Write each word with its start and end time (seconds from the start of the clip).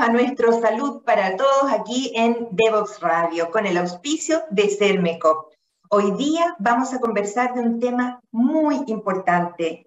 a 0.00 0.08
nuestro 0.08 0.58
Salud 0.58 1.02
para 1.02 1.36
Todos 1.36 1.70
aquí 1.70 2.10
en 2.14 2.48
Devox 2.52 3.00
Radio, 3.00 3.50
con 3.50 3.66
el 3.66 3.76
auspicio 3.76 4.42
de 4.48 4.70
Cermecop. 4.70 5.52
Hoy 5.90 6.12
día 6.12 6.56
vamos 6.58 6.94
a 6.94 7.00
conversar 7.00 7.52
de 7.52 7.60
un 7.60 7.78
tema 7.80 8.18
muy 8.30 8.82
importante, 8.86 9.84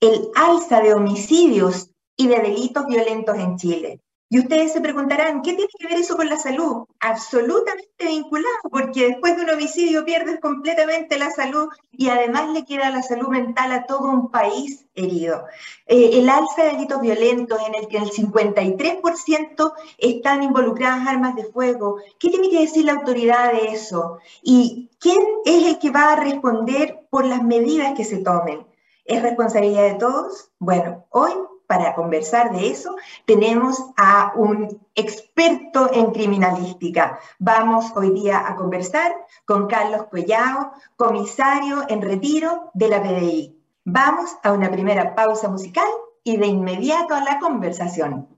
el 0.00 0.28
alza 0.34 0.82
de 0.82 0.92
homicidios 0.92 1.90
y 2.14 2.28
de 2.28 2.40
delitos 2.40 2.84
violentos 2.84 3.38
en 3.38 3.56
Chile. 3.56 4.02
Y 4.30 4.40
ustedes 4.40 4.74
se 4.74 4.82
preguntarán, 4.82 5.40
¿qué 5.40 5.54
tiene 5.54 5.70
que 5.78 5.86
ver 5.86 5.98
eso 5.98 6.14
con 6.14 6.28
la 6.28 6.36
salud? 6.36 6.84
Absolutamente 7.00 8.06
vinculado, 8.06 8.56
porque 8.70 9.06
después 9.06 9.36
de 9.36 9.44
un 9.44 9.50
homicidio 9.50 10.04
pierdes 10.04 10.38
completamente 10.40 11.18
la 11.18 11.30
salud 11.30 11.68
y 11.92 12.10
además 12.10 12.50
le 12.50 12.66
queda 12.66 12.90
la 12.90 13.02
salud 13.02 13.28
mental 13.28 13.72
a 13.72 13.86
todo 13.86 14.10
un 14.10 14.30
país 14.30 14.84
herido. 14.94 15.44
Eh, 15.86 16.10
el 16.18 16.28
alza 16.28 16.62
de 16.62 16.72
delitos 16.72 17.00
violentos 17.00 17.58
en 17.66 17.74
el 17.74 17.88
que 17.88 17.96
el 17.96 18.10
53% 18.10 19.72
están 19.96 20.42
involucradas 20.42 21.08
armas 21.08 21.34
de 21.34 21.44
fuego. 21.44 21.96
¿Qué 22.18 22.28
tiene 22.28 22.50
que 22.50 22.60
decir 22.60 22.84
la 22.84 22.92
autoridad 22.92 23.52
de 23.52 23.68
eso? 23.68 24.18
¿Y 24.42 24.90
quién 25.00 25.22
es 25.46 25.64
el 25.64 25.78
que 25.78 25.90
va 25.90 26.12
a 26.12 26.16
responder 26.16 27.06
por 27.08 27.24
las 27.24 27.42
medidas 27.42 27.94
que 27.96 28.04
se 28.04 28.18
tomen? 28.18 28.66
¿Es 29.06 29.22
responsabilidad 29.22 29.84
de 29.84 29.94
todos? 29.94 30.50
Bueno, 30.58 31.06
hoy 31.08 31.32
para 31.68 31.94
conversar 31.94 32.50
de 32.50 32.70
eso, 32.70 32.96
tenemos 33.26 33.76
a 33.98 34.32
un 34.34 34.80
experto 34.94 35.90
en 35.92 36.12
criminalística. 36.12 37.20
Vamos 37.38 37.92
hoy 37.94 38.10
día 38.10 38.42
a 38.48 38.56
conversar 38.56 39.14
con 39.44 39.68
Carlos 39.68 40.06
Collao, 40.10 40.72
comisario 40.96 41.84
en 41.88 42.00
retiro 42.00 42.70
de 42.72 42.88
la 42.88 43.02
PDI. 43.02 43.62
Vamos 43.84 44.30
a 44.42 44.52
una 44.52 44.70
primera 44.70 45.14
pausa 45.14 45.48
musical 45.48 45.88
y 46.24 46.38
de 46.38 46.46
inmediato 46.46 47.14
a 47.14 47.22
la 47.22 47.38
conversación. 47.38 48.37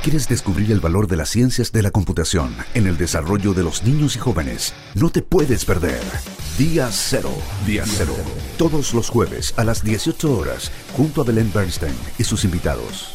quieres 0.00 0.28
descubrir 0.28 0.72
el 0.72 0.80
valor 0.80 1.06
de 1.06 1.16
las 1.16 1.28
ciencias 1.28 1.72
de 1.72 1.82
la 1.82 1.90
computación 1.90 2.56
en 2.74 2.86
el 2.86 2.96
desarrollo 2.96 3.52
de 3.52 3.62
los 3.62 3.84
niños 3.84 4.16
y 4.16 4.18
jóvenes, 4.18 4.74
no 4.94 5.10
te 5.10 5.22
puedes 5.22 5.64
perder. 5.64 6.00
Día 6.58 6.88
Cero. 6.90 7.30
Día 7.66 7.84
Cero. 7.86 8.14
Todos 8.56 8.94
los 8.94 9.10
jueves 9.10 9.54
a 9.58 9.64
las 9.64 9.84
18 9.84 10.36
horas, 10.36 10.72
junto 10.96 11.20
a 11.20 11.24
Belén 11.24 11.52
Bernstein 11.52 11.94
y 12.18 12.24
sus 12.24 12.44
invitados. 12.44 13.14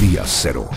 Día 0.00 0.22
Cero. 0.26 0.68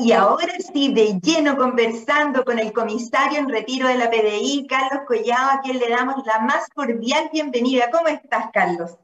Y 0.00 0.12
ahora 0.12 0.54
sí, 0.72 0.94
de 0.94 1.18
lleno 1.20 1.56
conversando 1.56 2.44
con 2.44 2.58
el 2.58 2.72
comisario 2.72 3.38
en 3.38 3.48
retiro 3.48 3.88
de 3.88 3.96
la 3.96 4.08
PDI, 4.08 4.66
Carlos 4.68 5.02
Collado, 5.06 5.50
a 5.50 5.60
quien 5.60 5.78
le 5.78 5.88
damos 5.88 6.24
la 6.24 6.38
más 6.40 6.68
cordial 6.74 7.28
bienvenida. 7.32 7.90
¿Cómo 7.90 8.06
estás, 8.08 8.46
Carlos? 8.52 8.96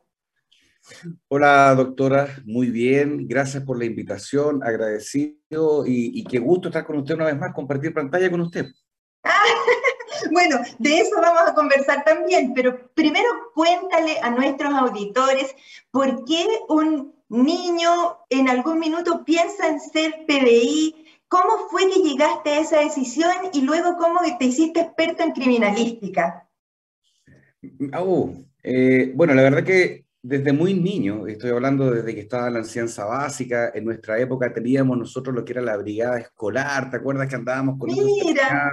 Hola, 1.28 1.74
doctora. 1.74 2.28
Muy 2.44 2.70
bien. 2.70 3.26
Gracias 3.28 3.62
por 3.64 3.78
la 3.78 3.84
invitación. 3.84 4.62
Agradecido 4.62 5.84
y, 5.86 6.24
qué 6.24 6.38
gusto 6.38 6.68
estar 6.68 6.84
con 6.84 6.98
usted 6.98 7.14
una 7.14 7.26
vez 7.26 7.36
más, 7.36 7.54
compartir 7.54 7.92
pantalla 7.92 8.30
con 8.30 8.40
usted. 8.40 8.66
bueno, 10.32 10.58
de 10.78 10.98
eso 11.00 11.16
vamos 11.20 11.42
a 11.48 11.54
conversar 11.54 12.04
también, 12.04 12.52
pero 12.54 12.90
primero 12.94 13.28
cuéntale 13.54 14.18
a 14.22 14.30
nuestros 14.30 14.72
auditores 14.72 15.54
por 15.90 16.24
qué 16.24 16.46
un 16.68 17.14
niño 17.28 18.18
en 18.30 18.48
algún 18.48 18.78
minuto 18.78 19.24
piensa 19.24 19.68
en 19.68 19.80
ser 19.80 20.24
PDI, 20.26 21.06
cómo 21.28 21.68
fue 21.70 21.82
que 21.90 22.00
llegaste 22.00 22.50
a 22.50 22.60
esa 22.60 22.80
decisión 22.80 23.32
y 23.52 23.60
luego 23.62 23.96
cómo 23.98 24.20
te 24.38 24.46
hiciste 24.46 24.80
experto 24.80 25.22
en 25.22 25.32
criminalística. 25.32 26.48
Oh, 27.98 28.32
eh, 28.62 29.12
bueno, 29.14 29.34
la 29.34 29.42
verdad 29.42 29.64
que 29.64 30.07
desde 30.22 30.52
muy 30.52 30.74
niño, 30.74 31.26
estoy 31.26 31.50
hablando 31.50 31.90
desde 31.90 32.14
que 32.14 32.20
estaba 32.20 32.48
en 32.48 32.54
la 32.54 32.58
enseñanza 32.60 33.04
básica, 33.04 33.70
en 33.74 33.84
nuestra 33.84 34.18
época 34.18 34.52
teníamos 34.52 34.98
nosotros 34.98 35.34
lo 35.34 35.44
que 35.44 35.52
era 35.52 35.62
la 35.62 35.76
brigada 35.76 36.18
escolar, 36.18 36.90
¿te 36.90 36.96
acuerdas 36.96 37.28
que 37.28 37.36
andábamos 37.36 37.78
con 37.78 37.90
Mira. 37.90 38.72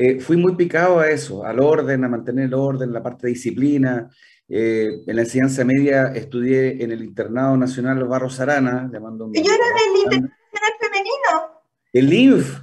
Eh, 0.00 0.20
fui 0.20 0.36
muy 0.36 0.54
picado 0.54 1.00
a 1.00 1.10
eso, 1.10 1.44
al 1.44 1.58
orden, 1.58 2.04
a 2.04 2.08
mantener 2.08 2.44
el 2.46 2.54
orden, 2.54 2.92
la 2.92 3.02
parte 3.02 3.26
de 3.26 3.32
disciplina. 3.32 4.08
Eh, 4.48 5.02
en 5.04 5.16
la 5.16 5.22
enseñanza 5.22 5.64
media 5.64 6.12
estudié 6.14 6.82
en 6.82 6.92
el 6.92 7.02
Internado 7.02 7.56
Nacional 7.56 8.04
Barros 8.04 8.38
Arana, 8.38 8.88
llamando 8.92 9.28
¿Y 9.34 9.42
yo 9.42 9.52
era 9.52 9.64
del 9.66 10.02
Internado 10.04 10.34
Nacional 10.52 10.72
Femenino? 10.80 11.62
¿El 11.92 12.12
INF? 12.12 12.60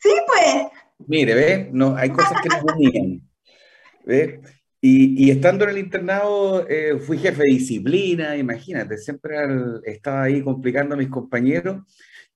Sí, 0.00 0.10
pues. 0.26 0.66
Mire, 1.06 1.34
¿ve? 1.34 1.70
No, 1.72 1.94
hay 1.94 2.10
cosas 2.10 2.40
que 2.42 2.48
nos 2.48 2.74
unían. 2.74 3.22
¿Ve? 4.04 4.40
Y, 4.86 5.30
estando 5.30 5.64
en 5.64 5.70
el 5.70 5.78
internado, 5.78 6.68
eh, 6.68 6.98
fui 6.98 7.16
jefe 7.16 7.42
de 7.42 7.54
disciplina, 7.54 8.36
imagínate, 8.36 8.98
siempre 8.98 9.34
estaba 9.84 10.24
ahí 10.24 10.42
complicando 10.42 10.94
a 10.94 10.98
mis 10.98 11.08
compañeros. 11.08 11.86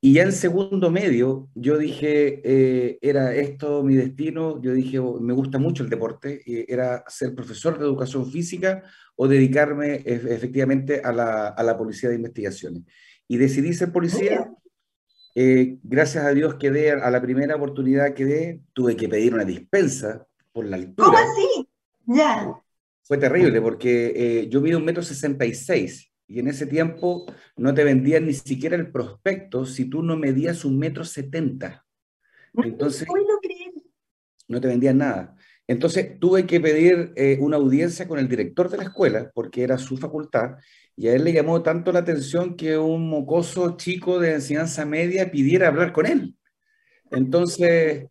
Y 0.00 0.14
ya 0.14 0.22
en 0.22 0.32
segundo 0.32 0.91
medio, 0.91 1.50
yo 1.54 1.76
dije, 1.76 2.41
eh, 2.42 2.98
era 3.03 3.34
esto 3.34 3.82
mi 3.82 3.97
destino, 3.97 4.62
yo 4.62 4.72
dije, 4.72 4.98
oh, 4.98 5.20
me 5.20 5.34
gusta 5.34 5.58
mucho 5.58 5.82
el 5.82 5.91
deporte, 5.91 6.41
era 6.72 7.04
ser 7.08 7.34
profesor 7.34 7.78
de 7.78 7.84
educación 7.84 8.31
física 8.32 8.82
o 9.14 9.28
dedicarme 9.28 9.97
efectivamente 10.06 11.03
a 11.04 11.12
la, 11.12 11.48
a 11.48 11.62
la 11.62 11.76
policía 11.76 12.08
de 12.08 12.14
investigaciones. 12.14 12.82
Y 13.26 13.37
decidí 13.37 13.75
ser 13.75 13.92
policía. 13.92 14.50
Eh, 15.34 15.76
gracias 15.82 16.25
a 16.25 16.31
Dios 16.31 16.54
quedé, 16.54 16.92
a 16.92 17.10
la 17.10 17.20
primera 17.20 17.56
oportunidad 17.56 18.14
que 18.14 18.25
quedé, 18.25 18.60
tuve 18.72 18.97
que 18.97 19.06
pedir 19.06 19.34
una 19.34 19.44
dispensa 19.44 20.26
por 20.50 20.64
la 20.64 20.76
altura. 20.76 21.08
¿Cómo 21.08 21.19
así? 21.19 21.67
Ya. 22.08 22.54
Fue 23.02 23.19
terrible 23.19 23.60
porque 23.60 24.12
eh, 24.16 24.48
yo 24.48 24.60
mido 24.60 24.78
un 24.78 24.84
metro 24.84 25.02
sesenta 25.02 25.44
y 25.44 25.54
seis 25.54 26.10
y 26.26 26.41
en 26.41 26.48
ese 26.48 26.66
tiempo 26.66 27.26
no 27.56 27.72
te 27.72 27.84
vendían 27.84 28.26
ni 28.26 28.34
siquiera 28.34 28.76
el 28.76 28.91
prospecto 28.91 29.64
si 29.66 29.84
tú 29.84 30.02
no 30.02 30.16
medías 30.16 30.64
un 30.64 30.78
metro 30.78 31.04
setenta. 31.04 31.84
Entonces, 32.54 33.06
no 34.48 34.60
te 34.60 34.69
vendían 34.69 34.98
nada. 34.98 35.36
Entonces 35.66 36.19
tuve 36.19 36.46
que 36.46 36.60
pedir 36.60 37.12
eh, 37.14 37.37
una 37.40 37.58
audiencia 37.58 38.08
con 38.08 38.19
el 38.19 38.26
director 38.26 38.70
de 38.70 38.78
la 38.78 38.84
escuela, 38.84 39.31
porque 39.34 39.62
era 39.62 39.76
su 39.76 39.99
facultad, 39.99 40.56
y 40.96 41.08
a 41.08 41.14
él 41.14 41.25
le 41.25 41.34
llamó 41.34 41.62
tanto 41.62 41.93
la 41.93 41.99
atención 41.99 42.56
que 42.56 42.78
un 42.78 43.08
mocoso 43.08 43.76
chico 43.76 44.19
de 44.19 44.34
enseñanza 44.34 44.87
media 44.87 45.31
pidiera 45.31 45.69
hablar 45.69 45.93
con 45.93 46.06
él. 46.06 46.34
Entonces, 47.10 48.06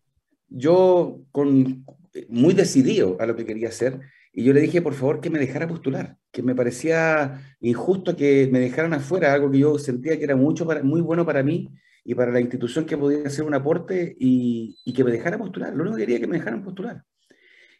yo 0.48 1.20
con, 1.32 1.84
muy 2.28 2.54
decidido 2.54 3.16
a 3.20 3.26
lo 3.26 3.36
que 3.36 3.44
quería 3.44 3.68
hacer. 3.68 4.00
Y 4.32 4.44
yo 4.44 4.52
le 4.52 4.60
dije, 4.60 4.82
por 4.82 4.94
favor, 4.94 5.20
que 5.20 5.30
me 5.30 5.38
dejara 5.38 5.66
postular, 5.66 6.16
que 6.30 6.42
me 6.42 6.54
parecía 6.54 7.56
injusto 7.60 8.16
que 8.16 8.48
me 8.52 8.60
dejaran 8.60 8.94
afuera, 8.94 9.32
algo 9.32 9.50
que 9.50 9.58
yo 9.58 9.78
sentía 9.78 10.16
que 10.16 10.24
era 10.24 10.36
mucho 10.36 10.66
para, 10.66 10.82
muy 10.82 11.00
bueno 11.00 11.26
para 11.26 11.42
mí 11.42 11.70
y 12.04 12.14
para 12.14 12.30
la 12.30 12.40
institución 12.40 12.84
que 12.84 12.96
podía 12.96 13.26
hacer 13.26 13.44
un 13.44 13.54
aporte 13.54 14.16
y, 14.18 14.76
que 14.94 15.04
me 15.04 15.10
dejara 15.10 15.38
postular. 15.38 15.74
Lo 15.74 15.82
único 15.82 15.96
que 15.96 16.02
quería 16.02 16.16
era 16.16 16.24
que 16.24 16.30
me 16.30 16.38
dejaran 16.38 16.62
postular. 16.62 17.02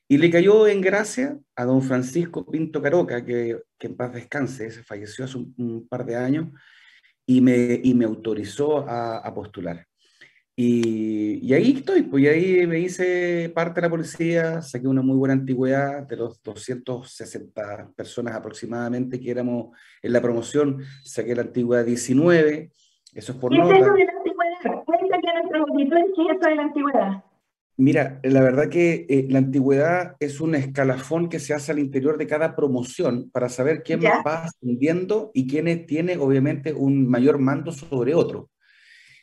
Y 0.08 0.18
le 0.18 0.30
cayó 0.30 0.66
en 0.66 0.80
gracia 0.80 1.38
a 1.54 1.64
don 1.64 1.82
Francisco 1.82 2.46
Pinto 2.50 2.80
Caroca, 2.80 3.24
que, 3.24 3.60
en 3.78 3.96
paz 3.96 4.14
descanse, 4.14 4.70
se 4.70 4.82
falleció 4.82 5.26
hace 5.26 5.38
un, 5.38 5.86
par 5.88 6.06
de 6.06 6.16
años, 6.16 6.48
y 7.26 7.40
me, 7.42 8.04
autorizó 8.04 8.88
a 8.88 9.32
postular. 9.34 9.86
Y, 10.60 11.54
ahí 11.54 11.76
estoy, 11.76 12.02
pues 12.02 12.26
ahí 12.26 12.66
me 12.66 12.80
hice 12.80 13.48
parte 13.54 13.80
de 13.80 13.86
la 13.86 13.90
policía, 13.90 14.60
saqué 14.60 14.88
una 14.88 15.02
muy 15.02 15.16
buena 15.16 15.34
antigüedad 15.34 16.02
de 16.02 16.16
los 16.16 16.42
260 16.42 17.92
personas 17.94 18.34
aproximadamente 18.34 19.20
que 19.20 19.30
éramos 19.30 19.68
en 20.02 20.12
la 20.12 20.20
promoción, 20.20 20.82
saqué 21.04 21.36
la 21.36 21.42
antigüedad 21.42 21.84
19, 21.84 22.72
eso 23.14 23.32
es 23.32 23.38
por 23.38 23.52
¿Qué 23.52 23.58
es 23.58 23.62
eso 23.62 23.92
de 23.92 24.04
la 24.04 24.12
antigüedad? 24.12 24.84
Cuéntale 24.84 25.28
a 25.28 25.42
nuestros 25.42 25.70
auditores 25.70 26.04
qué 26.16 26.22
es 26.22 26.36
eso 26.36 26.48
de 26.48 26.56
la 26.56 26.62
antigüedad. 26.62 27.24
Mira, 27.76 28.20
la 28.24 28.40
verdad 28.40 28.68
que 28.68 29.06
eh, 29.08 29.26
la 29.30 29.38
antigüedad 29.38 30.16
es 30.18 30.40
un 30.40 30.56
escalafón 30.56 31.28
que 31.28 31.38
se 31.38 31.54
hace 31.54 31.70
al 31.70 31.78
interior 31.78 32.18
de 32.18 32.26
cada 32.26 32.56
promoción 32.56 33.30
para 33.30 33.48
saber 33.48 33.84
quién 33.84 34.00
va 34.00 34.42
ascendiendo 34.42 35.30
y 35.34 35.46
quién 35.46 35.86
tiene 35.86 36.16
obviamente 36.16 36.72
un 36.72 37.08
mayor 37.08 37.38
mando 37.38 37.70
sobre 37.70 38.16
otro. 38.16 38.50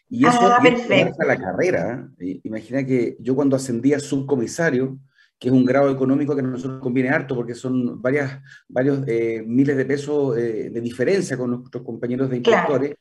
Y 0.10 0.25
eso 0.25 0.40
ah, 0.42 0.62
a 0.62 1.25
la 1.25 1.38
carrera. 1.38 2.10
¿eh? 2.19 2.40
Imagina 2.44 2.86
que 2.86 3.18
yo 3.19 3.36
cuando 3.36 3.56
ascendía 3.56 3.98
a 3.98 4.00
subcomisario, 4.00 5.00
que 5.40 5.50
es 5.50 5.54
un 5.54 5.66
grado 5.66 5.92
económico 5.92 6.34
que 6.34 6.42
a 6.42 6.44
nosotros 6.44 6.80
conviene 6.81 7.10
harto 7.10 7.36
porque 7.36 7.56
son 7.56 8.02
varias, 8.02 8.42
varios 8.68 9.04
eh, 9.07 9.44
miles 9.46 9.75
de 9.75 9.86
pesos 9.86 10.38
eh, 10.38 10.69
de 10.69 10.81
diferencia 10.81 11.38
con 11.38 11.52
nuestros 11.52 11.84
compañeros 11.84 12.30
de 12.30 12.38
instructores. 12.38 12.96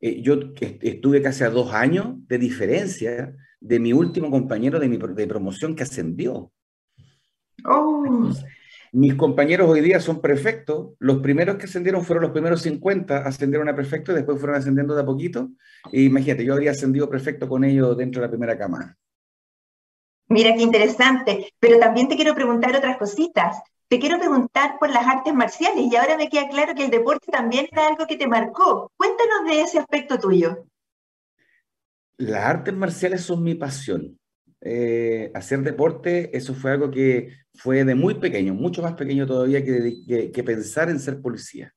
Eh, 0.00 0.20
yo 0.20 0.34
estuve 0.80 1.22
casi 1.22 1.44
a 1.44 1.50
dos 1.50 1.72
años 1.72 2.16
de 2.26 2.38
diferencia 2.38 3.34
de 3.60 3.78
mi 3.78 3.92
último 3.92 4.30
compañero 4.30 4.78
de, 4.78 4.88
mi, 4.88 4.98
de 4.98 5.26
promoción 5.26 5.74
que 5.74 5.84
ascendió. 5.84 6.52
Oh. 7.64 8.30
Mis 8.92 9.14
compañeros 9.14 9.70
hoy 9.70 9.80
día 9.80 10.00
son 10.00 10.20
prefectos. 10.20 10.90
Los 10.98 11.22
primeros 11.22 11.56
que 11.56 11.64
ascendieron 11.64 12.04
fueron 12.04 12.24
los 12.24 12.32
primeros 12.32 12.60
50, 12.60 13.18
ascendieron 13.18 13.68
a 13.68 13.74
prefecto 13.74 14.12
y 14.12 14.16
después 14.16 14.38
fueron 14.38 14.56
ascendiendo 14.56 14.94
de 14.94 15.00
a 15.00 15.06
poquito. 15.06 15.48
Y 15.90 16.04
imagínate, 16.04 16.44
yo 16.44 16.52
habría 16.52 16.72
ascendido 16.72 17.08
prefecto 17.08 17.48
con 17.48 17.64
ellos 17.64 17.96
dentro 17.96 18.20
de 18.20 18.26
la 18.26 18.30
primera 18.30 18.58
cama. 18.58 18.96
Mira 20.28 20.54
qué 20.54 20.62
interesante, 20.62 21.52
pero 21.58 21.78
también 21.78 22.08
te 22.08 22.16
quiero 22.16 22.34
preguntar 22.34 22.76
otras 22.76 22.98
cositas. 22.98 23.62
Te 23.88 23.98
quiero 23.98 24.18
preguntar 24.18 24.78
por 24.78 24.90
las 24.90 25.06
artes 25.06 25.34
marciales 25.34 25.90
y 25.90 25.96
ahora 25.96 26.16
me 26.16 26.28
queda 26.28 26.48
claro 26.48 26.74
que 26.74 26.84
el 26.84 26.90
deporte 26.90 27.32
también 27.32 27.68
era 27.72 27.88
algo 27.88 28.06
que 28.06 28.16
te 28.16 28.26
marcó. 28.26 28.90
Cuéntanos 28.96 29.44
de 29.46 29.62
ese 29.62 29.78
aspecto 29.78 30.18
tuyo. 30.18 30.66
Las 32.18 32.44
artes 32.44 32.74
marciales 32.74 33.22
son 33.22 33.42
mi 33.42 33.54
pasión. 33.54 34.18
Eh, 34.60 35.30
hacer 35.34 35.60
deporte, 35.62 36.36
eso 36.36 36.54
fue 36.54 36.70
algo 36.70 36.90
que 36.90 37.41
fue 37.54 37.84
de 37.84 37.94
muy 37.94 38.14
pequeño, 38.14 38.54
mucho 38.54 38.82
más 38.82 38.94
pequeño 38.94 39.26
todavía 39.26 39.64
que, 39.64 40.30
que, 40.32 40.44
pensar 40.44 40.90
en 40.90 40.98
ser 40.98 41.20
policía. 41.20 41.72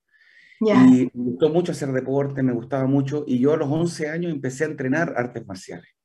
Y 0.60 0.66
me 0.66 1.12
gustó 1.13 1.50
mucho 1.50 1.74
hacer 1.74 1.92
deporte, 1.92 2.42
me 2.42 2.54
gustaba 2.54 2.86
mucho, 2.88 3.25
y 3.27 3.39
yo 3.39 3.54
a 3.54 3.57
los 3.57 3.69
11 3.69 4.10
años 4.10 4.31
empecé 4.31 4.63
a 4.63 4.68
entrenar 4.68 5.13
artes 5.18 5.45
marciales. 5.45 5.95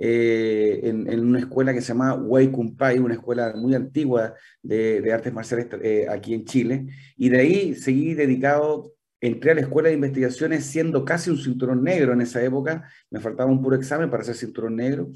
Eh, 0.00 0.80
en, 0.84 1.20
una 1.20 1.40
escuela 1.40 1.74
que 1.74 1.80
se 1.80 1.88
llama 1.88 2.14
Wei 2.14 2.52
Kung 2.52 2.76
Pai, 2.76 3.00
una 3.00 3.14
escuela 3.14 3.54
muy 3.56 3.74
antigua 3.74 4.34
de, 4.62 5.12
artes 5.12 5.32
marciales 5.32 5.66
eh, 5.82 6.06
aquí 6.08 6.34
en 6.34 6.44
Chile. 6.44 6.86
Y 7.16 7.30
de 7.30 7.40
ahí 7.40 7.74
seguí 7.74 8.14
dedicado, 8.14 8.92
entré 9.20 9.50
a 9.50 9.54
la 9.54 9.62
escuela 9.62 9.88
de 9.88 9.96
investigaciones 9.96 10.64
siendo 10.64 11.04
casi 11.04 11.30
un 11.30 11.38
cinturón 11.38 11.82
negro 11.82 12.12
en 12.12 12.20
esa 12.20 12.42
época, 12.42 12.88
me 13.10 13.20
faltaba 13.20 13.50
un 13.50 13.60
puro 13.60 13.74
examen 13.74 14.08
para 14.08 14.22
ser 14.22 14.36
cinturón 14.36 14.76
negro, 14.76 15.10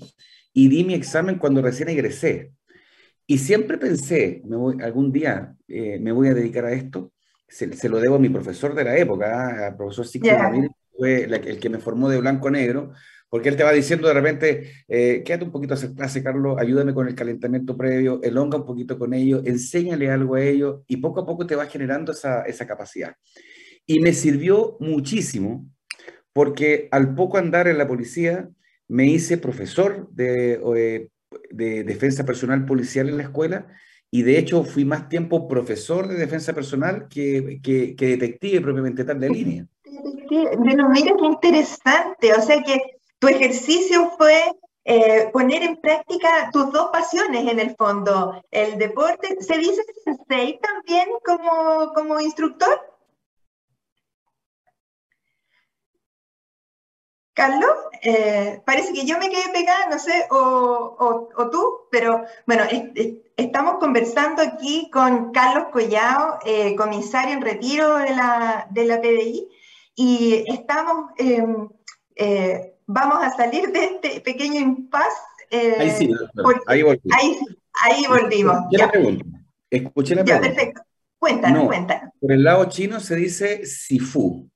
y 0.52 0.68
di 0.68 0.82
mi 0.82 0.94
examen 0.94 1.38
cuando 1.38 1.62
recién 1.62 1.88
egresé. 1.88 2.52
Y 3.26 3.38
siempre 3.38 3.78
pensé, 3.78 4.42
me 4.44 4.56
voy, 4.56 4.76
algún 4.82 5.12
día 5.12 5.54
eh, 5.69 5.98
me 6.00 6.12
voy 6.12 6.28
a 6.28 6.34
dedicar 6.34 6.64
a 6.64 6.72
esto, 6.72 7.12
se, 7.48 7.88
lo 7.88 8.00
debo 8.00 8.16
a 8.16 8.19
mi 8.19 8.30
profesor 8.30 8.74
de 8.74 8.84
la 8.84 8.96
época, 8.96 9.66
al 9.66 9.76
profesor 9.76 10.06
Sigfrid 10.06 10.30
yeah. 10.30 10.52
fue 10.96 11.24
el 11.24 11.60
que 11.60 11.69
me 11.69 11.78
formó 11.78 12.08
de 12.08 12.19
blanco 12.19 12.48
a 12.48 12.50
negro, 12.50 12.92
porque 13.28 13.48
él 13.48 13.56
te 13.56 13.62
va 13.62 13.72
diciendo 13.72 14.08
de 14.08 14.14
repente, 14.14 14.72
eh, 14.88 15.22
quédate 15.24 15.44
un 15.44 15.52
poquito 15.52 15.74
a 15.74 15.76
hacer 15.76 15.94
clase, 15.94 16.22
Carlos, 16.22 16.56
ayúdame 16.58 16.94
con 16.94 17.08
el 17.08 17.14
calentamiento 17.14 17.76
previo, 17.76 18.20
elonga 18.22 18.58
un 18.58 18.66
poquito 18.66 18.98
con 18.98 19.14
ellos, 19.14 19.42
enséñale 19.44 20.10
algo 20.10 20.34
a 20.34 20.42
ellos 20.42 20.82
y 20.86 20.98
poco 20.98 21.20
a 21.20 21.26
poco 21.26 21.46
te 21.46 21.56
va 21.56 21.66
generando 21.66 22.12
esa, 22.12 22.42
esa 22.42 22.66
capacidad. 22.66 23.14
Y 23.86 24.00
me 24.00 24.12
sirvió 24.12 24.76
muchísimo 24.80 25.66
porque 26.32 26.88
al 26.90 27.14
poco 27.14 27.38
andar 27.38 27.69
en 27.69 27.78
la 27.78 27.88
policía 27.88 28.48
me 28.88 29.06
hice 29.06 29.38
profesor 29.38 30.08
de, 30.12 30.60
eh, 30.76 31.08
de 31.52 31.84
defensa 31.84 32.25
personal 32.25 32.64
policial 32.64 33.08
en 33.08 33.16
la 33.19 33.25
escuela 33.25 33.66
y 34.10 34.22
de 34.22 34.38
hecho 34.38 34.62
fui 34.64 34.84
más 34.84 35.08
tiempo 35.08 35.49
profesor 35.49 36.06
de 36.06 36.16
defensa 36.16 36.52
personal 36.52 37.08
que, 37.08 37.60
que, 37.62 37.96
que 37.96 38.06
detective 38.08 38.60
propiamente 38.60 39.04
tal 39.04 39.20
de 39.20 39.31
línea. 39.31 39.66
Bueno, 40.58 40.88
mira 40.90 41.14
qué 41.19 41.26
interesante, 41.26 42.32
o 42.32 42.40
sea 42.40 42.62
que 42.62 42.78
tu 43.19 43.28
ejercicio 43.28 44.10
fue 44.19 44.52
eh, 44.84 45.31
poner 45.32 45.62
en 45.62 45.76
práctica 45.76 46.50
tus 46.52 46.72
dos 46.72 46.90
pasiones 46.93 47.50
en 47.50 47.60
el 47.60 47.76
fondo, 47.76 48.43
el 48.50 48.78
deporte. 48.78 49.37
¿Se 49.40 49.56
dice 49.58 49.82
sensei 50.05 50.58
también 50.58 51.08
como, 51.25 51.93
como 51.94 52.20
instructor? 52.20 52.91
Carlos, 57.34 57.70
eh, 58.02 58.61
parece 58.67 58.93
que 58.93 59.06
yo 59.06 59.19
me 59.19 59.31
quedé 59.31 59.50
pegada, 59.52 59.88
no 59.90 59.99
sé, 59.99 60.26
o, 60.31 61.29
o, 61.37 61.50
tú, 61.50 61.88
pero 61.90 62.25
bueno, 62.46 62.64
estamos 63.37 63.76
conversando 63.79 64.43
aquí 64.43 64.90
con 64.93 65.32
Carlos 65.32 65.69
Collao, 65.73 66.38
eh, 66.44 66.76
comisario 66.76 67.34
en 67.34 67.40
retiro 67.40 67.96
de 67.96 68.11
la, 68.11 68.67
de 68.70 68.84
la 68.84 69.00
PDI, 69.00 69.49
y 69.94 70.44
estamos 70.46 71.11
em, 71.17 71.69
vamos 72.87 73.19
a 73.23 73.31
salir 73.31 73.70
de 73.73 73.84
este 73.84 74.20
pequeño 74.20 74.61
impasse. 74.61 75.20
Eh, 75.50 75.76
ahí 75.79 75.90
sí, 75.90 76.11
ahí 76.67 76.82
volvimos. 76.82 77.19
Ahí, 77.19 77.38
ahí 77.82 78.06
volvimos. 78.06 78.56
Ya. 78.70 78.87
La 78.87 78.93
pregunta. 78.93 79.25
Escuché 79.70 80.14
la 80.14 80.25
pregunta. 80.25 80.49
Ya, 80.49 80.55
perfecto. 80.55 80.82
Cuéntanos, 81.19 81.67
cuéntanos. 81.67 82.11
Por 82.20 82.32
el 82.32 82.43
lado 82.43 82.64
chino 82.67 83.00
se 83.00 83.17
dice 83.17 83.64
Sifu. 83.64 84.49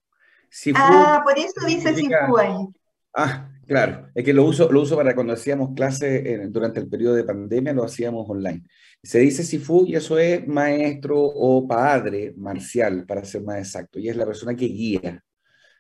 Sifu 0.51 0.79
ah, 0.81 1.23
por 1.25 1.39
eso 1.39 1.67
dice 1.67 1.95
Sifu 1.95 2.39
ahí. 2.39 2.67
Ah, 3.15 3.49
claro. 3.67 4.09
Es 4.15 4.25
que 4.25 4.33
lo 4.33 4.45
uso, 4.45 4.71
lo 4.71 4.83
uso 4.83 4.97
para 4.97 5.15
cuando 5.15 5.33
hacíamos 5.33 5.75
clase 5.75 6.47
durante 6.49 6.81
el 6.81 6.89
periodo 6.89 7.15
de 7.15 7.25
pandemia, 7.25 7.73
lo 7.73 7.85
hacíamos 7.85 8.29
online. 8.29 8.63
Se 9.03 9.21
dice 9.21 9.43
Sifu 9.43 9.87
y 9.87 9.97
eso 9.97 10.19
es 10.19 10.47
maestro 10.47 11.19
o 11.19 11.67
padre 11.67 12.35
marcial, 12.37 13.05
para 13.07 13.25
ser 13.25 13.43
más 13.43 13.59
exacto, 13.59 13.99
y 13.99 14.09
es 14.09 14.17
la 14.17 14.27
persona 14.27 14.55
que 14.55 14.67
guía. 14.67 15.23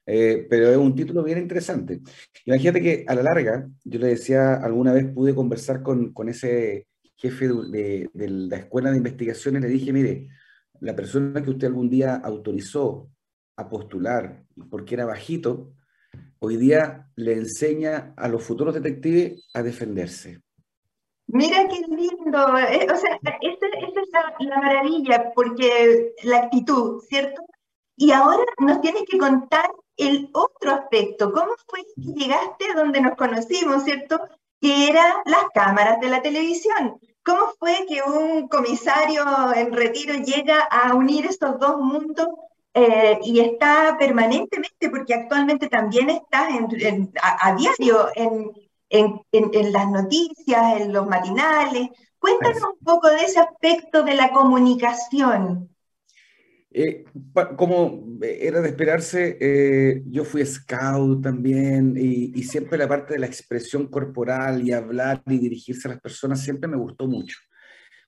Eh, 0.07 0.47
pero 0.49 0.71
es 0.71 0.77
un 0.77 0.95
título 0.95 1.25
bien 1.25 1.39
interesante. 1.39 2.01
Imagínate 2.45 2.81
que 2.81 3.05
a 3.09 3.15
la 3.17 3.25
larga, 3.25 3.69
yo 3.83 3.99
le 3.99 4.09
decía, 4.09 4.55
alguna 4.55 4.93
vez 4.93 5.07
pude 5.12 5.35
conversar 5.35 5.83
con, 5.83 6.12
con 6.12 6.29
ese 6.29 6.87
jefe 7.17 7.49
de, 7.49 8.09
de, 8.12 8.29
la 8.29 8.57
escuela 8.59 8.91
de 8.91 8.99
investigación 8.99 9.57
y 9.57 9.61
le 9.61 9.69
dije, 9.69 9.93
mire, 9.93 10.29
la 10.81 10.95
persona 10.95 11.43
que 11.43 11.50
usted 11.50 11.67
algún 11.67 11.90
día 11.90 12.17
autorizó 12.17 13.11
a 13.57 13.69
postular 13.69 14.45
porque 14.71 14.95
era 14.95 15.07
bajito, 15.07 15.73
hoy 16.39 16.57
día 16.57 17.11
le 17.17 17.33
enseña 17.33 18.15
a 18.17 18.29
los 18.29 18.43
futuros 18.43 18.75
detectives 18.75 19.49
a 19.55 19.63
defenderse. 19.63 20.41
Mira 21.29 21.67
qué 21.69 21.81
lindo, 21.89 22.59
eh, 22.59 22.87
o 22.91 22.97
sea, 22.97 23.19
esa, 23.41 23.67
es 23.67 24.11
la, 24.13 24.35
la, 24.39 24.61
maravilla, 24.61 25.33
porque 25.35 26.13
la 26.23 26.39
actitud, 26.39 27.03
¿cierto? 27.09 27.43
Y 27.97 28.13
ahora 28.13 28.45
nos 28.61 28.81
tienes 28.81 29.03
que 29.11 29.19
contar 29.19 29.69
el 29.97 30.31
otro 30.35 30.73
aspecto, 30.73 31.33
¿cómo 31.33 31.53
fue 31.67 31.81
que 31.97 32.13
llegaste 32.13 32.67
a 32.71 32.77
donde 32.77 33.01
nos 33.01 33.17
conocimos, 33.17 33.83
cierto? 33.83 34.21
Que 34.61 34.89
eran 34.89 35.15
las 35.25 35.47
cámaras 35.53 36.01
de 36.01 36.09
la 36.09 36.23
televisión. 36.23 37.01
¿Cómo 37.25 37.47
fue 37.59 37.87
que 37.89 38.03
un 38.03 38.47
comisario 38.47 39.25
en 39.55 39.73
retiro 39.73 40.15
llega 40.15 40.61
a 40.71 40.95
unir 40.95 41.27
estos 41.27 41.59
dos 41.59 41.79
mundos 41.81 42.29
eh, 42.78 43.18
y 43.25 43.40
está 43.40 43.97
permanentemente, 43.99 44.90
porque 44.90 45.14
actualmente 45.14 45.66
también 45.66 46.11
estás 46.11 46.50
a, 47.23 47.54
diario 47.54 48.09
en, 48.14 48.52
en, 48.90 49.73
las 49.73 49.90
noticias, 49.90 50.80
en 50.83 50.92
los 50.92 51.06
matinales? 51.06 51.88
Cuéntanos 52.18 52.62
un 52.62 52.85
poco 52.85 53.09
de 53.09 53.23
ese 53.23 53.40
aspecto 53.40 54.02
de 54.02 54.14
la 54.14 54.30
comunicación. 54.30 55.71
Eh, 56.71 57.06
como 57.56 58.04
era 58.21 58.61
de 58.61 58.68
esperarse, 58.68 59.38
eh, 59.40 60.02
yo 60.04 60.26
fui 60.26 60.45
scout 60.45 61.23
también 61.23 61.95
y, 61.97 62.42
siempre 62.42 62.76
la 62.76 62.87
parte 62.87 63.14
de 63.14 63.21
la 63.21 63.26
expresión 63.26 63.87
corporal 63.87 64.62
y 64.68 64.73
hablar 64.73 65.23
y 65.25 65.38
dirigirse 65.38 65.88
a 65.88 65.92
las 65.92 66.00
personas 66.02 66.42
siempre 66.42 66.68
me 66.68 66.76
gustó 66.76 67.09
mucho. 67.09 67.38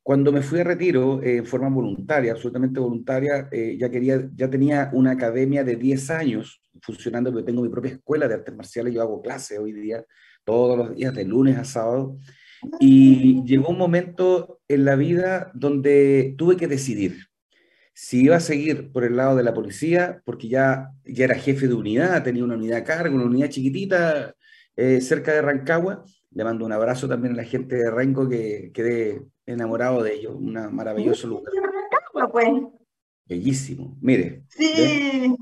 Cuando 0.09 0.33
me 0.33 0.41
fui 0.41 0.61
a 0.61 0.65
retiro 0.65 1.23
eh, 1.23 1.37
en 1.37 1.45
forma 1.45 1.69
voluntaria, 1.69 2.33
absolutamente 2.33 2.81
voluntaria, 2.81 3.47
ya, 3.77 3.91
quería, 3.91 4.27
ya 4.35 4.49
tenía 4.49 4.89
una 4.95 5.11
academia 5.11 5.63
de 5.65 5.77
10 5.77 6.09
años 6.09 6.63
funcionando, 6.81 7.31
porque 7.31 7.45
tengo 7.45 7.61
mi 7.61 7.69
propia 7.69 7.93
escuela 7.93 8.27
de 8.27 8.37
artes 8.37 8.57
marciales, 8.57 8.95
yo 8.95 9.03
hago 9.03 9.21
clases 9.21 9.59
hoy 9.59 9.75
día, 9.75 10.03
todos 10.45 10.79
los 10.79 10.97
días, 10.97 11.13
de 11.13 11.27
lunes 11.27 11.59
a 11.59 11.65
sábado, 11.65 12.17
y 12.81 13.45
llegó 13.45 13.69
un 13.69 13.77
momento 13.77 14.63
en 14.67 14.87
la 14.87 14.97
vida 14.97 15.51
donde 15.53 16.35
tuve 16.39 16.57
que 16.57 16.69
decidir 16.69 17.27
si 17.93 18.23
iba 18.23 18.37
a 18.37 18.41
seguir 18.41 18.91
por 18.93 19.05
el 19.05 19.15
lado 19.15 19.37
de 19.37 19.43
la 19.43 19.53
policía, 19.53 20.23
porque 20.25 20.49
ya, 20.49 20.89
ya 21.05 21.27
era 21.27 21.35
jefe 21.35 21.69
de 21.69 21.75
unidad, 21.75 22.23
tenía 22.23 22.45
una 22.45 22.55
unidad 22.55 22.79
a 22.79 22.85
cargo, 22.85 23.15
una 23.15 23.27
unidad 23.27 23.51
chiquitita 23.51 24.35
eh, 24.75 25.03
cerca 25.03 25.35
de 25.35 25.43
Rancagua. 25.43 26.03
Le 26.31 26.45
mando 26.45 26.65
un 26.65 26.73
abrazo 26.73 27.09
también 27.09 27.35
a 27.35 27.39
la 27.39 27.45
gente 27.45 27.77
de 27.77 27.91
Renco 27.91 28.29
que 28.29 28.71
quedé 28.73 29.23
enamorado 29.47 30.03
de 30.03 30.15
ellos, 30.15 30.35
un 30.35 30.53
maravilloso 30.75 31.27
lugar. 31.27 31.53
Pues. 32.33 32.49
Bellísimo, 33.27 33.97
mire. 34.01 34.45
Sí. 34.49 35.35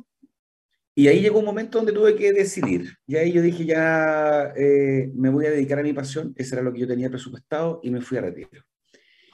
Y 0.99 1.09
ahí 1.09 1.21
llegó 1.21 1.41
un 1.41 1.45
momento 1.45 1.79
donde 1.79 1.93
tuve 1.93 2.17
que 2.17 2.33
decidir. 2.33 2.97
Y 3.07 3.17
ahí 3.17 3.31
yo 3.31 3.43
dije, 3.43 3.67
ya 3.67 4.53
eh, 4.57 5.11
me 5.15 5.29
voy 5.29 5.45
a 5.45 5.51
dedicar 5.51 5.79
a 5.79 5.83
mi 5.83 5.93
pasión, 5.93 6.33
ese 6.37 6.55
era 6.55 6.65
lo 6.65 6.73
que 6.73 6.81
yo 6.81 6.89
tenía 6.89 7.11
presupuestado 7.11 7.81
y 7.83 7.91
me 7.91 8.01
fui 8.01 8.17
a 8.17 8.23
retiro. 8.23 8.63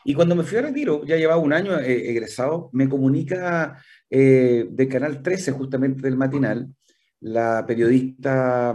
Y 0.04 0.14
cuando 0.14 0.34
me 0.34 0.42
fui 0.42 0.58
a 0.58 0.62
retiro, 0.62 1.04
ya 1.04 1.16
llevaba 1.16 1.40
un 1.40 1.52
año 1.52 1.78
eh, 1.78 2.10
egresado, 2.10 2.68
me 2.72 2.88
comunica 2.88 3.80
eh, 4.10 4.66
de 4.68 4.88
Canal 4.88 5.22
13, 5.22 5.52
justamente 5.52 6.02
del 6.02 6.16
matinal, 6.16 6.68
la 7.20 7.64
periodista, 7.64 8.74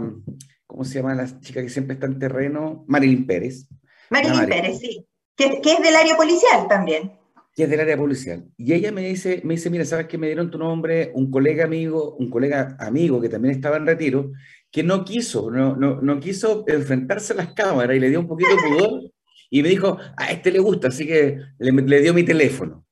¿cómo 0.68 0.84
se 0.84 1.00
llama 1.00 1.16
la 1.16 1.40
chica 1.40 1.60
que 1.60 1.68
siempre 1.68 1.94
está 1.94 2.06
en 2.06 2.20
terreno? 2.20 2.84
Marilyn 2.86 3.26
Pérez. 3.26 3.66
Marilyn 4.10 4.46
Pérez, 4.46 4.78
sí. 4.78 5.04
Que, 5.34 5.60
que, 5.60 5.72
es 5.72 5.82
del 5.82 5.96
área 5.96 6.16
policial 6.16 6.68
también. 6.68 7.12
Que 7.54 7.64
es 7.64 7.70
del 7.70 7.80
área 7.80 7.96
policial. 7.96 8.44
Y 8.56 8.72
ella 8.72 8.92
me 8.92 9.02
dice, 9.08 9.40
me 9.44 9.54
dice, 9.54 9.70
mira, 9.70 9.84
¿sabes 9.84 10.06
qué? 10.06 10.18
Me 10.18 10.26
dieron 10.28 10.50
tu 10.50 10.58
nombre 10.58 11.10
un 11.14 11.30
colega 11.30 11.64
amigo, 11.64 12.14
un 12.16 12.30
colega 12.30 12.76
amigo 12.78 13.20
que 13.20 13.28
también 13.28 13.54
estaba 13.54 13.78
en 13.78 13.86
retiro, 13.86 14.32
que 14.70 14.82
no 14.82 15.04
quiso, 15.04 15.50
no, 15.50 15.74
no, 15.74 16.00
no 16.00 16.20
quiso 16.20 16.64
enfrentarse 16.68 17.32
a 17.32 17.36
las 17.36 17.54
cámaras 17.54 17.96
y 17.96 18.00
le 18.00 18.10
dio 18.10 18.20
un 18.20 18.28
poquito 18.28 18.50
de 18.50 18.62
pudor 18.62 19.02
y 19.50 19.62
me 19.62 19.70
dijo, 19.70 19.96
a 20.16 20.30
este 20.30 20.52
le 20.52 20.58
gusta, 20.58 20.88
así 20.88 21.06
que 21.06 21.38
le, 21.58 21.72
le 21.72 22.02
dio 22.02 22.14
mi 22.14 22.22
teléfono. 22.22 22.84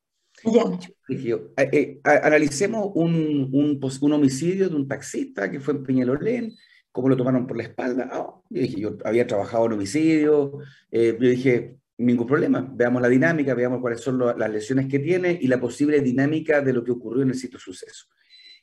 Dije 1.09 1.28
yo, 1.28 1.40
eh, 1.56 2.00
analicemos 2.04 2.90
un, 2.95 3.50
un, 3.52 3.80
un, 4.00 4.12
homicidio 4.12 4.68
de 4.68 4.76
un 4.76 4.87
taxista 4.87 5.50
que 5.50 5.61
fue 5.61 5.75
en 5.75 5.83
Peñalolén, 5.83 6.54
cómo 6.97 7.11
lo 7.11 7.17
tomaron 7.19 7.47
por 7.47 7.59
la 7.59 7.65
espalda. 7.65 8.09
Oh, 8.15 8.43
yo 8.49 8.62
dije, 8.62 8.81
yo 8.81 8.97
había 9.05 9.26
trabajado 9.26 9.67
en 9.67 9.75
homicidio, 9.75 10.61
eh, 10.91 11.15
yo 11.21 11.29
dije, 11.29 11.76
ningún 11.99 12.26
problema, 12.26 12.67
veamos 12.73 13.03
la 13.03 13.09
dinámica, 13.11 13.53
veamos 13.53 13.83
cuáles 13.83 14.00
son 14.00 14.19
las 14.19 14.50
lesiones 14.50 14.87
que 14.88 14.99
tiene 14.99 15.38
y 15.38 15.47
la 15.47 15.61
posible 15.61 16.00
dinámica 16.00 16.62
de 16.62 16.73
lo 16.73 16.83
que 16.83 16.93
ocurrió 16.93 17.23
en 17.23 17.29
el 17.29 17.35
sitio 17.35 17.59
suceso. 17.59 18.07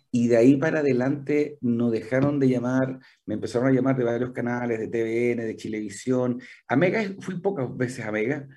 Y 0.09 0.29
de 0.29 0.37
ahí 0.37 0.57
para 0.57 0.79
adelante 0.79 1.59
no 1.61 1.91
dejaron 1.91 2.39
de 2.39 2.49
llamar, 2.49 2.97
me 3.27 3.35
empezaron 3.35 3.67
a 3.67 3.71
llamar 3.71 3.95
de 3.97 4.03
varios 4.03 4.31
canales, 4.31 4.79
de 4.79 4.87
TVN, 4.87 5.45
de 5.45 5.55
Chilevisión. 5.55 6.41
A 6.67 6.75
Mega, 6.75 7.03
fui 7.19 7.39
pocas 7.39 7.67
veces 7.77 8.03
a 8.03 8.11
Mega. 8.11 8.47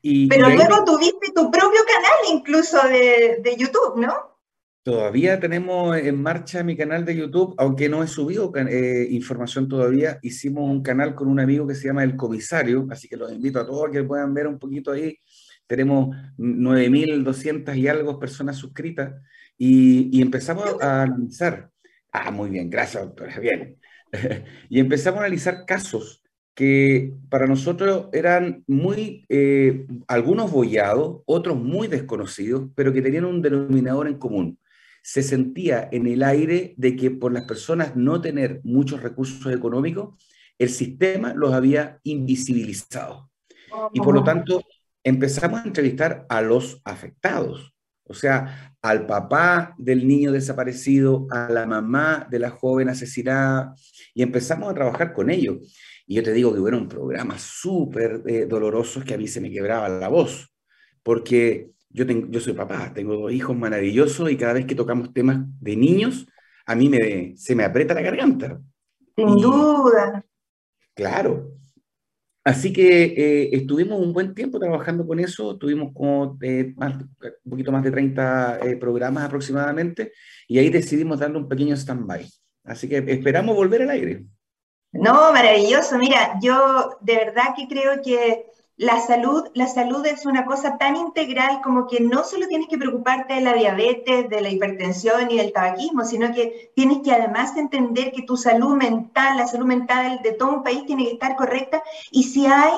Y, 0.00 0.28
Pero 0.28 0.48
luego 0.48 0.84
tuviste 0.84 1.32
tu 1.34 1.50
propio 1.50 1.80
canal 1.88 2.36
incluso 2.38 2.76
de, 2.86 3.40
de, 3.42 3.56
YouTube, 3.56 3.96
¿no? 3.96 4.31
Todavía 4.84 5.38
tenemos 5.38 5.96
en 5.96 6.20
marcha 6.20 6.64
mi 6.64 6.76
canal 6.76 7.04
de 7.04 7.14
YouTube, 7.14 7.54
aunque 7.56 7.88
no 7.88 8.02
he 8.02 8.08
subido 8.08 8.52
eh, 8.56 9.06
información 9.10 9.68
todavía. 9.68 10.18
Hicimos 10.22 10.68
un 10.68 10.82
canal 10.82 11.14
con 11.14 11.28
un 11.28 11.38
amigo 11.38 11.68
que 11.68 11.76
se 11.76 11.86
llama 11.86 12.02
El 12.02 12.16
Comisario, 12.16 12.84
así 12.90 13.08
que 13.08 13.16
los 13.16 13.32
invito 13.32 13.60
a 13.60 13.66
todos 13.66 13.88
a 13.88 13.92
que 13.92 14.02
puedan 14.02 14.34
ver 14.34 14.48
un 14.48 14.58
poquito 14.58 14.90
ahí. 14.90 15.16
Tenemos 15.68 16.16
9.200 16.36 17.76
y 17.76 17.86
algo 17.86 18.18
personas 18.18 18.56
suscritas 18.56 19.14
y, 19.56 20.20
empezamos 20.20 20.82
a 20.82 21.02
analizar. 21.02 21.70
Ah, 22.10 22.32
muy 22.32 22.50
bien, 22.50 22.68
gracias, 22.68 23.04
doctora, 23.04 23.38
bien. 23.38 23.78
y 24.68 24.80
empezamos 24.80 25.20
a 25.20 25.24
analizar 25.24 25.64
casos 25.64 26.24
que 26.54 27.14
para 27.30 27.46
nosotros 27.46 28.08
eran 28.12 28.64
muy, 28.66 29.24
eh, 29.28 29.86
algunos 30.08 30.50
bollados, 30.50 31.22
otros 31.26 31.56
muy 31.56 31.86
desconocidos, 31.86 32.68
pero 32.74 32.92
que 32.92 33.00
tenían 33.00 33.26
un 33.26 33.40
denominador 33.40 34.08
en 34.08 34.18
común. 34.18 34.58
Se 35.02 35.22
sentía 35.22 35.88
en 35.92 36.06
el 36.06 36.22
aire 36.22 36.74
de 36.76 36.96
que 36.96 37.10
por 37.10 37.32
las 37.32 37.44
personas 37.44 37.96
no 37.96 38.20
tener 38.20 38.60
muchos 38.64 39.02
recursos 39.02 39.52
económicos, 39.52 40.14
el 40.58 40.70
sistema 40.70 41.34
los 41.34 41.52
había 41.52 41.98
invisibilizado. 42.04 43.30
Y 43.92 44.00
por 44.00 44.14
lo 44.14 44.22
tanto, 44.22 44.62
empezamos 45.02 45.60
a 45.60 45.64
entrevistar 45.64 46.26
a 46.28 46.40
los 46.40 46.80
afectados. 46.84 47.74
O 48.04 48.14
sea, 48.14 48.74
al 48.82 49.06
papá 49.06 49.74
del 49.78 50.06
niño 50.06 50.32
desaparecido, 50.32 51.26
a 51.30 51.48
la 51.48 51.66
mamá 51.66 52.26
de 52.30 52.38
la 52.38 52.50
joven 52.50 52.88
asesinada, 52.88 53.74
y 54.14 54.22
empezamos 54.22 54.70
a 54.70 54.74
trabajar 54.74 55.12
con 55.12 55.30
ellos. 55.30 55.58
Y 56.06 56.16
yo 56.16 56.22
te 56.22 56.32
digo 56.32 56.52
que 56.52 56.60
fueron 56.60 56.88
programas 56.88 57.42
súper 57.42 58.22
eh, 58.26 58.46
dolorosos 58.46 59.04
que 59.04 59.14
a 59.14 59.18
mí 59.18 59.28
se 59.28 59.40
me 59.40 59.50
quebraba 59.50 59.88
la 59.88 60.08
voz, 60.08 60.52
porque 61.02 61.70
yo, 61.92 62.06
tengo, 62.06 62.26
yo 62.28 62.40
soy 62.40 62.52
papá, 62.52 62.92
tengo 62.94 63.16
dos 63.16 63.32
hijos 63.32 63.56
maravillosos 63.56 64.30
y 64.30 64.36
cada 64.36 64.54
vez 64.54 64.66
que 64.66 64.74
tocamos 64.74 65.12
temas 65.12 65.38
de 65.60 65.76
niños, 65.76 66.26
a 66.66 66.74
mí 66.74 66.88
me, 66.88 67.36
se 67.36 67.54
me 67.54 67.64
aprieta 67.64 67.94
la 67.94 68.02
garganta. 68.02 68.60
Sin 69.16 69.36
duda. 69.36 70.24
Claro, 70.94 71.52
Así 72.44 72.72
que 72.72 73.04
eh, 73.04 73.50
estuvimos 73.52 74.00
un 74.00 74.12
buen 74.12 74.34
tiempo 74.34 74.58
trabajando 74.58 75.06
con 75.06 75.20
eso, 75.20 75.56
tuvimos 75.58 75.92
como 75.94 76.36
eh, 76.42 76.74
un 76.76 77.50
poquito 77.50 77.70
más 77.70 77.84
de 77.84 77.92
30 77.92 78.58
eh, 78.62 78.76
programas 78.76 79.24
aproximadamente 79.24 80.12
y 80.48 80.58
ahí 80.58 80.68
decidimos 80.68 81.20
darle 81.20 81.38
un 81.38 81.48
pequeño 81.48 81.76
stand-by. 81.76 82.28
Así 82.64 82.88
que 82.88 82.98
esperamos 83.06 83.54
volver 83.54 83.82
al 83.82 83.90
aire. 83.90 84.24
No, 84.90 85.32
maravilloso. 85.32 85.96
Mira, 85.98 86.38
yo 86.42 86.98
de 87.00 87.14
verdad 87.14 87.54
que 87.56 87.68
creo 87.68 88.02
que 88.02 88.46
la 88.76 89.00
salud, 89.00 89.44
la 89.54 89.66
salud 89.66 90.04
es 90.06 90.24
una 90.24 90.46
cosa 90.46 90.78
tan 90.78 90.96
integral 90.96 91.60
como 91.62 91.86
que 91.86 92.00
no 92.00 92.24
solo 92.24 92.48
tienes 92.48 92.68
que 92.68 92.78
preocuparte 92.78 93.34
de 93.34 93.42
la 93.42 93.52
diabetes, 93.52 94.28
de 94.28 94.40
la 94.40 94.48
hipertensión 94.48 95.30
y 95.30 95.36
del 95.36 95.52
tabaquismo, 95.52 96.04
sino 96.04 96.32
que 96.32 96.72
tienes 96.74 96.98
que 96.98 97.12
además 97.12 97.56
entender 97.56 98.12
que 98.12 98.22
tu 98.22 98.36
salud 98.36 98.74
mental, 98.74 99.36
la 99.36 99.46
salud 99.46 99.66
mental 99.66 100.20
de 100.22 100.32
todo 100.32 100.50
un 100.50 100.62
país 100.62 100.86
tiene 100.86 101.04
que 101.04 101.12
estar 101.12 101.36
correcta. 101.36 101.82
Y 102.10 102.24
si 102.24 102.46
hay 102.46 102.72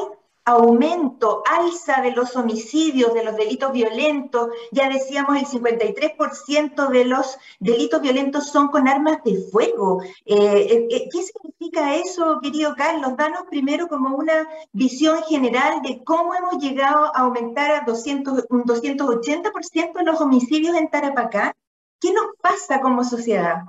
aumento, 0.45 1.43
alza 1.47 2.03
de 2.03 2.13
los 2.13 2.37
homicidios, 2.37 3.15
de 3.15 3.25
los 3.25 3.37
delitos 3.37 3.73
violentos. 3.73 4.51
Ya 4.73 4.89
decíamos, 4.89 5.37
el 5.37 5.47
53% 5.47 6.89
de 6.89 7.05
los 7.05 7.39
delitos 7.61 8.03
violentos 8.03 8.51
son 8.51 8.69
con 8.69 8.89
armas 8.89 9.23
de 9.25 9.37
fuego. 9.51 10.03
Eh, 10.03 10.37
eh, 10.37 10.89
eh, 10.91 11.09
¿Qué 11.11 11.23
significa 11.23 11.95
eso, 11.97 12.41
querido 12.43 12.75
Carlos? 12.77 13.17
Danos 13.17 13.45
primero 13.49 13.89
como 13.89 14.17
una 14.17 14.47
visión 14.73 15.23
general 15.23 15.81
de 15.83 16.03
cómo 16.05 16.35
hemos 16.35 16.63
llegado 16.63 17.07
a 17.17 17.21
aumentar 17.21 17.71
a 17.71 17.85
200, 17.87 18.47
un 18.51 18.65
280% 18.65 20.03
los 20.03 20.21
homicidios 20.21 20.77
en 20.77 20.91
Tarapacá. 20.91 21.55
¿Qué 22.01 22.13
nos 22.13 22.27
pasa 22.43 22.81
como 22.81 23.03
sociedad? 23.03 23.65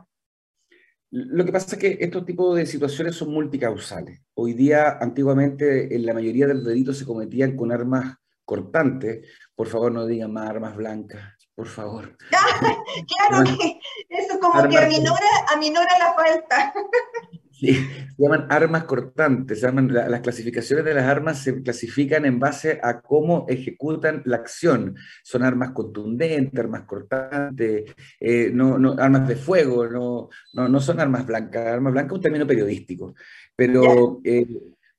Lo 1.17 1.45
que 1.45 1.53
pasa 1.53 1.77
es 1.77 1.81
que 1.81 1.97
estos 2.01 2.25
tipos 2.25 2.57
de 2.57 2.65
situaciones 2.65 3.15
son 3.15 3.31
multicausales. 3.31 4.19
Hoy 4.33 4.51
día, 4.51 4.97
antiguamente, 4.99 5.95
en 5.95 6.05
la 6.05 6.13
mayoría 6.13 6.45
de 6.45 6.55
los 6.55 6.65
delitos 6.65 6.97
se 6.97 7.05
cometían 7.05 7.55
con 7.55 7.71
armas 7.71 8.17
cortantes. 8.43 9.25
Por 9.55 9.67
favor, 9.69 9.93
no 9.93 10.05
digan 10.05 10.33
más 10.33 10.49
armas 10.49 10.75
blancas, 10.75 11.23
por 11.55 11.67
favor. 11.67 12.17
claro 12.29 13.45
que 13.45 13.79
eso 14.09 14.37
como 14.41 14.67
que 14.67 14.77
aminora, 14.77 15.29
aminora 15.53 15.99
la 15.99 16.13
falta. 16.15 16.73
Sí, 17.57 17.73
se 17.73 18.15
llaman 18.17 18.47
armas 18.49 18.83
cortantes, 18.83 19.61
se 19.61 19.65
llaman, 19.65 19.87
las 19.93 20.19
clasificaciones 20.19 20.83
de 20.83 20.93
las 20.93 21.05
armas 21.05 21.41
se 21.41 21.61
clasifican 21.63 22.25
en 22.25 22.37
base 22.37 22.81
a 22.83 22.99
cómo 22.99 23.45
ejecutan 23.47 24.21
la 24.25 24.35
acción. 24.35 24.97
Son 25.23 25.41
armas 25.41 25.71
contundentes, 25.71 26.59
armas 26.59 26.83
cortantes, 26.83 27.95
eh, 28.19 28.51
no, 28.53 28.77
no, 28.77 28.95
armas 28.99 29.25
de 29.29 29.37
fuego, 29.37 29.87
no, 29.87 30.29
no, 30.53 30.67
no, 30.67 30.81
son 30.81 30.99
armas 30.99 31.25
blancas. 31.25 31.65
Armas 31.67 31.93
blancas 31.93 32.11
es 32.11 32.15
un 32.17 32.21
término 32.21 32.45
periodístico, 32.45 33.15
pero 33.55 34.19
eh, 34.25 34.45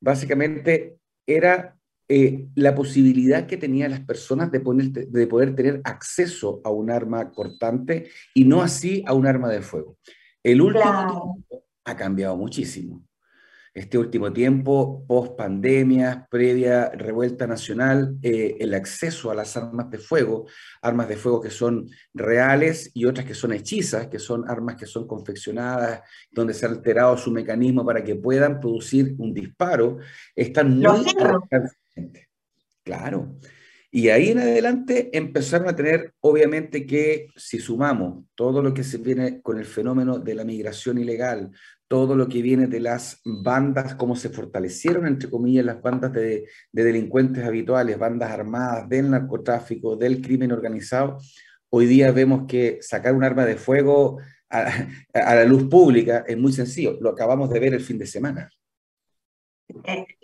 básicamente 0.00 0.96
era 1.26 1.76
eh, 2.08 2.48
la 2.54 2.74
posibilidad 2.74 3.46
que 3.46 3.58
tenían 3.58 3.90
las 3.90 4.00
personas 4.00 4.50
de, 4.50 4.60
poner, 4.60 4.92
de 4.92 5.26
poder 5.26 5.54
tener 5.54 5.82
acceso 5.84 6.62
a 6.64 6.70
un 6.70 6.90
arma 6.90 7.32
cortante 7.32 8.08
y 8.32 8.44
no 8.44 8.62
así 8.62 9.04
a 9.06 9.12
un 9.12 9.26
arma 9.26 9.50
de 9.50 9.60
fuego. 9.60 9.98
El 10.42 10.62
último 10.62 11.44
ha 11.86 11.96
cambiado 11.96 12.36
muchísimo. 12.36 13.02
Este 13.72 13.98
último 13.98 14.32
tiempo, 14.32 15.04
post 15.06 15.36
pandemia, 15.36 16.26
previa 16.30 16.88
revuelta 16.88 17.46
nacional, 17.46 18.16
eh, 18.22 18.56
el 18.58 18.72
acceso 18.72 19.30
a 19.30 19.34
las 19.34 19.54
armas 19.56 19.90
de 19.90 19.98
fuego, 19.98 20.46
armas 20.80 21.08
de 21.08 21.16
fuego 21.16 21.42
que 21.42 21.50
son 21.50 21.86
reales 22.14 22.90
y 22.94 23.04
otras 23.04 23.26
que 23.26 23.34
son 23.34 23.52
hechizas, 23.52 24.08
que 24.08 24.18
son 24.18 24.48
armas 24.48 24.76
que 24.76 24.86
son 24.86 25.06
confeccionadas, 25.06 26.00
donde 26.30 26.54
se 26.54 26.64
ha 26.64 26.70
alterado 26.70 27.18
su 27.18 27.30
mecanismo 27.30 27.84
para 27.84 28.02
que 28.02 28.16
puedan 28.16 28.60
producir 28.60 29.14
un 29.18 29.34
disparo, 29.34 29.98
están 30.34 30.78
muy... 30.78 31.04
Claro. 32.82 33.36
Y 33.90 34.08
ahí 34.08 34.30
en 34.30 34.38
adelante 34.38 35.10
empezaron 35.16 35.68
a 35.68 35.76
tener, 35.76 36.12
obviamente, 36.20 36.86
que 36.86 37.28
si 37.36 37.58
sumamos 37.58 38.24
todo 38.34 38.62
lo 38.62 38.74
que 38.74 38.84
se 38.84 38.98
viene 38.98 39.40
con 39.40 39.58
el 39.58 39.64
fenómeno 39.64 40.18
de 40.18 40.34
la 40.34 40.44
migración 40.44 40.98
ilegal, 40.98 41.52
todo 41.88 42.16
lo 42.16 42.28
que 42.28 42.42
viene 42.42 42.66
de 42.66 42.80
las 42.80 43.20
bandas, 43.24 43.94
cómo 43.94 44.16
se 44.16 44.30
fortalecieron, 44.30 45.06
entre 45.06 45.30
comillas, 45.30 45.64
las 45.64 45.80
bandas 45.80 46.12
de, 46.12 46.48
delincuentes 46.72 47.44
habituales, 47.44 47.98
bandas 47.98 48.30
armadas 48.30 48.88
del 48.88 49.10
narcotráfico, 49.10 49.96
del 49.96 50.20
crimen 50.20 50.52
organizado. 50.52 51.18
Hoy 51.70 51.86
día 51.86 52.10
vemos 52.10 52.46
que 52.48 52.78
sacar 52.80 53.14
un 53.14 53.24
arma 53.24 53.44
de 53.44 53.56
fuego 53.56 54.18
a, 54.50 54.88
la 55.12 55.44
luz 55.44 55.68
pública 55.68 56.24
es 56.26 56.36
muy 56.36 56.52
sencillo. 56.52 56.98
Lo 57.00 57.10
acabamos 57.10 57.50
de 57.50 57.60
ver 57.60 57.74
el 57.74 57.80
fin 57.80 57.98
de 57.98 58.06
semana. 58.06 58.50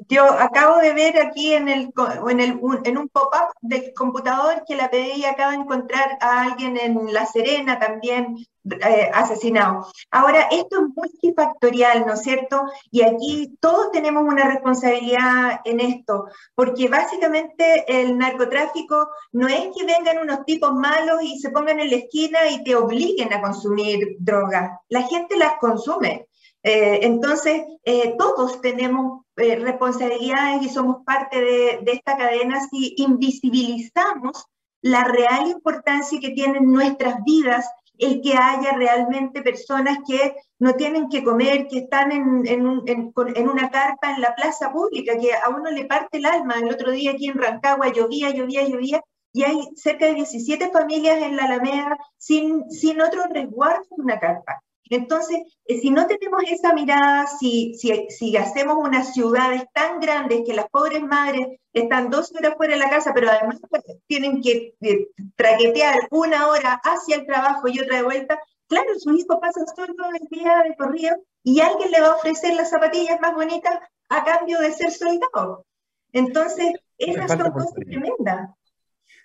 Yo 0.09 0.25
acabo 0.25 0.79
de 0.79 0.93
ver 0.93 1.21
aquí 1.21 1.53
en, 1.55 1.69
el, 1.69 1.93
en, 2.29 2.41
el, 2.41 2.61
en 2.85 2.99
un 2.99 3.09
pop-up 3.09 3.53
del 3.61 3.93
computador 3.95 4.65
que 4.67 4.77
la 4.77 4.91
PDI 4.91 5.25
acaba 5.25 5.53
de 5.53 5.59
encontrar 5.59 6.19
a 6.21 6.43
alguien 6.43 6.77
en 6.77 7.13
La 7.13 7.27
Serena 7.27 7.79
también 7.79 8.37
eh, 8.65 9.11
asesinado. 9.13 9.89
Ahora, 10.13 10.43
esto 10.53 10.77
es 10.77 10.95
multifactorial, 10.95 12.07
¿no 12.07 12.15
es 12.15 12.23
cierto? 12.23 12.63
Y 12.93 13.03
aquí 13.03 13.57
todos 13.61 13.91
tenemos 13.91 14.23
una 14.23 14.49
responsabilidad 14.49 15.61
en 15.65 15.81
esto, 15.81 16.27
porque 16.55 16.87
básicamente 16.89 17.85
el 17.89 18.17
narcotráfico 18.17 19.09
no 19.33 19.49
es 19.49 19.69
que 19.77 19.85
vengan 19.85 20.19
unos 20.19 20.45
tipos 20.45 20.73
malos 20.75 21.23
y 21.23 21.41
se 21.41 21.51
pongan 21.51 21.81
en 21.81 21.91
la 21.91 21.97
esquina 21.97 22.39
y 22.51 22.63
te 22.63 22.77
obliguen 22.77 23.33
a 23.33 23.41
consumir 23.41 24.17
drogas. 24.21 24.79
La 24.89 25.03
gente 25.03 25.37
las 25.37 25.59
consume. 25.59 26.29
Eh, 26.63 27.01
entonces, 27.03 27.63
eh, 27.85 28.15
todos 28.17 28.61
tenemos 28.61 29.25
eh, 29.37 29.57
responsabilidades 29.57 30.63
y 30.63 30.69
somos 30.69 31.05
parte 31.05 31.41
de, 31.41 31.81
de, 31.83 31.93
esta 31.93 32.17
cadena 32.17 32.61
si 32.71 32.95
invisibilizamos 32.99 34.47
la 34.81 35.05
real 35.05 35.49
importancia 35.49 36.21
que 36.21 36.31
tienen 36.31 36.71
nuestras 36.71 37.23
vidas 37.25 37.67
el 37.99 38.21
que 38.21 38.35
haya 38.35 38.73
realmente 38.73 39.43
personas 39.43 39.99
que 40.07 40.35
no 40.59 40.75
tienen 40.75 41.09
que 41.09 41.23
comer, 41.23 41.69
que 41.69 41.79
están 41.79 42.11
en, 42.11 42.47
en, 42.47 42.83
en, 42.87 43.49
una 43.49 43.71
carpa 43.71 44.13
en 44.13 44.21
la 44.21 44.35
plaza 44.35 44.73
pública, 44.73 45.17
que 45.19 45.33
a 45.33 45.49
uno 45.51 45.71
le 45.71 45.85
parte 45.85 46.19
el 46.19 46.27
alma. 46.27 46.55
El 46.59 46.73
otro 46.73 46.91
día 46.91 47.13
aquí 47.13 47.29
en 47.29 47.39
Rancagua 47.39 47.93
llovía, 47.93 48.31
llovía, 48.31 48.67
llovía, 48.67 49.03
y 49.33 49.45
hay 49.45 49.61
cerca 49.77 50.07
de 50.07 50.15
17 50.15 50.71
familias 50.71 51.23
en 51.23 51.37
la 51.37 51.45
Alameda 51.45 51.97
sin, 52.17 52.71
sin 52.71 53.01
otro 53.01 53.23
resguardo 53.31 53.87
en 53.97 54.05
una 54.05 54.19
carpa. 54.19 54.63
Entonces, 54.93 55.39
eh, 55.65 55.79
si 55.81 55.91
no 55.91 56.07
tenemos 56.07 56.43
esa 56.51 56.75
mirada, 56.75 57.27
si, 57.27 57.75
si, 57.75 58.09
si, 58.11 58.37
hacemos 58.37 58.77
unas 58.77 59.15
ciudades 59.15 59.65
tan 59.73 60.01
grandes 60.01 60.43
que 60.45 60.53
las 60.53 60.69
pobres 60.69 61.03
madres 61.03 61.59
están 61.73 62.11
dos 62.11 62.31
horas 62.35 62.55
fuera 62.59 62.75
de 62.75 62.81
la 62.81 62.91
casa, 62.91 63.13
pero 63.15 63.31
además 63.31 63.59
pues, 63.71 63.83
tienen 64.07 64.43
que 64.43 64.75
eh, 64.83 65.09
traquetear 65.35 65.97
una 66.11 66.49
hora 66.49 66.79
hacia 66.85 67.17
el 67.17 67.25
trabajo 67.25 67.69
y 67.69 67.81
otra 67.81 67.97
de 67.97 68.03
vuelta, 68.03 68.39
claro, 68.69 68.91
su 68.99 69.15
hijo 69.15 69.41
pasa 69.41 69.65
solo 69.75 69.95
el 70.21 70.29
día 70.29 70.63
de 70.63 70.77
corrido 70.77 71.17
y 71.43 71.61
alguien 71.61 71.91
le 71.91 72.03
va 72.03 72.09
a 72.09 72.17
ofrecer 72.17 72.55
las 72.55 72.69
zapatillas 72.69 73.19
más 73.19 73.35
bonitas 73.35 73.79
a 74.11 74.25
cambio 74.25 74.61
de 74.61 74.73
ser 74.73 74.91
soldado. 74.91 75.65
Entonces, 76.13 76.75
esas 76.99 77.31
son 77.31 77.51
cosas 77.51 77.73
tremendas 77.73 78.51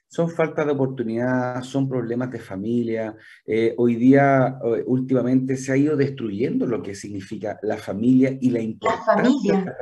son 0.08 0.30
falta 0.30 0.64
de 0.64 0.72
oportunidad, 0.72 1.62
son 1.64 1.88
problemas 1.88 2.32
de 2.32 2.40
familia. 2.40 3.16
Eh, 3.46 3.74
hoy 3.78 3.96
día, 3.96 4.58
eh, 4.64 4.84
últimamente, 4.86 5.58
se 5.58 5.72
ha 5.72 5.78
ido 5.78 5.98
destruyendo 5.98 6.66
lo 6.66 6.82
que 6.82 6.96
significa 6.96 7.60
la 7.62 7.78
familia 7.78 8.38
y 8.40 8.50
la 8.50 8.62
importancia. 8.62 9.16
La 9.16 9.24
familia. 9.24 9.78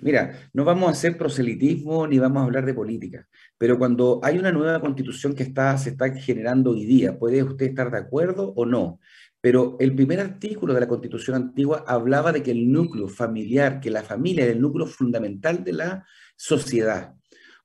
Mira, 0.00 0.50
no 0.52 0.64
vamos 0.64 0.88
a 0.88 0.92
hacer 0.92 1.16
proselitismo 1.16 2.06
ni 2.06 2.18
vamos 2.18 2.40
a 2.40 2.44
hablar 2.44 2.64
de 2.66 2.74
política, 2.74 3.26
pero 3.56 3.78
cuando 3.78 4.20
hay 4.22 4.38
una 4.38 4.50
nueva 4.50 4.80
constitución 4.80 5.34
que 5.34 5.44
está, 5.44 5.76
se 5.78 5.90
está 5.90 6.12
generando 6.12 6.72
hoy 6.72 6.84
día, 6.84 7.18
puede 7.18 7.42
usted 7.42 7.66
estar 7.66 7.90
de 7.90 7.98
acuerdo 7.98 8.52
o 8.56 8.66
no, 8.66 9.00
pero 9.40 9.76
el 9.78 9.94
primer 9.94 10.20
artículo 10.20 10.74
de 10.74 10.80
la 10.80 10.88
constitución 10.88 11.36
antigua 11.36 11.84
hablaba 11.86 12.32
de 12.32 12.42
que 12.42 12.50
el 12.50 12.70
núcleo 12.70 13.08
familiar, 13.08 13.80
que 13.80 13.90
la 13.90 14.02
familia 14.02 14.44
es 14.44 14.52
el 14.52 14.60
núcleo 14.60 14.86
fundamental 14.86 15.62
de 15.62 15.72
la 15.72 16.06
sociedad. 16.36 17.15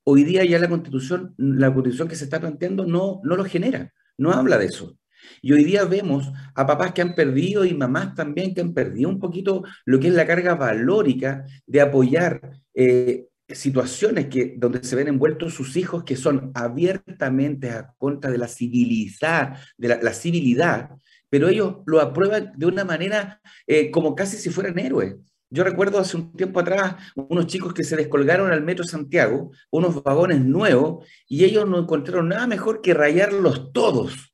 Hoy 0.04 0.24
día 0.24 0.44
ya 0.44 0.60
la 0.60 0.70
constitución, 0.70 1.34
la 1.38 1.74
constitución 1.74 2.08
que 2.08 2.16
se 2.16 2.24
está 2.24 2.40
planteando 2.40 2.86
no, 2.86 3.22
no 3.24 3.36
lo 3.36 3.46
genera, 3.46 3.94
no 4.18 4.32
habla 4.32 4.58
de 4.58 4.66
eso. 4.66 4.98
Y 5.42 5.54
hoy 5.54 5.64
día 5.64 5.86
vemos 5.86 6.32
a 6.56 6.66
papás 6.66 6.94
que 6.94 7.02
han 7.02 7.16
perdido 7.16 7.66
y 7.66 7.74
mamás 7.74 8.16
también 8.16 8.54
que 8.54 8.62
han 8.62 8.74
perdido 8.74 9.10
un 9.10 9.20
poquito 9.20 9.64
lo 9.86 10.00
que 10.00 10.08
es 10.08 10.14
la 10.14 10.26
carga 10.26 10.56
valórica 10.56 11.46
de 11.66 11.82
apoyar 11.82 12.42
eh, 12.74 13.28
situaciones 13.50 14.28
que, 14.28 14.56
donde 14.58 14.84
se 14.84 14.96
ven 14.96 15.08
envueltos 15.08 15.54
sus 15.54 15.76
hijos 15.76 16.04
que 16.04 16.16
son 16.16 16.52
abiertamente 16.54 17.70
a 17.70 17.94
contra 17.98 18.32
de 18.32 18.38
la 18.38 18.48
civilidad, 18.48 19.58
de 19.78 20.00
la, 20.02 20.14
civilidad, 20.14 20.92
pero 21.30 21.50
ellos 21.50 21.78
lo 21.86 22.02
aprueban 22.02 22.54
de 22.56 22.66
una 22.66 22.86
manera 22.86 23.42
eh, 23.68 23.92
como 23.92 24.16
casi 24.16 24.38
si 24.38 24.50
fueran 24.50 24.80
héroes. 24.80 25.16
Yo 25.54 25.66
recuerdo 25.66 26.00
hace 26.00 26.16
un 26.16 26.32
tiempo 26.32 26.62
atrás 26.62 26.96
unos 27.14 27.46
chicos 27.46 27.74
que 27.74 27.84
se 27.84 27.98
descolgaron 27.98 28.52
al 28.52 28.64
Metro 28.64 28.86
Santiago, 28.86 29.52
unos 29.70 30.02
vagones 30.02 30.40
nuevos, 30.40 31.06
y 31.28 31.44
ellos 31.44 31.68
no 31.68 31.78
encontraron 31.78 32.30
nada 32.30 32.48
mejor 32.48 32.82
que 32.82 32.94
rayarlos 32.94 33.74
todos. 33.74 34.34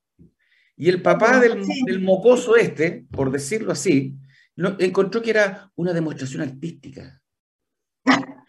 Y 0.76 0.90
el 0.90 1.02
papá 1.02 1.40
del, 1.40 1.66
mocoso 2.02 2.56
este, 2.56 3.08
por 3.12 3.32
decirlo 3.32 3.72
así, 3.72 4.16
encontró 4.78 5.24
que 5.24 5.32
era 5.32 5.72
una 5.76 5.92
demostración 5.92 6.44
artística. 6.44 7.20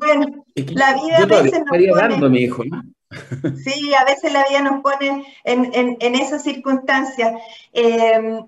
Bueno, 0.00 0.44
la 0.54 0.94
vida 0.94 1.16
a 1.16 1.26
veces 1.42 1.58
nos 1.58 1.70
pone... 1.70 1.88
dando, 1.92 2.30
mi 2.30 2.42
hijo, 2.42 2.62
Sí, 3.64 3.92
a 3.94 4.04
veces 4.04 4.32
la 4.32 4.46
vida 4.48 4.62
nos 4.62 4.80
pone 4.80 5.26
en, 5.42 5.96
en, 5.98 6.14
esas 6.14 6.44
circunstancias. 6.44 7.34
Eh, 7.72 8.40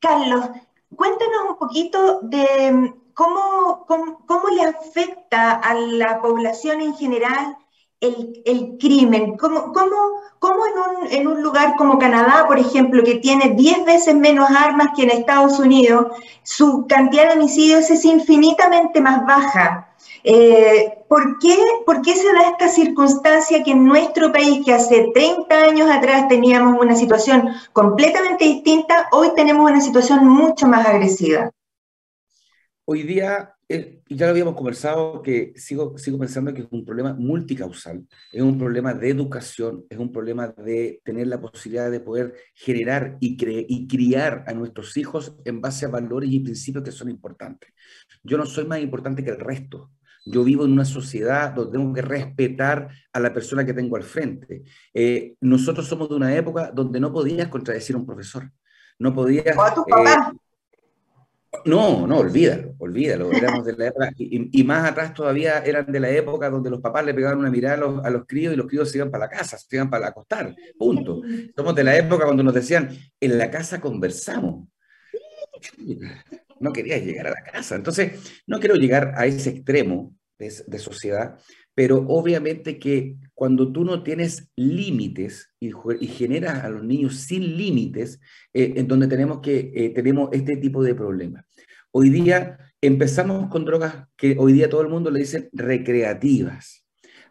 Carlos, 0.00 0.50
cuéntanos 0.94 1.50
un 1.50 1.56
poquito 1.56 2.20
de 2.22 2.72
mm, 2.72 2.94
cómo, 3.14 3.86
cómo, 3.86 4.48
le 4.54 4.62
afecta 4.62 5.52
a 5.52 5.74
la 5.74 6.20
población 6.20 6.80
en 6.80 6.94
general 6.94 7.56
el, 8.00 8.42
el 8.44 8.76
crimen. 8.78 9.36
¿Cómo, 9.36 9.72
cómo, 9.72 9.96
cómo 10.38 10.60
en, 10.66 10.72
un, 10.78 11.12
en, 11.12 11.26
un, 11.26 11.42
lugar 11.42 11.76
como 11.76 11.98
Canadá, 11.98 12.44
por 12.46 12.58
ejemplo, 12.58 13.02
que 13.02 13.16
tiene 13.16 13.50
10 13.50 13.84
veces 13.84 14.14
menos 14.14 14.48
armas 14.50 14.88
que 14.94 15.04
en 15.04 15.10
Estados 15.10 15.58
Unidos, 15.58 16.08
su 16.42 16.86
cantidad 16.86 17.28
de 17.28 17.38
homicidios 17.38 17.90
es 17.90 18.04
infinitamente 18.04 19.00
más 19.00 19.24
baja? 19.26 19.95
Eh, 20.28 21.04
¿por, 21.08 21.38
qué, 21.38 21.56
¿Por 21.86 22.02
qué 22.02 22.16
se 22.16 22.26
da 22.32 22.50
esta 22.50 22.68
circunstancia 22.68 23.62
que 23.62 23.70
en 23.70 23.84
nuestro 23.84 24.32
país, 24.32 24.64
que 24.64 24.72
hace 24.72 25.12
30 25.14 25.62
años 25.62 25.88
atrás 25.88 26.26
teníamos 26.26 26.82
una 26.82 26.96
situación 26.96 27.48
completamente 27.72 28.44
distinta, 28.44 29.08
hoy 29.12 29.28
tenemos 29.36 29.70
una 29.70 29.80
situación 29.80 30.26
mucho 30.26 30.66
más 30.66 30.84
agresiva? 30.84 31.52
Hoy 32.86 33.04
día, 33.04 33.54
eh, 33.68 34.02
ya 34.08 34.26
lo 34.26 34.32
habíamos 34.32 34.56
conversado, 34.56 35.22
que 35.22 35.52
sigo, 35.54 35.96
sigo 35.96 36.18
pensando 36.18 36.52
que 36.52 36.62
es 36.62 36.68
un 36.72 36.84
problema 36.84 37.14
multicausal, 37.14 38.04
es 38.32 38.42
un 38.42 38.58
problema 38.58 38.94
de 38.94 39.10
educación, 39.10 39.84
es 39.88 39.96
un 39.96 40.10
problema 40.10 40.48
de 40.48 41.00
tener 41.04 41.28
la 41.28 41.40
posibilidad 41.40 41.88
de 41.88 42.00
poder 42.00 42.34
generar 42.52 43.16
y, 43.20 43.36
y 43.68 43.86
criar 43.86 44.42
a 44.48 44.54
nuestros 44.54 44.96
hijos 44.96 45.36
en 45.44 45.60
base 45.60 45.86
a 45.86 45.88
valores 45.88 46.30
y 46.30 46.40
principios 46.40 46.82
que 46.82 46.90
son 46.90 47.10
importantes. 47.10 47.70
Yo 48.24 48.36
no 48.36 48.44
soy 48.44 48.64
más 48.64 48.80
importante 48.80 49.22
que 49.22 49.30
el 49.30 49.38
resto. 49.38 49.92
Yo 50.26 50.42
vivo 50.42 50.64
en 50.64 50.72
una 50.72 50.84
sociedad 50.84 51.52
donde 51.52 51.78
tengo 51.78 51.92
que 51.94 52.02
respetar 52.02 52.88
a 53.12 53.20
la 53.20 53.32
persona 53.32 53.64
que 53.64 53.72
tengo 53.72 53.96
al 53.96 54.02
frente. 54.02 54.64
Eh, 54.92 55.36
nosotros 55.40 55.86
somos 55.86 56.08
de 56.08 56.16
una 56.16 56.34
época 56.34 56.72
donde 56.74 56.98
no 56.98 57.12
podías 57.12 57.48
contradecir 57.48 57.94
a 57.94 58.00
un 58.00 58.06
profesor. 58.06 58.50
No 58.98 59.14
podías... 59.14 59.56
¿O 59.56 59.62
a 59.62 59.72
tu 59.72 59.84
papá? 59.84 60.32
Eh, 60.34 60.38
no, 61.64 62.06
no, 62.06 62.18
olvídalo, 62.18 62.74
olvídalo. 62.78 63.30
Éramos 63.30 63.64
de 63.64 63.76
la 63.76 63.86
época, 63.86 64.12
y, 64.18 64.64
más 64.64 64.90
atrás 64.90 65.14
todavía 65.14 65.60
eran 65.60 65.90
de 65.90 66.00
la 66.00 66.10
época 66.10 66.50
donde 66.50 66.70
los 66.70 66.80
papás 66.80 67.04
le 67.04 67.14
pegaban 67.14 67.38
una 67.38 67.50
mirada 67.50 67.74
a 67.74 67.78
los, 67.78 68.04
a 68.04 68.10
los 68.10 68.26
críos 68.26 68.52
y 68.52 68.56
los 68.56 68.66
críos 68.66 68.90
se 68.90 68.98
iban 68.98 69.10
para 69.10 69.26
la 69.26 69.30
casa, 69.30 69.56
se 69.56 69.76
iban 69.76 69.88
para 69.88 70.08
acostar, 70.08 70.54
punto. 70.76 71.22
Somos 71.54 71.74
de 71.74 71.84
la 71.84 71.96
época 71.96 72.24
cuando 72.24 72.42
nos 72.42 72.54
decían, 72.54 72.90
en 73.20 73.38
la 73.38 73.50
casa 73.50 73.80
conversamos 73.80 74.68
no 76.60 76.72
quería 76.72 76.98
llegar 76.98 77.26
a 77.28 77.30
la 77.30 77.42
casa. 77.42 77.76
Entonces, 77.76 78.40
no 78.46 78.60
quiero 78.60 78.74
llegar 78.74 79.14
a 79.16 79.26
ese 79.26 79.50
extremo 79.50 80.14
de, 80.38 80.78
sociedad, 80.78 81.38
pero 81.74 82.04
obviamente 82.08 82.78
que 82.78 83.16
cuando 83.34 83.72
tú 83.72 83.84
no 83.84 84.02
tienes 84.02 84.50
límites 84.56 85.50
y, 85.60 85.72
generas 86.06 86.64
a 86.64 86.68
los 86.68 86.82
niños 86.82 87.16
sin 87.16 87.56
límites, 87.56 88.20
eh, 88.52 88.74
en 88.76 88.86
donde 88.88 89.06
tenemos, 89.06 89.40
que, 89.40 89.72
eh, 89.74 89.90
tenemos 89.90 90.28
este 90.32 90.56
tipo 90.56 90.82
de 90.82 90.94
problemas. 90.94 91.44
Hoy 91.90 92.10
día 92.10 92.58
empezamos 92.80 93.48
con 93.48 93.64
drogas 93.64 94.06
que 94.16 94.36
hoy 94.38 94.52
día 94.52 94.68
todo 94.68 94.82
el 94.82 94.88
mundo 94.88 95.10
le 95.10 95.20
dice 95.20 95.48
recreativas. 95.52 96.84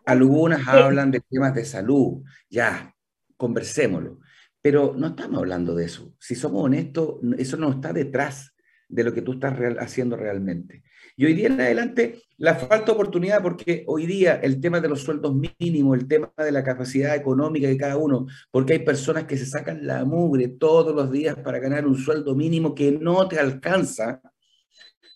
Algunas 0.05 0.67
hablan 0.67 1.11
de 1.11 1.21
temas 1.21 1.53
de 1.53 1.65
salud, 1.65 2.23
ya, 2.49 2.95
conversémoslo. 3.37 4.19
Pero 4.61 4.95
no 4.97 5.07
estamos 5.07 5.37
hablando 5.37 5.75
de 5.75 5.85
eso. 5.85 6.15
Si 6.19 6.33
somos 6.33 6.63
honestos, 6.63 7.19
eso 7.37 7.57
no 7.57 7.71
está 7.71 7.93
detrás 7.93 8.54
de 8.87 9.03
lo 9.03 9.13
que 9.13 9.21
tú 9.21 9.33
estás 9.33 9.57
haciendo 9.79 10.15
realmente. 10.15 10.83
Y 11.17 11.25
hoy 11.25 11.33
día 11.33 11.47
en 11.47 11.61
adelante, 11.61 12.21
la 12.37 12.55
falta 12.55 12.87
de 12.87 12.91
oportunidad, 12.91 13.41
porque 13.41 13.83
hoy 13.87 14.05
día 14.05 14.35
el 14.35 14.59
tema 14.59 14.81
de 14.81 14.89
los 14.89 15.01
sueldos 15.01 15.33
mínimos, 15.33 15.97
el 15.97 16.07
tema 16.07 16.31
de 16.37 16.51
la 16.51 16.63
capacidad 16.63 17.15
económica 17.15 17.67
de 17.67 17.77
cada 17.77 17.97
uno, 17.97 18.27
porque 18.51 18.73
hay 18.73 18.79
personas 18.79 19.23
que 19.23 19.37
se 19.37 19.45
sacan 19.45 19.87
la 19.87 20.03
mugre 20.03 20.49
todos 20.49 20.93
los 20.93 21.11
días 21.11 21.35
para 21.37 21.59
ganar 21.59 21.87
un 21.87 21.97
sueldo 21.97 22.35
mínimo 22.35 22.75
que 22.75 22.91
no 22.91 23.27
te 23.27 23.39
alcanza, 23.39 24.21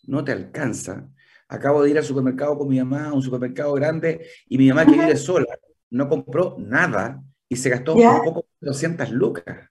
no 0.04 0.24
te 0.24 0.32
alcanza. 0.32 1.10
Acabo 1.48 1.84
de 1.84 1.90
ir 1.90 1.98
al 1.98 2.04
supermercado 2.04 2.58
con 2.58 2.70
mi 2.70 2.78
mamá, 2.78 3.08
a 3.08 3.14
un 3.14 3.22
supermercado 3.22 3.74
grande, 3.74 4.26
y 4.48 4.58
mi 4.58 4.70
mamá 4.70 4.86
que 4.86 4.94
vive 4.94 5.16
sola, 5.18 5.48
no 5.90 6.08
compró 6.08 6.56
nada 6.60 7.22
y 7.50 7.56
se 7.56 7.70
gastó 7.70 7.96
un 7.96 8.24
poco 8.24 8.46
200 8.62 9.10
lucas. 9.12 9.70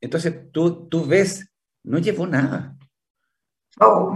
Entonces 0.00 0.52
tú, 0.52 0.88
tú 0.88 1.06
ves, 1.06 1.50
no 1.82 1.98
llevó 1.98 2.26
nada. 2.26 2.76
Oh. 3.78 4.14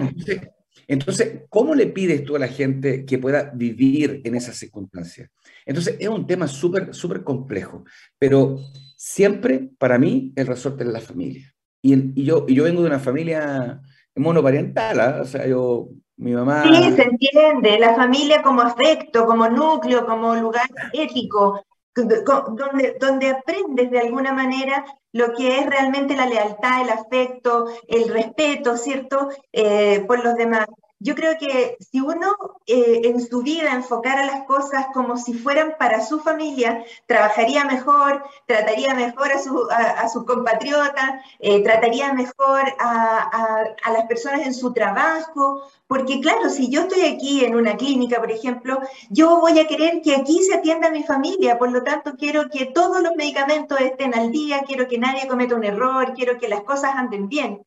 Entonces, 0.87 1.43
¿cómo 1.49 1.75
le 1.75 1.87
pides 1.87 2.25
tú 2.25 2.37
a 2.37 2.38
la 2.38 2.49
gente 2.49 3.05
que 3.05 3.19
pueda 3.19 3.51
vivir 3.55 4.21
en 4.25 4.35
esas 4.35 4.57
circunstancias? 4.57 5.31
Entonces, 5.64 5.97
es 5.99 6.09
un 6.09 6.27
tema 6.27 6.47
súper, 6.47 6.95
súper 6.95 7.23
complejo, 7.25 7.85
pero 8.19 8.59
siempre 8.97 9.71
para 9.79 9.99
mí 9.99 10.33
el 10.37 10.47
resorte 10.47 10.85
es 10.85 10.90
la 10.90 11.01
familia. 11.01 11.53
Y, 11.83 12.25
yo, 12.25 12.45
y 12.49 12.55
yo 12.55 12.64
vengo 12.64 12.83
de 12.83 12.88
una 12.88 12.99
familia 12.99 13.81
monoparental, 14.17 15.01
¿ah? 15.01 15.19
o 15.23 15.25
sea, 15.25 15.47
yo, 15.47 15.88
mi 16.17 16.33
mamá... 16.33 16.62
Sí, 16.62 16.93
se 16.93 17.03
entiende, 17.03 17.79
la 17.79 17.95
familia 17.95 18.43
como 18.43 18.62
afecto, 18.62 19.27
como 19.27 19.49
núcleo, 19.49 20.07
como 20.07 20.35
lugar 20.35 20.67
ético, 20.93 21.64
donde, 21.94 22.96
donde 22.98 23.30
aprendes 23.30 23.90
de 23.90 24.00
alguna 24.00 24.33
manera 24.33 24.85
lo 25.12 25.33
que 25.33 25.59
es 25.59 25.66
realmente 25.66 26.16
la 26.16 26.26
lealtad, 26.26 26.83
el 26.83 26.90
afecto, 26.90 27.66
el 27.87 28.09
respeto, 28.09 28.76
¿cierto?, 28.76 29.28
eh, 29.52 30.04
por 30.07 30.24
los 30.24 30.35
demás. 30.35 30.66
Yo 31.05 31.14
creo 31.14 31.37
que 31.38 31.77
si 31.81 32.01
uno 32.01 32.35
eh, 32.67 33.03
en 33.05 33.21
su 33.21 33.43
vida 33.43 33.75
enfocara 33.75 34.25
las 34.25 34.45
cosas 34.45 34.87
como 34.95 35.19
si 35.19 35.35
fueran 35.35 35.75
para 35.79 36.01
su 36.01 36.19
familia, 36.21 36.83
trabajaría 37.05 37.67
mejor, 37.67 38.25
trataría 38.47 38.95
mejor 38.95 39.31
a, 39.31 39.38
su, 39.38 39.69
a, 39.71 40.09
sus 40.09 40.25
compatriotas, 40.25 41.23
eh, 41.40 41.62
trataría 41.62 42.14
mejor 42.14 42.62
a, 42.79 43.67
a, 43.85 43.93
las 43.93 44.07
personas 44.07 44.47
en 44.47 44.55
su 44.55 44.73
trabajo, 44.73 45.64
porque 45.87 46.23
claro, 46.23 46.49
si 46.49 46.71
yo 46.71 46.81
estoy 46.81 47.03
aquí 47.03 47.45
en 47.45 47.55
una 47.55 47.77
clínica, 47.77 48.19
por 48.19 48.33
ejemplo, 48.33 48.81
yo 49.11 49.40
voy 49.40 49.59
a 49.59 49.67
querer 49.67 50.01
que 50.01 50.17
aquí 50.17 50.43
se 50.43 50.55
atienda 50.55 50.88
a 50.88 50.90
mi 50.90 51.03
familia, 51.03 51.59
por 51.59 51.71
lo 51.71 51.83
tanto 51.83 52.14
quiero 52.17 52.49
que 52.49 52.64
todos 52.64 53.03
los 53.03 53.14
medicamentos 53.14 53.79
estén 53.79 54.14
al 54.14 54.33
día, 54.33 54.62
quiero 54.67 54.88
que 54.88 54.97
nadie 54.97 55.29
cometa 55.29 55.55
un 55.55 55.64
error, 55.64 56.14
quiero 56.14 56.38
que 56.38 56.49
las 56.49 56.62
cosas 56.62 56.95
anden 56.95 57.29
bien. 57.29 57.62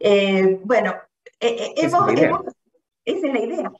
Eh, 0.00 0.58
bueno, 0.64 0.94
hemos, 1.38 2.08
esa 3.08 3.26
es 3.26 3.32
la 3.32 3.40
idea. 3.40 3.72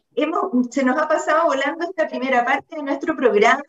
se 0.71 0.85
nos 0.85 0.99
ha 0.99 1.07
pasado 1.07 1.45
volando 1.47 1.85
esta 1.85 2.09
primera 2.09 2.45
parte 2.45 2.77
de 2.77 2.83
nuestro 2.83 3.15
programa. 3.15 3.63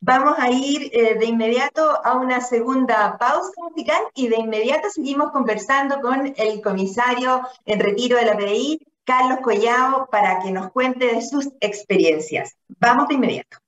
Vamos 0.00 0.34
a 0.38 0.50
ir 0.50 0.90
eh, 0.92 1.16
de 1.18 1.24
inmediato 1.24 2.04
a 2.04 2.14
una 2.16 2.40
segunda 2.40 3.16
pausa 3.16 3.52
musical 3.62 4.02
y 4.14 4.28
de 4.28 4.36
inmediato 4.36 4.90
seguimos 4.90 5.30
conversando 5.30 6.00
con 6.00 6.34
el 6.36 6.60
comisario 6.60 7.42
en 7.64 7.80
retiro 7.80 8.18
de 8.18 8.26
la 8.26 8.36
PDI, 8.36 8.86
Carlos 9.04 9.38
Collao, 9.42 10.08
para 10.10 10.40
que 10.40 10.50
nos 10.50 10.70
cuente 10.72 11.06
de 11.06 11.22
sus 11.22 11.48
experiencias. 11.60 12.56
Vamos 12.80 13.08
de 13.08 13.14
inmediato. 13.14 13.58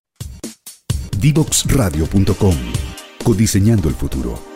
Divoxradio.com 1.18 2.54
Codiseñando 3.24 3.88
el 3.88 3.94
futuro. 3.94 4.55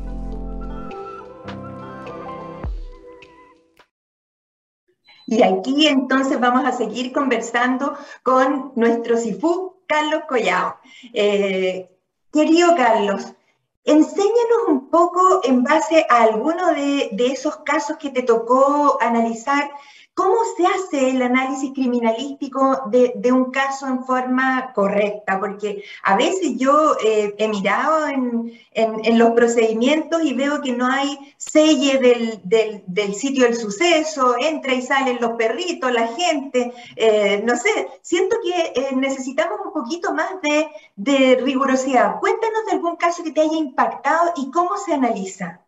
Y 5.25 5.43
aquí 5.43 5.87
entonces 5.87 6.39
vamos 6.39 6.65
a 6.65 6.71
seguir 6.71 7.11
conversando 7.11 7.97
con 8.23 8.71
nuestro 8.75 9.17
SIFU, 9.17 9.77
Carlos 9.87 10.23
Collao. 10.27 10.77
Eh, 11.13 11.89
querido 12.31 12.75
Carlos, 12.75 13.33
enséñanos 13.83 14.67
un 14.67 14.89
poco 14.89 15.41
en 15.43 15.63
base 15.63 16.05
a 16.09 16.23
alguno 16.23 16.73
de 16.73 17.27
esos 17.31 17.57
casos 17.57 17.97
que 17.97 18.09
te 18.09 18.23
tocó 18.23 18.97
analizar, 19.01 19.69
¿Cómo 20.13 20.35
se 20.57 20.65
hace 20.65 21.09
el 21.11 21.21
análisis 21.21 21.71
criminalístico 21.73 22.81
de, 22.91 23.31
un 23.31 23.49
caso 23.49 23.87
en 23.87 24.03
forma 24.03 24.73
correcta? 24.73 25.39
Porque 25.39 25.83
a 26.03 26.17
veces 26.17 26.57
yo 26.57 26.97
eh, 27.03 27.33
he 27.37 27.47
mirado 27.47 28.07
en, 28.07 29.17
los 29.17 29.31
procedimientos 29.31 30.21
y 30.23 30.33
veo 30.33 30.61
que 30.61 30.73
no 30.73 30.85
hay 30.87 31.17
selle 31.37 31.97
del, 31.97 33.15
sitio 33.15 33.45
del 33.45 33.55
suceso, 33.55 34.35
entra 34.39 34.73
y 34.73 34.81
salen 34.81 35.17
los 35.21 35.31
perritos, 35.31 35.91
la 35.93 36.07
gente, 36.07 36.73
eh, 36.97 37.41
no 37.45 37.55
sé, 37.55 37.87
siento 38.01 38.35
que 38.43 38.73
eh, 38.81 38.95
necesitamos 38.95 39.59
un 39.65 39.71
poquito 39.71 40.13
más 40.13 40.41
de, 40.41 40.67
de 40.97 41.35
rigurosidad. 41.41 42.19
Cuéntanos 42.19 42.65
de 42.65 42.73
algún 42.73 42.97
caso 42.97 43.23
que 43.23 43.31
te 43.31 43.41
haya 43.41 43.57
impactado 43.57 44.33
y 44.35 44.51
cómo 44.51 44.77
se 44.77 44.93
analiza. 44.93 45.61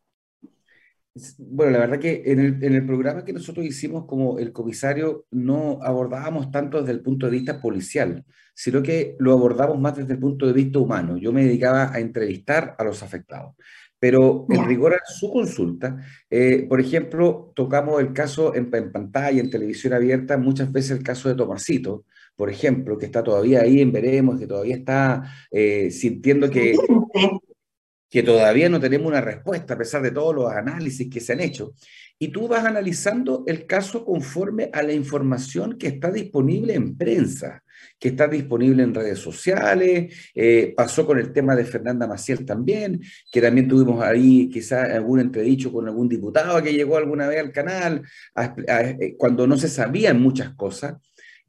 Bueno, 1.38 1.74
la 1.74 1.80
verdad 1.80 2.00
que 2.00 2.24
en 2.26 2.64
el, 2.64 2.86
programa 2.88 3.24
que 3.24 3.34
nosotros 3.34 3.64
hicimos 3.64 4.06
como 4.06 4.40
el 4.40 4.52
comisario 4.52 5.28
no 5.30 5.78
abordábamos 5.84 6.50
tanto 6.50 6.80
desde 6.80 6.94
el 6.94 7.02
punto 7.02 7.28
de 7.28 7.34
vista 7.34 7.62
policial, 7.62 8.26
sino 8.56 8.82
que 8.82 9.16
lo 9.20 9.32
abordamos 9.32 9.80
más 9.80 9.96
desde 9.96 10.14
el 10.14 10.20
punto 10.20 10.48
de 10.48 10.54
vista 10.54 10.80
humano. 10.80 11.18
Yo 11.18 11.32
me 11.32 11.46
dedicaba 11.46 11.94
a 11.94 12.00
entrevistar 12.00 12.76
a 12.80 12.84
los 12.84 13.04
afectados. 13.04 13.56
Pero 14.00 14.48
en 14.50 14.66
rigor 14.68 14.96
a 14.96 15.00
su 15.06 15.32
consulta, 15.32 15.98
eh, 16.30 16.66
por 16.68 16.82
ejemplo, 16.82 17.54
tocamos 17.56 18.02
el 18.02 18.12
caso 18.12 18.54
en, 18.54 18.70
pantalla, 18.70 19.40
en 19.40 19.50
televisión 19.50 19.94
abierta, 19.94 20.38
muchas 20.38 20.72
veces 20.72 20.98
el 20.98 21.04
caso 21.04 21.30
de 21.30 21.36
Tomasito, 21.36 22.04
por 22.36 22.50
ejemplo, 22.50 22.98
que 22.98 23.06
está 23.06 23.24
todavía 23.24 23.62
ahí 23.62 23.80
en 23.80 23.94
Veremos, 23.94 24.40
que 24.40 24.48
todavía 24.48 24.76
está 24.76 25.24
eh, 25.52 25.90
sintiendo 25.92 26.50
que 26.50 26.76
que 28.14 28.22
todavía 28.22 28.70
no 28.70 28.80
tenemos 28.80 29.08
una 29.08 29.22
respuesta 29.22 29.74
a 29.74 29.78
pesar 29.80 30.04
de 30.04 30.12
todos 30.12 30.36
los 30.36 30.52
análisis 30.52 31.10
que 31.10 31.20
se 31.20 31.34
han 31.34 31.40
hecho. 31.40 31.74
Y 32.20 32.28
tú 32.28 32.48
vas 32.48 32.64
analizando 32.64 33.44
el 33.48 33.66
caso 33.66 34.06
conforme 34.06 34.70
a 34.72 34.84
la 34.84 34.94
información 34.94 35.80
que 35.80 35.88
está 35.88 36.12
disponible 36.12 36.76
en 36.76 36.96
prensa, 36.96 37.64
que 38.00 38.10
está 38.10 38.28
disponible 38.28 38.84
en 38.84 38.94
redes 38.94 39.18
sociales. 39.18 40.14
Eh, 40.36 40.76
pasó 40.78 41.08
con 41.08 41.18
el 41.18 41.34
tema 41.34 41.56
de 41.56 41.66
Fernanda 41.66 42.06
Maciel 42.06 42.46
también, 42.46 43.02
que 43.32 43.42
también 43.42 43.68
tuvimos 43.68 44.04
ahí 44.04 44.48
quizás 44.48 44.92
algún 44.92 45.20
entredicho 45.20 45.74
con 45.74 45.88
algún 45.88 46.08
diputado 46.08 46.62
que 46.62 46.72
llegó 46.72 46.98
alguna 46.98 47.28
vez 47.28 47.40
al 47.40 47.52
canal, 47.52 48.04
eh, 48.68 49.16
cuando 49.18 49.48
no 49.48 49.58
se 49.58 49.70
sabían 49.70 50.22
muchas 50.22 50.54
cosas. 50.54 50.98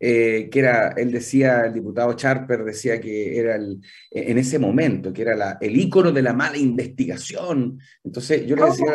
Eh, 0.06 0.50
que 0.50 0.58
era, 0.58 0.88
él 0.98 1.10
decía, 1.10 1.64
el 1.64 1.72
diputado 1.72 2.12
Charper 2.12 2.62
decía 2.62 3.00
que 3.00 3.38
era 3.38 3.56
el, 3.56 3.80
en 4.10 4.36
ese 4.36 4.58
momento, 4.58 5.14
que 5.14 5.22
era 5.22 5.34
la, 5.34 5.56
el 5.62 5.74
ícono 5.74 6.12
de 6.12 6.20
la 6.20 6.34
mala 6.34 6.58
investigación. 6.58 7.78
Entonces 8.02 8.44
yo 8.44 8.54
le 8.54 8.66
decía, 8.66 8.92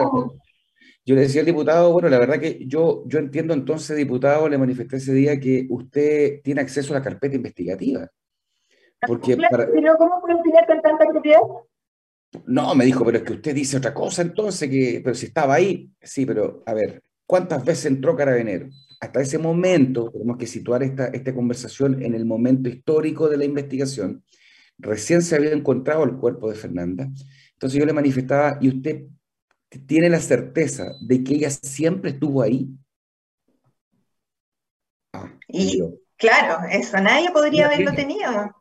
yo 1.03 1.15
le 1.15 1.21
decía 1.21 1.41
al 1.41 1.47
diputado, 1.47 1.91
bueno, 1.93 2.09
la 2.09 2.19
verdad 2.19 2.39
que 2.39 2.63
yo, 2.67 3.05
yo 3.07 3.17
entiendo 3.17 3.55
entonces, 3.55 3.97
diputado, 3.97 4.47
le 4.47 4.59
manifesté 4.59 4.97
ese 4.97 5.11
día 5.11 5.39
que 5.39 5.65
usted 5.71 6.41
tiene 6.43 6.61
acceso 6.61 6.93
a 6.93 6.99
la 6.99 7.03
carpeta 7.03 7.35
investigativa. 7.35 8.07
Porque 9.07 9.35
¿Pero 9.35 9.97
cómo 9.97 10.21
puede 10.21 10.35
opinar 10.35 10.67
con 10.67 10.79
tanta 10.79 11.07
propiedad? 11.07 11.39
No, 12.45 12.75
me 12.75 12.85
dijo, 12.85 13.03
pero 13.03 13.17
es 13.17 13.23
que 13.23 13.33
usted 13.33 13.55
dice 13.55 13.77
otra 13.77 13.95
cosa 13.95 14.21
entonces, 14.21 14.69
que, 14.69 15.01
pero 15.03 15.15
si 15.15 15.25
estaba 15.25 15.55
ahí, 15.55 15.89
sí, 16.03 16.27
pero 16.27 16.61
a 16.67 16.73
ver, 16.75 17.01
¿cuántas 17.25 17.65
veces 17.65 17.87
entró 17.87 18.15
Carabinero? 18.15 18.69
Hasta 18.99 19.21
ese 19.21 19.37
momento, 19.37 20.11
tenemos 20.11 20.37
que 20.37 20.47
situar 20.47 20.83
esta, 20.83 21.07
esta 21.07 21.33
conversación 21.33 22.03
en 22.03 22.15
el 22.15 22.25
momento 22.25 22.69
histórico 22.69 23.29
de 23.29 23.37
la 23.37 23.45
investigación, 23.45 24.23
recién 24.77 25.21
se 25.21 25.35
había 25.35 25.51
encontrado 25.51 26.03
el 26.03 26.17
cuerpo 26.17 26.49
de 26.49 26.55
Fernanda. 26.55 27.09
Entonces 27.53 27.79
yo 27.79 27.85
le 27.85 27.93
manifestaba, 27.93 28.57
¿y 28.61 28.69
usted 28.69 29.05
tiene 29.85 30.09
la 30.09 30.19
certeza 30.19 30.93
de 31.01 31.23
que 31.23 31.35
ella 31.35 31.49
siempre 31.49 32.11
estuvo 32.11 32.41
ahí? 32.41 32.69
Ah, 35.13 35.31
y 35.47 35.81
claro, 36.17 36.67
eso 36.69 36.97
nadie 36.97 37.31
podría 37.31 37.67
haberlo 37.67 37.93
tenido. 37.93 38.55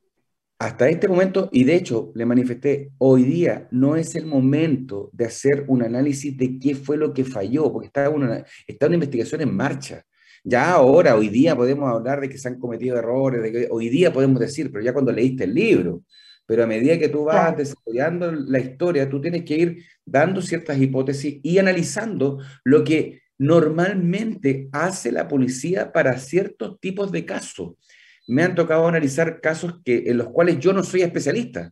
Hasta 0.61 0.89
este 0.89 1.07
momento, 1.07 1.49
y 1.53 1.63
de 1.63 1.77
hecho 1.77 2.11
le 2.15 2.27
manifesté, 2.27 2.91
hoy 2.99 3.23
día 3.23 3.69
no 3.71 3.95
es 3.95 4.17
el 4.17 4.27
momento 4.27 5.09
de 5.13 5.27
hacer 5.27 5.65
un 5.69 5.85
análisis 5.85 6.37
de 6.37 6.59
qué 6.59 6.75
fue 6.75 6.97
lo 6.97 7.13
que 7.15 7.25
falló, 7.25 7.73
porque 7.73 7.87
está 7.87 8.11
una, 8.11 8.45
está 8.67 8.87
una 8.87 8.97
investigación 8.97 9.41
en 9.41 9.55
marcha. 9.55 10.05
Ya 10.45 10.73
ahora, 10.73 11.17
hoy 11.17 11.29
día 11.29 11.57
podemos 11.57 11.91
hablar 11.91 12.21
de 12.21 12.29
que 12.29 12.39
se 12.39 12.49
han 12.49 12.59
cometido 12.59 12.97
errores, 12.97 13.43
de 13.43 13.53
que 13.53 13.69
hoy 13.71 13.89
día 13.89 14.13
podemos 14.13 14.41
decir, 14.41 14.71
pero 14.71 14.85
ya 14.85 14.93
cuando 14.93 15.13
leíste 15.13 15.45
el 15.45 15.55
libro, 15.55 16.03
pero 16.47 16.65
a 16.65 16.67
medida 16.67 16.99
que 16.99 17.09
tú 17.09 17.25
vas 17.25 17.57
desarrollando 17.57 18.33
la 18.33 18.59
historia, 18.59 19.09
tú 19.09 19.21
tienes 19.21 19.45
que 19.45 19.57
ir 19.57 19.85
dando 20.05 20.41
ciertas 20.41 20.81
hipótesis 20.81 21.41
y 21.43 21.59
analizando 21.59 22.39
lo 22.65 22.85
que 22.85 23.23
normalmente 23.37 24.69
hace 24.73 25.13
la 25.13 25.29
policía 25.29 25.93
para 25.93 26.19
ciertos 26.19 26.81
tipos 26.81 27.13
de 27.13 27.25
casos. 27.25 27.75
Me 28.27 28.43
han 28.43 28.55
tocado 28.55 28.87
analizar 28.87 29.41
casos 29.41 29.81
que, 29.85 30.05
en 30.07 30.19
los 30.19 30.29
cuales 30.29 30.59
yo 30.59 30.73
no 30.73 30.83
soy 30.83 31.03
especialista. 31.03 31.71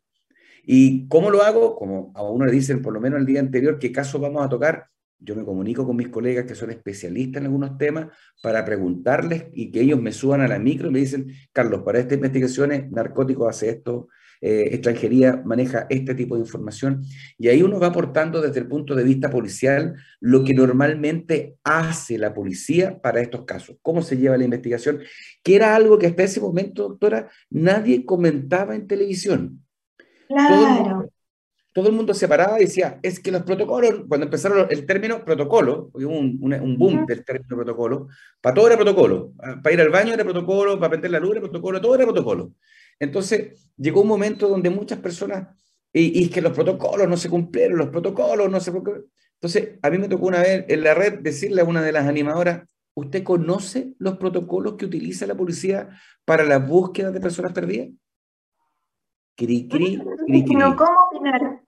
¿Y 0.64 1.06
cómo 1.08 1.30
lo 1.30 1.42
hago? 1.42 1.76
Como 1.76 2.12
a 2.14 2.22
uno 2.22 2.44
le 2.44 2.52
dicen 2.52 2.82
por 2.82 2.92
lo 2.92 3.00
menos 3.00 3.20
el 3.20 3.26
día 3.26 3.40
anterior 3.40 3.78
qué 3.78 3.92
caso 3.92 4.18
vamos 4.18 4.44
a 4.44 4.48
tocar, 4.48 4.88
yo 5.18 5.34
me 5.34 5.44
comunico 5.44 5.86
con 5.86 5.96
mis 5.96 6.08
colegas 6.08 6.44
que 6.44 6.54
son 6.54 6.70
especialistas 6.70 7.40
en 7.40 7.46
algunos 7.46 7.78
temas 7.78 8.08
para 8.42 8.64
preguntarles 8.64 9.46
y 9.52 9.70
que 9.70 9.80
ellos 9.80 10.00
me 10.00 10.12
suban 10.12 10.40
a 10.40 10.48
la 10.48 10.58
micro 10.58 10.88
y 10.88 10.92
me 10.92 10.98
dicen, 10.98 11.32
Carlos, 11.52 11.82
para 11.82 11.98
estas 11.98 12.16
investigaciones, 12.16 12.90
narcóticos 12.90 13.48
hace 13.48 13.70
esto, 13.70 14.08
eh, 14.42 14.68
extranjería 14.72 15.42
maneja 15.44 15.86
este 15.88 16.14
tipo 16.14 16.34
de 16.34 16.42
información. 16.42 17.02
Y 17.38 17.48
ahí 17.48 17.62
uno 17.62 17.80
va 17.80 17.88
aportando 17.88 18.42
desde 18.42 18.60
el 18.60 18.68
punto 18.68 18.94
de 18.94 19.04
vista 19.04 19.30
policial 19.30 19.96
lo 20.20 20.44
que 20.44 20.54
normalmente 20.54 21.56
hace 21.64 22.18
la 22.18 22.34
policía 22.34 23.00
para 23.00 23.20
estos 23.20 23.44
casos, 23.44 23.76
cómo 23.80 24.02
se 24.02 24.18
lleva 24.18 24.36
la 24.36 24.44
investigación, 24.44 25.00
que 25.42 25.56
era 25.56 25.74
algo 25.74 25.98
que 25.98 26.06
hasta 26.06 26.24
ese 26.24 26.40
momento, 26.40 26.88
doctora, 26.88 27.30
nadie 27.48 28.04
comentaba 28.04 28.74
en 28.74 28.86
televisión. 28.86 29.62
Claro 30.28 31.10
el 31.88 31.92
mundo 31.92 32.14
se 32.14 32.26
paraba 32.26 32.58
y 32.58 32.64
decía, 32.64 32.98
es 33.02 33.20
que 33.20 33.30
los 33.30 33.42
protocolos, 33.42 34.04
cuando 34.08 34.24
empezaron 34.24 34.66
el 34.70 34.86
término 34.86 35.22
protocolo, 35.22 35.90
hubo 35.92 36.08
un, 36.08 36.38
un, 36.40 36.78
boom 36.78 37.04
del 37.04 37.22
término 37.22 37.54
protocolo, 37.54 38.08
para 38.40 38.54
todo 38.54 38.66
era 38.68 38.76
protocolo, 38.76 39.34
ah, 39.40 39.60
para 39.62 39.74
ir 39.74 39.80
al 39.82 39.90
baño 39.90 40.14
era 40.14 40.24
protocolo, 40.24 40.78
para 40.78 40.88
prender 40.88 41.10
la 41.10 41.20
luz 41.20 41.32
era 41.32 41.40
protocolo, 41.42 41.78
todo 41.78 41.94
era 41.94 42.04
protocolo. 42.04 42.52
Entonces 42.98 43.68
llegó 43.76 44.00
un 44.00 44.08
momento 44.08 44.48
donde 44.48 44.70
muchas 44.70 45.00
personas, 45.00 45.48
y, 45.92 46.24
y 46.24 46.30
que 46.30 46.40
los 46.40 46.52
protocolos 46.52 47.06
no 47.08 47.18
se 47.18 47.28
cumplieron, 47.28 47.76
los 47.76 47.88
protocolos 47.90 48.50
no 48.50 48.58
se... 48.58 48.72
Entonces 49.34 49.78
a 49.82 49.90
mí 49.90 49.98
me 49.98 50.08
tocó 50.08 50.28
una 50.28 50.40
vez 50.40 50.64
en 50.68 50.82
la 50.82 50.94
red 50.94 51.18
decirle 51.18 51.60
a 51.60 51.64
una 51.64 51.82
de 51.82 51.92
las 51.92 52.06
animadoras, 52.06 52.66
¿usted 52.94 53.22
conoce 53.22 53.92
los 53.98 54.16
protocolos 54.16 54.76
que 54.76 54.86
utiliza 54.86 55.26
la 55.26 55.34
policía 55.34 55.90
para 56.24 56.42
la 56.42 56.58
búsqueda 56.58 57.10
de 57.10 57.20
personas 57.20 57.52
perdidas? 57.52 57.88
Cri, 59.36 59.68
cri, 59.68 59.98
cri, 60.26 60.44
cri. 60.44 60.54
¿Cómo 60.54 60.96
opinar? 61.10 61.65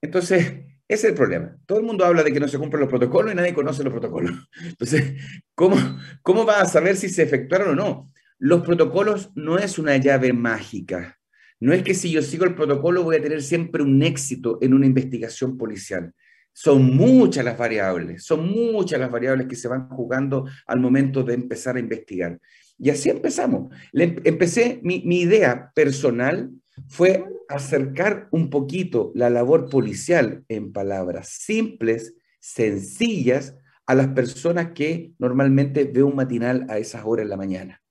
Entonces, 0.00 0.66
ese 0.88 1.08
es 1.08 1.10
el 1.10 1.14
problema. 1.14 1.56
Todo 1.66 1.78
el 1.78 1.84
mundo 1.84 2.04
habla 2.04 2.22
de 2.22 2.32
que 2.32 2.38
no 2.38 2.46
se 2.46 2.58
cumplen 2.58 2.80
los 2.80 2.88
protocolos 2.88 3.32
y 3.32 3.36
nadie 3.36 3.54
conoce 3.54 3.82
los 3.82 3.92
protocolos. 3.92 4.32
Entonces, 4.64 5.14
¿cómo, 5.54 5.76
cómo 6.22 6.46
va 6.46 6.60
a 6.60 6.66
saber 6.66 6.96
si 6.96 7.08
se 7.08 7.22
efectuaron 7.22 7.70
o 7.70 7.74
no? 7.74 8.12
Los 8.38 8.62
protocolos 8.62 9.30
no 9.34 9.58
es 9.58 9.78
una 9.78 9.96
llave 9.96 10.32
mágica. 10.32 11.18
No 11.58 11.72
es 11.72 11.82
que 11.82 11.94
si 11.94 12.10
yo 12.10 12.22
sigo 12.22 12.44
el 12.44 12.54
protocolo 12.54 13.02
voy 13.02 13.16
a 13.16 13.22
tener 13.22 13.42
siempre 13.42 13.82
un 13.82 14.02
éxito 14.02 14.58
en 14.60 14.74
una 14.74 14.86
investigación 14.86 15.56
policial. 15.56 16.12
Son 16.52 16.96
muchas 16.96 17.44
las 17.44 17.58
variables, 17.58 18.24
son 18.24 18.48
muchas 18.48 19.00
las 19.00 19.10
variables 19.10 19.46
que 19.46 19.56
se 19.56 19.68
van 19.68 19.88
jugando 19.88 20.46
al 20.66 20.80
momento 20.80 21.22
de 21.22 21.34
empezar 21.34 21.76
a 21.76 21.80
investigar. 21.80 22.38
Y 22.78 22.90
así 22.90 23.10
empezamos. 23.10 23.74
empecé, 23.92 24.80
mi, 24.82 25.02
mi 25.04 25.20
idea 25.20 25.70
personal 25.74 26.50
fue 26.88 27.24
acercar 27.48 28.28
un 28.30 28.50
poquito 28.50 29.12
la 29.14 29.30
labor 29.30 29.68
policial 29.70 30.44
en 30.48 30.72
palabras 30.72 31.28
simples, 31.28 32.14
sencillas, 32.40 33.56
a 33.86 33.94
las 33.94 34.08
personas 34.08 34.72
que 34.72 35.12
normalmente 35.18 35.84
ve 35.84 36.02
un 36.02 36.16
matinal 36.16 36.66
a 36.68 36.78
esas 36.78 37.04
horas 37.04 37.26
de 37.26 37.30
la 37.30 37.36
mañana. 37.36 37.82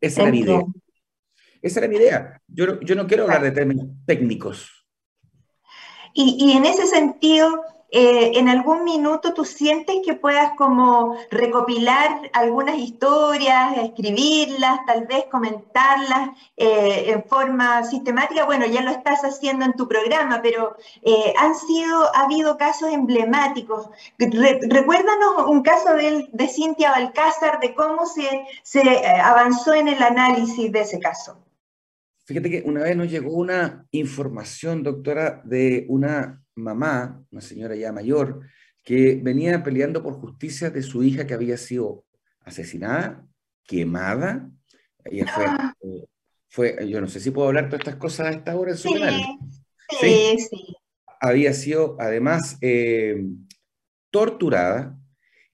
Esa 0.00 0.22
era 0.22 0.30
mi 0.30 0.40
idea. 0.40 0.62
Esa 1.62 1.80
era 1.80 1.88
mi 1.88 1.96
idea. 1.96 2.42
Yo, 2.48 2.80
yo 2.80 2.94
no 2.94 3.06
quiero 3.06 3.24
hablar 3.24 3.42
de 3.42 3.52
términos 3.52 3.86
técnicos. 4.06 4.86
Y, 6.12 6.36
y 6.38 6.56
en 6.56 6.64
ese 6.64 6.86
sentido, 6.86 7.48
eh, 7.90 8.32
en 8.34 8.48
algún 8.48 8.84
minuto 8.84 9.32
tú 9.32 9.44
sientes 9.44 9.96
que 10.04 10.14
puedas 10.14 10.52
como 10.56 11.16
recopilar 11.30 12.30
algunas 12.32 12.76
historias, 12.78 13.78
escribirlas, 13.78 14.80
tal 14.86 15.06
vez 15.06 15.24
comentarlas 15.30 16.30
eh, 16.56 17.04
en 17.12 17.24
forma 17.24 17.84
sistemática. 17.84 18.44
Bueno, 18.44 18.66
ya 18.66 18.82
lo 18.82 18.90
estás 18.90 19.22
haciendo 19.22 19.64
en 19.64 19.74
tu 19.74 19.86
programa, 19.86 20.40
pero 20.42 20.76
eh, 21.02 21.32
han 21.38 21.54
sido, 21.54 22.14
ha 22.14 22.24
habido 22.24 22.56
casos 22.58 22.92
emblemáticos. 22.92 23.88
recuérdanos 24.18 25.46
un 25.46 25.62
caso 25.62 25.94
de, 25.94 26.28
de 26.32 26.48
Cintia 26.48 26.90
Balcázar, 26.90 27.60
de 27.60 27.74
cómo 27.74 28.06
se, 28.06 28.46
se 28.64 29.06
avanzó 29.06 29.74
en 29.74 29.88
el 29.88 30.02
análisis 30.02 30.72
de 30.72 30.80
ese 30.80 30.98
caso. 30.98 31.38
Fíjate 32.24 32.50
que 32.50 32.62
una 32.66 32.82
vez 32.82 32.96
nos 32.96 33.08
llegó 33.08 33.30
una 33.30 33.86
información, 33.92 34.82
doctora, 34.82 35.40
de 35.44 35.86
una 35.88 36.42
mamá, 36.56 37.22
una 37.30 37.40
señora 37.40 37.76
ya 37.76 37.92
mayor, 37.92 38.40
que 38.82 39.20
venía 39.22 39.62
peleando 39.62 40.02
por 40.02 40.14
justicia 40.14 40.70
de 40.70 40.82
su 40.82 41.02
hija 41.02 41.26
que 41.26 41.34
había 41.34 41.56
sido 41.56 42.04
asesinada, 42.40 43.26
quemada. 43.64 44.50
Ella 45.04 45.26
fue, 45.32 45.44
ah. 45.46 45.74
eh, 45.82 46.06
fue 46.48 46.88
yo 46.88 47.00
no 47.00 47.08
sé 47.08 47.20
si 47.20 47.30
puedo 47.30 47.48
hablar 47.48 47.68
todas 47.68 47.80
estas 47.80 47.96
cosas 47.96 48.26
a 48.26 48.30
esta 48.30 48.56
hora 48.56 48.72
en 48.72 48.78
su 48.78 48.92
canal. 48.92 49.20
Sí, 50.00 50.36
sí, 50.38 50.74
Había 51.20 51.52
sido 51.52 51.96
además 52.00 52.58
eh, 52.60 53.24
torturada 54.10 54.98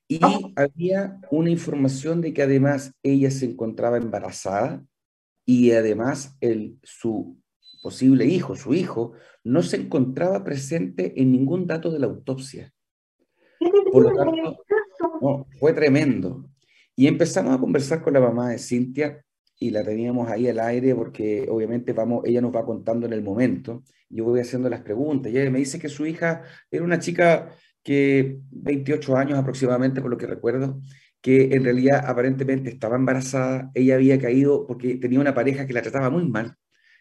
y 0.08 0.20
oh. 0.22 0.52
había 0.56 1.18
una 1.30 1.50
información 1.50 2.20
de 2.20 2.32
que 2.32 2.42
además 2.42 2.94
ella 3.02 3.30
se 3.30 3.46
encontraba 3.46 3.96
embarazada 3.96 4.84
y 5.44 5.72
además 5.72 6.36
el, 6.40 6.78
su 6.82 7.41
posible 7.82 8.24
hijo, 8.24 8.56
su 8.56 8.72
hijo, 8.72 9.12
no 9.44 9.62
se 9.62 9.76
encontraba 9.76 10.44
presente 10.44 11.20
en 11.20 11.32
ningún 11.32 11.66
dato 11.66 11.90
de 11.90 11.98
la 11.98 12.06
autopsia. 12.06 12.72
Por 13.92 14.04
lo 14.04 14.16
tanto, 14.16 15.46
fue 15.58 15.72
tremendo. 15.72 16.48
Y 16.96 17.06
empezamos 17.06 17.54
a 17.54 17.58
conversar 17.58 18.02
con 18.02 18.14
la 18.14 18.20
mamá 18.20 18.50
de 18.50 18.58
Cintia 18.58 19.24
y 19.58 19.70
la 19.70 19.82
teníamos 19.82 20.28
ahí 20.28 20.48
al 20.48 20.60
aire 20.60 20.94
porque 20.94 21.46
obviamente 21.48 21.92
vamos, 21.92 22.24
ella 22.24 22.40
nos 22.40 22.54
va 22.54 22.64
contando 22.64 23.06
en 23.06 23.12
el 23.12 23.22
momento. 23.22 23.82
Yo 24.08 24.24
voy 24.24 24.40
haciendo 24.40 24.68
las 24.68 24.80
preguntas 24.80 25.32
y 25.32 25.38
ella 25.38 25.50
me 25.50 25.58
dice 25.58 25.78
que 25.78 25.88
su 25.88 26.06
hija 26.06 26.42
era 26.70 26.84
una 26.84 26.98
chica 26.98 27.50
que 27.82 28.38
28 28.50 29.16
años 29.16 29.38
aproximadamente, 29.38 30.00
por 30.00 30.10
lo 30.10 30.18
que 30.18 30.26
recuerdo, 30.26 30.80
que 31.20 31.54
en 31.54 31.64
realidad 31.64 32.04
aparentemente 32.06 32.70
estaba 32.70 32.96
embarazada, 32.96 33.70
ella 33.74 33.94
había 33.94 34.20
caído 34.20 34.66
porque 34.66 34.96
tenía 34.96 35.20
una 35.20 35.34
pareja 35.34 35.66
que 35.66 35.72
la 35.72 35.82
trataba 35.82 36.10
muy 36.10 36.28
mal, 36.28 36.56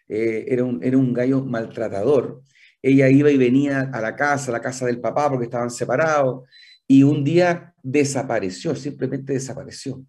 eh, 0.08 0.46
era, 0.48 0.64
un, 0.64 0.84
era 0.84 0.98
un 0.98 1.14
gallo 1.14 1.44
maltratador. 1.44 2.42
Ella 2.82 3.10
iba 3.10 3.30
y 3.30 3.38
venía 3.38 3.92
a 3.94 4.02
la 4.02 4.16
casa, 4.16 4.52
a 4.52 4.54
la 4.54 4.62
casa 4.62 4.86
del 4.86 5.00
papá, 5.00 5.30
porque 5.30 5.46
estaban 5.46 5.70
separados, 5.70 6.48
y 6.88 7.04
un 7.04 7.24
día 7.24 7.74
desapareció, 7.84 8.76
simplemente 8.76 9.34
desapareció. 9.34 10.04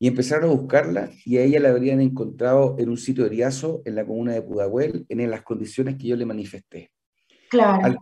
Y 0.00 0.06
empezaron 0.06 0.50
a 0.50 0.52
buscarla 0.52 1.10
y 1.24 1.38
a 1.38 1.42
ella 1.42 1.60
la 1.60 1.70
habrían 1.70 2.00
encontrado 2.00 2.76
en 2.78 2.88
un 2.88 2.96
sitio 2.96 3.24
de 3.24 3.30
Riazo, 3.30 3.82
en 3.84 3.96
la 3.96 4.06
comuna 4.06 4.32
de 4.32 4.42
Pudahuel, 4.42 5.06
en 5.08 5.30
las 5.30 5.42
condiciones 5.42 5.96
que 5.96 6.08
yo 6.08 6.16
le 6.16 6.24
manifesté. 6.24 6.92
Claro. 7.50 7.98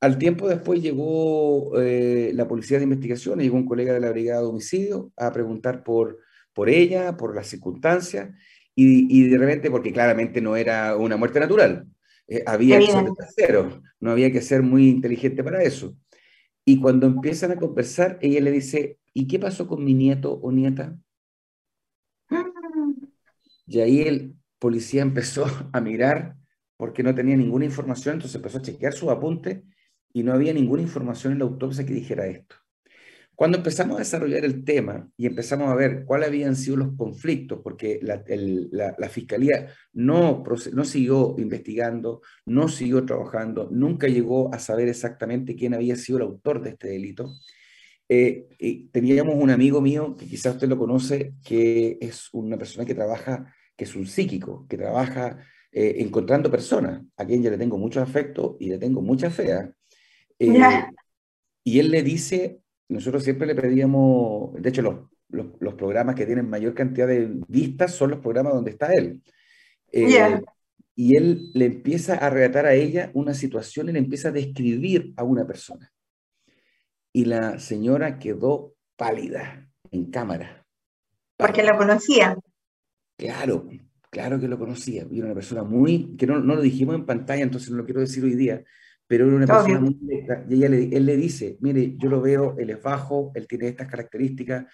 Al, 0.00 0.18
tiempo 0.18 0.48
después 0.48 0.80
llegó 0.80 1.78
eh, 1.80 2.32
la 2.34 2.48
policía 2.48 2.78
de 2.78 2.84
investigación, 2.84 3.38
llegó 3.38 3.56
un 3.56 3.66
colega 3.66 3.92
de 3.92 4.00
la 4.00 4.10
brigada 4.10 4.40
de 4.40 4.46
homicidio 4.46 5.12
a 5.16 5.32
preguntar 5.32 5.82
por, 5.82 6.18
por 6.54 6.68
ella, 6.68 7.16
por 7.16 7.34
las 7.34 7.48
circunstancias, 7.48 8.30
y, 8.82 9.28
de 9.28 9.38
repente, 9.38 9.70
porque 9.70 9.92
claramente 9.92 10.40
no 10.40 10.56
era 10.56 10.96
una 10.96 11.16
muerte 11.16 11.40
natural, 11.40 11.86
eh, 12.28 12.42
había 12.46 12.78
que 12.78 12.86
ser 12.86 13.04
tercero, 13.12 13.82
no 13.98 14.10
había 14.10 14.32
que 14.32 14.40
ser 14.40 14.62
muy 14.62 14.88
inteligente 14.88 15.44
para 15.44 15.62
eso. 15.62 15.96
Y 16.64 16.80
cuando 16.80 17.06
empiezan 17.06 17.52
a 17.52 17.56
conversar, 17.56 18.18
ella 18.22 18.40
le 18.40 18.50
dice, 18.50 18.98
¿y 19.12 19.26
qué 19.26 19.38
pasó 19.38 19.66
con 19.66 19.84
mi 19.84 19.94
nieto 19.94 20.32
o 20.32 20.52
nieta? 20.52 20.96
Y 23.66 23.80
ahí 23.80 24.00
el 24.02 24.34
policía 24.58 25.02
empezó 25.02 25.44
a 25.72 25.80
mirar 25.80 26.36
porque 26.76 27.02
no 27.02 27.14
tenía 27.14 27.36
ninguna 27.36 27.66
información, 27.66 28.14
entonces 28.14 28.36
empezó 28.36 28.58
a 28.58 28.62
chequear 28.62 28.94
su 28.94 29.10
apunte 29.10 29.64
y 30.12 30.22
no 30.22 30.32
había 30.32 30.54
ninguna 30.54 30.82
información 30.82 31.34
en 31.34 31.40
la 31.40 31.44
autopsia 31.44 31.84
que 31.84 31.92
dijera 31.92 32.26
esto. 32.26 32.56
Cuando 33.40 33.56
empezamos 33.56 33.96
a 33.96 34.00
desarrollar 34.00 34.44
el 34.44 34.64
tema 34.64 35.10
y 35.16 35.24
empezamos 35.24 35.70
a 35.70 35.74
ver 35.74 36.04
cuáles 36.04 36.28
habían 36.28 36.54
sido 36.54 36.76
los 36.76 36.94
conflictos, 36.94 37.60
porque 37.64 37.98
la, 38.02 39.08
fiscalía 39.08 39.72
no, 39.94 40.44
no 40.74 40.84
siguió 40.84 41.36
investigando, 41.38 42.20
no 42.44 42.68
siguió 42.68 43.06
trabajando, 43.06 43.70
nunca 43.72 44.08
llegó 44.08 44.52
a 44.52 44.58
saber 44.58 44.88
exactamente 44.88 45.56
quién 45.56 45.72
había 45.72 45.96
sido 45.96 46.18
el 46.18 46.24
autor 46.24 46.60
de 46.60 46.68
este 46.68 46.88
delito, 46.88 47.32
eh, 48.10 48.46
teníamos 48.92 49.34
un 49.34 49.48
amigo 49.48 49.80
mío, 49.80 50.16
que 50.18 50.26
quizás 50.26 50.56
usted 50.56 50.68
lo 50.68 50.76
conoce, 50.76 51.32
que 51.42 51.96
es 51.98 52.28
una 52.34 52.58
persona 52.58 52.84
que 52.84 52.94
trabaja, 52.94 53.54
que 53.74 53.84
es 53.84 53.96
un 53.96 54.06
psíquico, 54.06 54.66
que 54.68 54.76
trabaja 54.76 55.38
eh, 55.72 55.94
encontrando 56.00 56.50
personas, 56.50 57.00
a 57.16 57.24
quien 57.24 57.42
yo 57.42 57.50
le 57.50 57.56
tengo 57.56 57.78
mucho 57.78 58.02
afecto 58.02 58.58
y 58.60 58.68
le 58.68 58.76
tengo 58.76 59.00
mucha 59.00 59.30
fe. 59.30 59.54
¿ah? 59.54 59.72
Eh, 60.38 60.60
y 61.64 61.78
él 61.78 61.90
le 61.90 62.02
dice 62.02 62.59
nosotros 62.90 63.24
siempre 63.24 63.46
le 63.46 63.54
pedíamos, 63.54 64.52
de 64.54 64.68
hecho, 64.68 64.82
los, 64.82 64.96
los, 65.60 65.74
programas 65.74 66.14
que 66.14 66.26
tienen 66.26 66.48
mayor 66.48 66.74
cantidad 66.74 67.06
de 67.06 67.30
vistas 67.48 67.94
son 67.94 68.10
los 68.10 68.20
programas 68.20 68.52
donde 68.52 68.72
está 68.72 68.92
él. 68.92 69.22
Eh, 69.92 70.40
y 70.94 71.16
él 71.16 71.50
le 71.54 71.66
empieza 71.66 72.14
a 72.14 72.30
relatar 72.30 72.66
a 72.66 72.74
ella 72.74 73.10
una 73.14 73.32
situación 73.32 73.88
y 73.88 73.92
le 73.92 73.98
empieza 74.00 74.28
a 74.28 74.32
describir 74.32 75.14
a 75.16 75.24
una 75.24 75.46
persona. 75.46 75.92
Y 77.12 77.24
la 77.24 77.58
señora 77.58 78.18
quedó 78.18 78.74
pálida 78.96 79.68
en 79.90 80.10
cámara. 80.10 80.66
Porque 81.36 81.62
la 81.62 81.76
conocía. 81.76 82.36
Claro, 83.16 83.66
Claro 84.10 84.40
que 84.40 84.48
lo 84.48 84.58
conocía, 84.58 85.06
y 85.08 85.18
era 85.18 85.26
una 85.26 85.34
persona 85.34 85.62
muy, 85.62 86.16
que 86.16 86.26
no, 86.26 86.40
no, 86.40 86.56
lo 86.56 86.62
dijimos 86.62 86.96
en 86.96 87.06
pantalla, 87.06 87.44
entonces 87.44 87.70
no 87.70 87.76
lo 87.76 87.84
quiero 87.84 88.00
decir 88.00 88.24
hoy 88.24 88.34
día, 88.34 88.64
pero 89.10 89.26
era 89.26 89.34
una 89.34 89.46
persona 89.46 89.80
muy 89.80 89.98
y 90.48 90.54
ella 90.54 90.68
le, 90.68 90.84
él 90.96 91.04
le 91.04 91.16
dice, 91.16 91.58
mire, 91.62 91.96
yo 91.98 92.08
lo 92.08 92.20
veo, 92.20 92.54
él 92.60 92.70
es 92.70 92.80
bajo, 92.80 93.32
él 93.34 93.48
tiene 93.48 93.66
estas 93.66 93.88
características, 93.88 94.66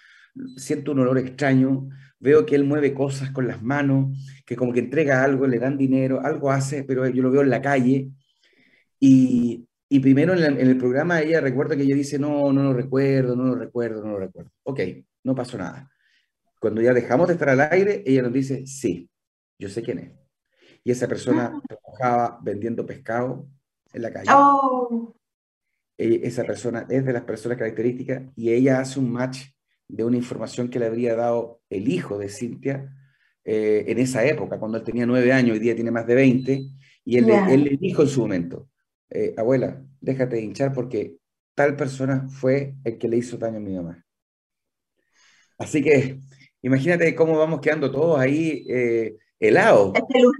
siento 0.57 0.91
un 0.91 0.99
olor 0.99 1.17
extraño, 1.17 1.89
veo 2.19 2.45
que 2.45 2.53
él 2.53 2.63
mueve 2.63 2.93
cosas 2.93 3.31
con 3.31 3.47
las 3.47 3.63
manos, 3.63 4.15
que 4.45 4.55
como 4.55 4.73
que 4.73 4.81
entrega 4.81 5.23
algo, 5.23 5.47
le 5.47 5.57
dan 5.57 5.75
dinero, 5.75 6.21
algo 6.23 6.51
hace, 6.51 6.83
pero 6.83 7.07
yo 7.07 7.23
lo 7.23 7.31
veo 7.31 7.41
en 7.41 7.49
la 7.49 7.63
calle. 7.63 8.11
Y, 8.99 9.67
y 9.89 9.99
primero 10.01 10.35
en, 10.35 10.59
el 10.59 10.77
programa 10.77 11.19
ella 11.19 11.41
recuerda 11.41 11.75
que 11.75 11.81
ella 11.81 11.95
dice, 11.95 12.19
no, 12.19 12.53
no 12.53 12.61
lo 12.61 12.73
recuerdo, 12.73 13.35
no 13.35 13.45
lo 13.45 13.55
recuerdo, 13.55 14.05
no 14.05 14.11
lo 14.11 14.19
recuerdo. 14.19 14.51
Ok, 14.61 14.81
no 15.23 15.33
pasó 15.33 15.57
nada. 15.57 15.89
Cuando 16.59 16.79
ya 16.79 16.93
dejamos 16.93 17.27
de 17.27 17.33
estar 17.33 17.49
al 17.49 17.61
aire, 17.71 18.03
ella 18.05 18.21
nos 18.21 18.33
dice, 18.33 18.67
sí, 18.67 19.09
yo 19.57 19.67
sé 19.67 19.81
quién 19.81 19.97
es. 19.97 20.11
Y 20.83 20.91
esa 20.91 21.07
persona 21.07 21.53
ah. 21.55 21.61
trabajaba 21.67 22.39
vendiendo 22.43 22.85
pescado 22.85 23.47
en 23.93 24.01
la 24.01 24.11
calle. 24.11 24.29
Oh. 24.33 25.13
E, 25.97 26.21
esa 26.23 26.43
persona 26.43 26.85
es 26.89 27.05
de 27.05 27.13
las 27.13 27.23
personas 27.23 27.57
características 27.57 28.23
y 28.35 28.51
ella 28.51 28.79
hace 28.79 28.99
un 28.99 29.11
match 29.11 29.47
de 29.87 30.03
una 30.03 30.17
información 30.17 30.69
que 30.69 30.79
le 30.79 30.85
habría 30.85 31.15
dado 31.15 31.61
el 31.69 31.87
hijo 31.87 32.17
de 32.17 32.29
Cintia 32.29 32.93
eh, 33.49 33.85
en 33.87 33.97
esa 33.97 34.25
época, 34.25 34.59
cuando 34.59 34.77
él 34.77 34.83
tenía 34.83 35.05
nueve 35.05 35.31
años, 35.31 35.53
hoy 35.53 35.59
día 35.59 35.73
tiene 35.73 35.89
más 35.89 36.05
de 36.05 36.15
20, 36.15 36.65
y 37.05 37.17
él, 37.17 37.25
le 37.25 37.77
dijo 37.79 38.01
en 38.01 38.09
su 38.09 38.19
momento, 38.19 38.67
eh, 39.09 39.33
abuela, 39.37 39.81
déjate 40.01 40.35
de 40.35 40.41
hinchar 40.41 40.73
porque 40.73 41.15
tal 41.55 41.77
persona 41.77 42.27
fue 42.27 42.75
el 42.83 42.97
que 42.97 43.07
le 43.07 43.15
hizo 43.15 43.37
daño 43.37 43.55
a 43.57 43.61
mi 43.61 43.73
mamá. 43.73 44.05
Así 45.57 45.81
que 45.81 46.19
imagínate 46.61 47.15
cómo 47.15 47.37
vamos 47.37 47.61
quedando 47.61 47.89
todos 47.89 48.19
ahí 48.19 48.65
eh, 48.69 49.15
helado. 49.39 49.93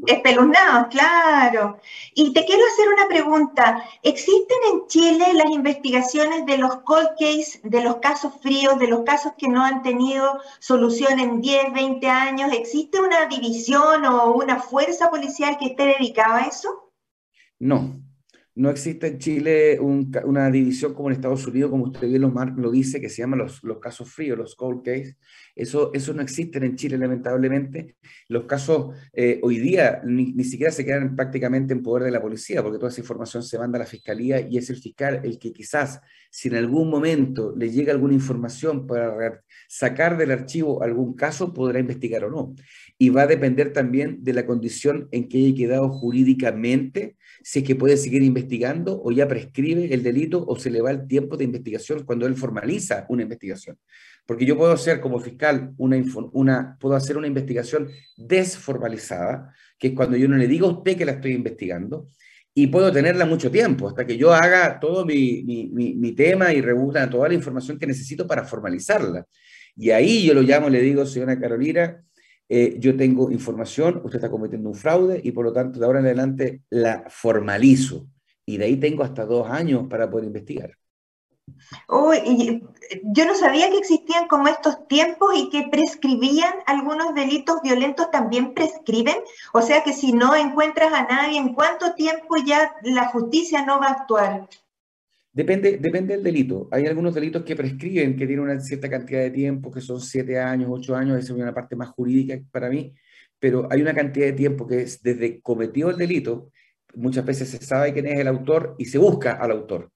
Espeluznado, 0.08 0.90
claro. 0.90 1.80
Y 2.14 2.34
te 2.34 2.46
quiero 2.46 2.64
hacer 2.66 2.88
una 2.90 3.08
pregunta. 3.08 3.84
¿Existen 4.04 4.58
en 4.72 4.88
Chile 4.88 5.26
las 5.34 5.50
investigaciones 5.52 6.46
de 6.46 6.58
los 6.58 6.78
cold 6.78 7.10
case, 7.20 7.60
de 7.64 7.82
los 7.84 7.98
casos 7.98 8.34
fríos, 8.42 8.80
de 8.80 8.88
los 8.88 9.02
casos 9.02 9.34
que 9.38 9.48
no 9.48 9.64
han 9.64 9.84
tenido 9.84 10.40
solución 10.60 11.20
en 11.20 11.42
10, 11.42 11.74
20 11.74 12.08
años? 12.08 12.52
¿Existe 12.54 13.00
una 13.00 13.28
división 13.28 14.06
o 14.06 14.34
una 14.34 14.60
fuerza 14.60 15.10
policial 15.10 15.58
que 15.58 15.68
esté 15.68 15.96
dedicada 15.98 16.38
a 16.38 16.48
eso? 16.48 16.92
No, 17.60 18.00
no 18.58 18.72
existe 18.72 19.06
en 19.06 19.20
Chile 19.20 19.80
una 19.80 20.50
división 20.50 20.96
como 20.96 21.10
en 21.10 21.16
Estados 21.16 21.46
Unidos, 21.46 21.70
como 21.70 21.86
usted 21.86 22.08
bien 22.08 22.24
lo, 22.24 22.72
dice, 22.72 23.00
que 23.00 23.08
se 23.08 23.22
llama 23.22 23.36
los, 23.36 23.64
los, 23.64 23.78
casos 23.78 24.12
fríos, 24.12 24.36
los 24.36 24.56
cold 24.56 24.84
cases. 24.84 25.16
Eso, 25.56 25.92
eso 25.94 26.12
no 26.14 26.24
existe 26.24 26.58
en 26.58 26.76
Chile, 26.76 26.98
lamentablemente. 26.98 27.98
Los 28.28 28.46
casos 28.46 28.96
eh, 29.14 29.40
hoy 29.44 29.60
día 29.60 30.02
ni, 30.04 30.34
ni, 30.34 30.44
siquiera 30.44 30.72
se 30.72 30.84
quedan 30.84 31.16
prácticamente 31.16 31.74
en 31.74 31.84
poder 31.84 32.04
de 32.06 32.12
la 32.12 32.20
policía, 32.20 32.64
porque 32.64 32.80
toda 32.80 32.90
esa 32.90 33.02
información 33.02 33.44
se 33.44 33.60
manda 33.60 33.78
a 33.78 33.82
la 33.82 33.86
fiscalía 33.86 34.42
y 34.42 34.58
es 34.58 34.72
el 34.72 34.78
fiscal 34.78 35.22
el 35.24 35.38
que 35.38 35.54
quizás, 35.54 36.02
si 36.32 36.48
en 36.48 36.56
algún 36.56 36.90
momento 36.90 37.54
le 37.56 37.70
llega 37.70 37.94
alguna 37.94 38.16
información 38.16 38.88
para 38.88 39.44
sacar 39.68 40.18
del 40.18 40.32
archivo 40.32 40.82
algún 40.82 41.16
caso, 41.16 41.54
podrá 41.54 41.80
investigar 41.80 42.24
o 42.24 42.32
no. 42.32 42.56
Y 42.98 43.10
va 43.10 43.22
a 43.22 43.28
depender 43.28 43.72
también 43.72 44.24
de 44.24 44.34
la 44.34 44.48
condición 44.48 45.10
en 45.12 45.30
que 45.30 45.38
haya 45.38 45.56
quedado 45.56 45.90
jurídicamente 45.90 47.18
si 47.44 47.60
es 47.60 47.66
que 47.66 47.76
puede 47.76 47.98
seguir 47.98 48.24
investigando 48.24 48.47
o 49.04 49.12
ya 49.12 49.28
prescribe 49.28 49.94
el 49.94 50.04
delito 50.04 50.44
o 50.46 50.58
se 50.58 50.70
le 50.70 50.82
va 50.82 50.92
el 50.92 51.08
tiempo 51.08 51.38
de 51.38 51.44
investigación 51.44 52.04
cuando 52.04 52.26
él 52.26 52.36
formaliza 52.36 53.06
una 53.10 53.24
investigación. 53.24 53.78
Porque 54.26 54.46
yo 54.46 54.58
puedo 54.58 54.72
hacer 54.72 55.00
como 55.00 55.20
fiscal 55.20 55.74
una, 55.78 56.04
una 56.34 56.78
puedo 56.80 56.96
hacer 56.96 57.18
una 57.18 57.28
investigación 57.28 57.90
desformalizada, 58.18 59.54
que 59.78 59.88
es 59.88 59.94
cuando 59.94 60.18
yo 60.18 60.28
no 60.28 60.38
le 60.38 60.48
digo 60.48 60.68
a 60.68 60.72
usted 60.72 60.98
que 60.98 61.06
la 61.06 61.14
estoy 61.14 61.32
investigando, 61.32 62.10
y 62.54 62.68
puedo 62.68 62.92
tenerla 62.92 63.26
mucho 63.26 63.52
tiempo, 63.52 63.88
hasta 63.88 64.06
que 64.06 64.18
yo 64.18 64.34
haga 64.34 64.80
todo 64.80 65.06
mi, 65.06 65.44
mi, 65.44 65.94
mi, 65.94 66.12
tema 66.14 66.52
y 66.54 66.60
reúna 66.60 67.08
toda 67.08 67.28
la 67.28 67.36
información 67.36 67.78
que 67.78 67.86
necesito 67.86 68.26
para 68.26 68.44
formalizarla. 68.44 69.28
Y 69.76 69.92
ahí 69.92 70.26
yo 70.26 70.34
lo 70.34 70.42
llamo, 70.42 70.68
le 70.68 70.82
digo, 70.82 71.06
señora 71.06 71.40
Carolina, 71.40 72.04
eh, 72.50 72.78
yo 72.80 72.96
tengo 72.96 73.30
información, 73.30 74.02
usted 74.04 74.16
está 74.16 74.32
cometiendo 74.32 74.70
un 74.70 74.76
fraude 74.76 75.20
y 75.24 75.32
por 75.34 75.46
lo 75.46 75.54
tanto 75.54 75.80
de 75.80 75.86
ahora 75.86 76.00
en 76.00 76.06
adelante 76.06 76.62
la 76.70 77.06
formalizo. 77.10 78.08
Y 78.48 78.58
de 78.58 78.66
ahí 78.66 78.78
tengo 78.78 79.04
hasta 79.04 79.26
dos 79.26 79.50
años 79.50 79.88
para 79.90 80.10
poder 80.10 80.26
investigar. 80.26 80.72
Uy, 81.90 82.64
yo 83.04 83.26
no 83.26 83.36
sabía 83.36 83.70
que 83.70 83.78
existían 83.78 84.28
como 84.28 84.48
estos 84.48 84.88
tiempos 84.88 85.34
y 85.36 85.50
que 85.50 85.68
prescribían 85.70 86.54
algunos 86.66 87.14
delitos 87.14 87.62
violentos 87.62 88.10
también 88.10 88.54
prescriben. 88.54 89.18
O 89.54 89.62
sea 89.62 89.84
que 89.84 89.92
si 89.92 90.14
no 90.14 90.34
encuentras 90.34 90.94
a 90.94 91.04
nadie, 91.04 91.38
¿en 91.38 91.54
cuánto 91.54 91.94
tiempo 91.94 92.36
ya 92.46 92.74
la 92.84 93.10
justicia 93.10 93.66
no 93.66 93.80
va 93.80 93.88
a 93.88 93.92
actuar? 93.92 94.48
Depende, 95.34 95.78
depende 95.78 96.16
del 96.16 96.24
delito. 96.24 96.70
Hay 96.72 96.86
algunos 96.86 97.14
delitos 97.14 97.44
que 97.44 97.56
prescriben, 97.56 98.16
que 98.16 98.26
tienen 98.26 98.46
una 98.46 98.60
cierta 98.62 98.90
cantidad 98.90 99.20
de 99.20 99.32
tiempo, 99.32 99.70
que 99.72 99.82
son 99.82 100.00
siete 100.00 100.40
años, 100.40 100.70
ocho 100.72 100.96
años, 100.96 101.20
esa 101.20 101.34
es 101.34 101.40
una 101.40 101.54
parte 101.54 101.76
más 101.76 101.90
jurídica 101.90 102.40
para 102.50 102.70
mí, 102.70 102.94
pero 103.38 103.68
hay 103.70 103.82
una 103.82 103.94
cantidad 103.94 104.26
de 104.28 104.34
tiempo 104.34 104.66
que 104.66 104.82
es 104.82 105.04
desde 105.04 105.42
cometido 105.42 105.92
el 105.92 105.98
delito, 105.98 106.50
muchas 106.96 107.26
veces 107.26 107.50
se 107.50 107.64
sabe 107.64 107.94
quién 107.94 108.08
es 108.08 108.20
el 108.20 108.28
autor 108.28 108.76
y 108.78 108.86
se 108.86 108.98
busca 108.98 109.34
al 109.34 109.52
autor. 109.52 109.92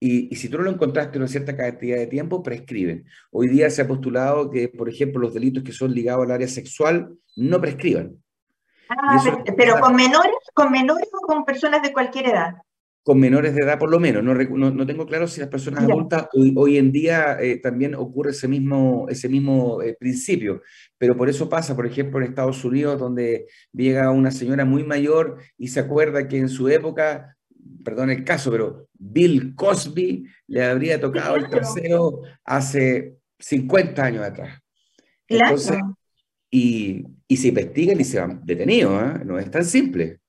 Y, 0.00 0.34
si 0.36 0.48
tú 0.48 0.58
no 0.58 0.64
lo 0.64 0.70
encontraste 0.70 1.16
en 1.16 1.22
una 1.22 1.28
cierta 1.28 1.56
cantidad 1.56 1.96
de 1.96 2.06
tiempo, 2.06 2.42
prescriben. 2.42 3.04
Hoy 3.32 3.48
día 3.48 3.68
se 3.68 3.82
ha 3.82 3.88
postulado 3.88 4.48
que, 4.48 4.68
por 4.68 4.88
ejemplo, 4.88 5.20
los 5.20 5.34
delitos 5.34 5.64
que 5.64 5.72
son 5.72 5.92
ligados 5.92 6.24
al 6.24 6.30
área 6.30 6.46
sexual 6.46 7.16
no 7.36 7.60
prescriban. 7.60 8.16
Ah, 8.88 9.20
pero 9.56 9.80
con 9.80 9.96
menores, 9.96 10.36
con 10.54 10.70
menores 10.70 11.08
o 11.12 11.26
con 11.26 11.44
personas 11.44 11.82
de 11.82 11.92
cualquier 11.92 12.28
edad 12.28 12.54
con 13.08 13.18
menores 13.18 13.54
de 13.54 13.62
edad 13.62 13.78
por 13.78 13.90
lo 13.90 13.98
menos. 13.98 14.22
No, 14.22 14.34
no, 14.34 14.86
tengo 14.86 15.06
claro 15.06 15.26
si 15.26 15.40
las 15.40 15.48
personas 15.48 15.84
adultas 15.84 16.28
hoy, 16.34 16.76
en 16.76 16.92
día 16.92 17.38
eh, 17.40 17.56
también 17.56 17.94
ocurre 17.94 18.32
ese 18.32 18.48
mismo, 18.48 19.06
ese 19.08 19.30
mismo 19.30 19.80
eh, 19.80 19.96
principio, 19.98 20.60
pero 20.98 21.16
por 21.16 21.30
eso 21.30 21.48
pasa, 21.48 21.74
por 21.74 21.86
ejemplo, 21.86 22.18
en 22.18 22.26
Estados 22.26 22.62
Unidos, 22.66 23.00
donde 23.00 23.46
llega 23.72 24.10
una 24.10 24.30
señora 24.30 24.66
muy 24.66 24.84
mayor 24.84 25.38
y 25.56 25.68
se 25.68 25.80
acuerda 25.80 26.28
que 26.28 26.36
en 26.36 26.50
su 26.50 26.68
época, 26.68 27.34
perdón 27.82 28.10
el 28.10 28.24
caso, 28.24 28.50
pero 28.50 28.88
Bill 28.92 29.54
Cosby 29.54 30.26
le 30.46 30.64
habría 30.66 31.00
tocado 31.00 31.36
el 31.36 31.48
trasero 31.48 32.20
hace 32.44 33.16
50 33.38 34.04
años 34.04 34.22
atrás. 34.22 34.60
Entonces, 35.26 35.78
y, 36.50 37.06
y 37.26 37.36
se 37.38 37.48
investigan 37.48 37.98
y 37.98 38.04
se 38.04 38.20
van 38.20 38.42
detenidos, 38.44 39.02
¿eh? 39.02 39.24
no 39.24 39.38
es 39.38 39.50
tan 39.50 39.64
simple. 39.64 40.20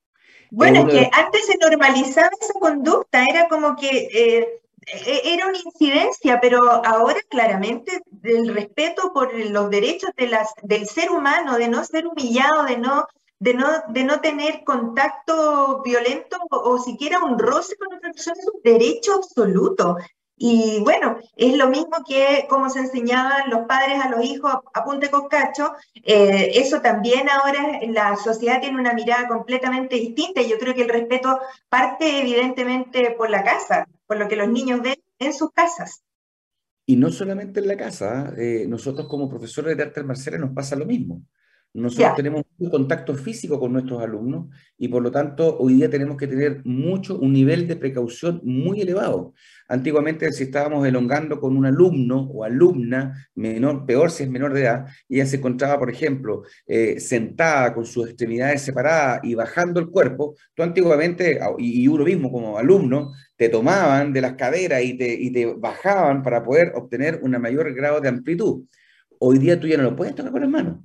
Bueno, 0.51 0.88
es 0.88 0.93
que 0.93 1.09
antes 1.12 1.45
se 1.45 1.57
normalizaba 1.57 2.29
esa 2.39 2.53
conducta, 2.59 3.23
era 3.29 3.47
como 3.47 3.75
que 3.75 4.09
eh, 4.12 4.62
e-, 4.88 5.33
era 5.33 5.47
una 5.47 5.57
incidencia, 5.57 6.39
pero 6.41 6.63
ahora 6.85 7.19
claramente 7.29 8.01
el 8.23 8.53
respeto 8.53 9.13
por 9.13 9.33
los 9.33 9.69
derechos 9.69 10.12
de 10.17 10.27
las, 10.27 10.49
del 10.63 10.88
ser 10.88 11.12
humano, 11.12 11.57
de 11.57 11.67
no 11.67 11.83
ser 11.83 12.07
humillado, 12.07 12.63
de 12.63 12.77
no, 12.77 13.07
de 13.39 13.53
no, 13.53 13.67
de 13.89 14.03
no 14.03 14.19
tener 14.21 14.63
contacto 14.63 15.81
violento 15.83 16.38
o, 16.49 16.57
o 16.57 16.77
siquiera 16.79 17.23
un 17.23 17.38
roce 17.38 17.75
con 17.77 17.95
otra 17.95 18.12
persona, 18.12 18.38
es 18.39 18.47
un 18.47 18.62
derecho 18.63 19.13
absoluto. 19.13 19.97
Y 20.41 20.80
bueno, 20.80 21.17
es 21.36 21.58
lo 21.58 21.69
mismo 21.69 21.97
que 22.08 22.45
como 22.49 22.69
se 22.69 22.80
enseñaban 22.80 23.49
los 23.49 23.67
padres 23.67 23.99
a 24.02 24.10
los 24.10 24.23
hijos 24.23 24.54
a, 24.73 24.86
punte 24.86 25.10
con 25.10 25.28
cacho, 25.28 25.73
eh, 25.95 26.52
eso 26.56 26.79
también 26.79 27.29
ahora 27.29 27.79
la 27.90 28.15
sociedad 28.15 28.62
tiene 28.62 28.79
una 28.79 28.94
mirada 28.94 29.27
completamente 29.27 29.98
distinta 29.98 30.42
y 30.42 30.50
yo 30.50 30.58
creo 30.58 30.73
que 30.73 30.83
el 30.83 30.90
respeto 30.90 31.40
parte 31.67 32.21
evidentemente 32.21 33.12
por 33.17 33.29
la 33.29 33.44
casa, 33.44 33.85
por 34.08 34.17
lo 34.17 34.29
que 34.29 34.37
los 34.37 34.48
niños 34.48 34.81
ven 34.81 34.96
en 35.19 35.33
sus 35.33 35.52
casas. 35.52 36.04
Y 36.85 36.96
no 36.96 37.12
solamente 37.12 37.60
en 37.60 37.67
la 37.67 37.75
casa, 37.75 38.33
eh, 38.37 38.65
nosotros 38.65 39.10
como 39.10 39.29
profesores 39.29 39.75
de 39.75 39.83
artes 39.83 40.06
marciales 40.06 40.40
nos 40.40 40.52
pasa 40.52 40.77
lo 40.77 40.85
mismo. 40.85 41.21
Nosotros 41.71 42.15
tenemos 42.15 42.43
un 42.57 42.69
contacto 42.71 43.13
físico 43.13 43.59
con 43.59 43.73
nuestros 43.73 44.01
alumnos 44.01 44.47
y 44.75 44.87
por 44.87 45.03
lo 45.03 45.11
tanto 45.11 45.55
hoy 45.59 45.75
día 45.75 45.89
tenemos 45.89 46.17
que 46.17 46.25
tener 46.25 46.61
mucho, 46.65 47.19
un 47.19 47.31
nivel 47.31 47.67
de 47.67 47.75
precaución 47.75 48.41
muy 48.43 48.81
elevado. 48.81 49.35
Antiguamente 49.67 50.31
si 50.31 50.43
estábamos 50.45 50.87
elongando 50.87 51.39
con 51.39 51.55
un 51.55 51.67
alumno 51.67 52.21
o 52.21 52.43
alumna, 52.43 53.29
menor, 53.35 53.85
peor 53.85 54.09
si 54.09 54.23
es 54.23 54.29
menor 54.31 54.53
de 54.53 54.61
edad, 54.61 54.87
y 55.07 55.17
ella 55.17 55.27
se 55.27 55.35
encontraba, 55.35 55.77
por 55.77 55.91
ejemplo, 55.91 56.41
eh, 56.65 56.99
sentada 56.99 57.71
con 57.75 57.85
sus 57.85 58.07
extremidades 58.07 58.63
separadas 58.63 59.19
y 59.23 59.35
bajando 59.35 59.79
el 59.79 59.89
cuerpo, 59.89 60.35
tú 60.55 60.63
antiguamente, 60.63 61.39
y, 61.59 61.87
uno 61.87 62.03
mismo 62.03 62.31
como 62.31 62.57
alumno, 62.57 63.13
te 63.35 63.47
tomaban 63.47 64.11
de 64.11 64.21
las 64.21 64.33
caderas 64.33 64.83
y 64.83 64.97
te, 64.97 65.13
y 65.13 65.31
te 65.31 65.45
bajaban 65.45 66.23
para 66.23 66.43
poder 66.43 66.71
obtener 66.75 67.19
un 67.21 67.31
mayor 67.39 67.71
grado 67.75 68.01
de 68.01 68.09
amplitud. 68.09 68.63
Hoy 69.19 69.37
día 69.37 69.59
tú 69.59 69.67
ya 69.67 69.77
no 69.77 69.83
lo 69.83 69.95
puedes 69.95 70.15
tocar 70.15 70.31
con 70.31 70.41
las 70.41 70.49
manos 70.49 70.79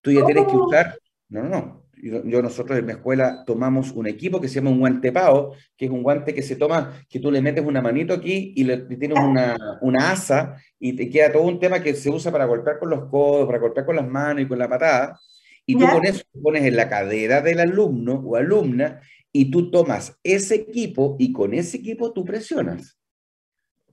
Tú 0.00 0.10
ya 0.10 0.24
tienes 0.24 0.46
que 0.46 0.56
usar, 0.56 0.98
no, 1.28 1.42
no, 1.42 1.48
no. 1.48 1.80
Yo, 2.02 2.40
nosotros 2.40 2.78
en 2.78 2.86
mi 2.86 2.92
escuela 2.92 3.44
tomamos 3.44 3.92
un 3.92 4.06
equipo 4.06 4.40
que 4.40 4.48
se 4.48 4.54
llama 4.54 4.70
un 4.70 4.80
guante 4.80 5.12
pao, 5.12 5.54
que 5.76 5.84
es 5.84 5.90
un 5.90 6.02
guante 6.02 6.34
que 6.34 6.42
se 6.42 6.56
toma, 6.56 7.04
que 7.08 7.20
tú 7.20 7.30
le 7.30 7.42
metes 7.42 7.62
una 7.64 7.82
manito 7.82 8.14
aquí 8.14 8.54
y 8.56 8.64
le, 8.64 8.78
tienes 8.78 9.18
una, 9.18 9.78
una, 9.82 10.10
asa 10.10 10.56
y 10.78 10.94
te 10.94 11.10
queda 11.10 11.30
todo 11.30 11.42
un 11.42 11.60
tema 11.60 11.82
que 11.82 11.92
se 11.92 12.08
usa 12.08 12.32
para 12.32 12.46
golpear 12.46 12.78
con 12.78 12.88
los 12.88 13.10
codos, 13.10 13.46
para 13.46 13.58
golpear 13.58 13.84
con 13.84 13.96
las 13.96 14.08
manos 14.08 14.42
y 14.42 14.48
con 14.48 14.58
la 14.58 14.68
patada. 14.68 15.20
Y 15.66 15.76
tú 15.76 15.86
con 15.86 16.04
eso 16.06 16.24
pones 16.42 16.64
en 16.64 16.74
la 16.74 16.88
cadera 16.88 17.42
del 17.42 17.60
alumno 17.60 18.14
o 18.14 18.36
alumna 18.36 19.00
y 19.30 19.50
tú 19.50 19.70
tomas 19.70 20.18
ese 20.22 20.54
equipo 20.54 21.16
y 21.18 21.32
con 21.32 21.52
ese 21.52 21.76
equipo 21.76 22.12
tú 22.12 22.24
presionas. 22.24 22.99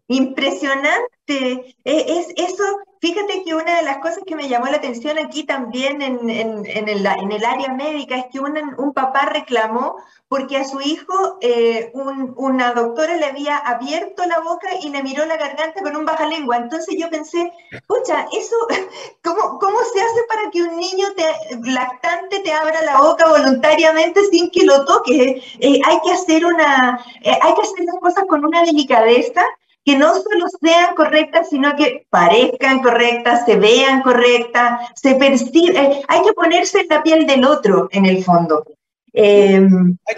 Impresionante. 0.07 1.07
E, 1.27 1.75
es, 1.83 2.27
eso, 2.37 2.63
fíjate 3.01 3.43
que 3.43 3.53
una 3.53 3.77
de 3.77 3.83
las 3.83 3.97
cosas 3.97 4.19
que 4.25 4.37
me 4.37 4.47
llamó 4.47 4.67
la 4.67 4.77
atención 4.77 5.17
aquí 5.17 5.43
también 5.43 6.01
en, 6.01 6.29
en, 6.29 6.87
el, 6.87 7.05
área 7.05 7.73
médica 7.73 8.15
es 8.15 8.25
que 8.31 8.39
un, 8.39 8.57
un, 8.77 8.93
papá 8.93 9.25
reclamó 9.25 9.97
porque 10.29 10.55
a 10.55 10.63
su 10.63 10.79
hijo 10.79 11.37
eh, 11.41 11.91
un, 11.93 12.33
una 12.37 12.71
doctora 12.71 13.17
le 13.17 13.25
había 13.25 13.57
abierto 13.57 14.25
la 14.25 14.39
boca 14.39 14.69
y 14.81 14.89
le 14.89 15.03
miró 15.03 15.25
la 15.25 15.35
garganta 15.35 15.81
con 15.81 15.97
un 15.97 16.05
baja 16.05 16.25
lengua. 16.25 16.55
Entonces 16.55 16.95
yo 16.97 17.09
pensé, 17.09 17.51
escucha, 17.71 18.27
eso, 18.31 18.55
¿cómo, 19.23 19.59
¿cómo 19.59 19.79
se 19.93 20.01
hace 20.01 20.23
para 20.29 20.49
que 20.51 20.63
un 20.63 20.77
niño 20.77 21.07
te, 21.17 21.25
lactante 21.69 22.39
te 22.39 22.53
abra 22.53 22.81
la 22.83 23.01
boca 23.01 23.27
voluntariamente 23.27 24.23
sin 24.31 24.49
que 24.51 24.65
lo 24.65 24.85
toque? 24.85 25.43
Eh, 25.59 25.81
hay 25.83 25.99
que 26.05 26.13
hacer 26.13 26.45
una, 26.45 27.05
eh, 27.21 27.37
hay 27.41 27.53
que 27.53 27.61
hacer 27.61 27.83
las 27.83 27.99
cosas 27.99 28.23
con 28.29 28.45
una 28.45 28.63
delicadeza 28.63 29.45
que 29.87 29.97
no 29.97 30.13
solo 30.15 30.47
sean 30.61 30.95
correctas, 30.95 31.47
sino 31.49 31.73
que 31.77 32.05
parezcan 32.09 32.81
correctas, 32.81 33.45
se 33.45 33.55
vean 33.55 34.01
correctas, 34.01 34.81
se 34.95 35.15
perciben. 35.15 35.77
Eh, 35.77 36.01
hay 36.09 36.23
que 36.23 36.33
ponerse 36.33 36.81
en 36.81 36.87
la 36.89 37.01
piel 37.01 37.25
del 37.25 37.45
otro, 37.45 37.87
en 37.91 38.05
el 38.05 38.21
fondo. 38.21 38.65
Eh, 39.13 39.65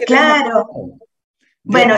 claro. 0.07 0.69
Bueno, 1.61 1.97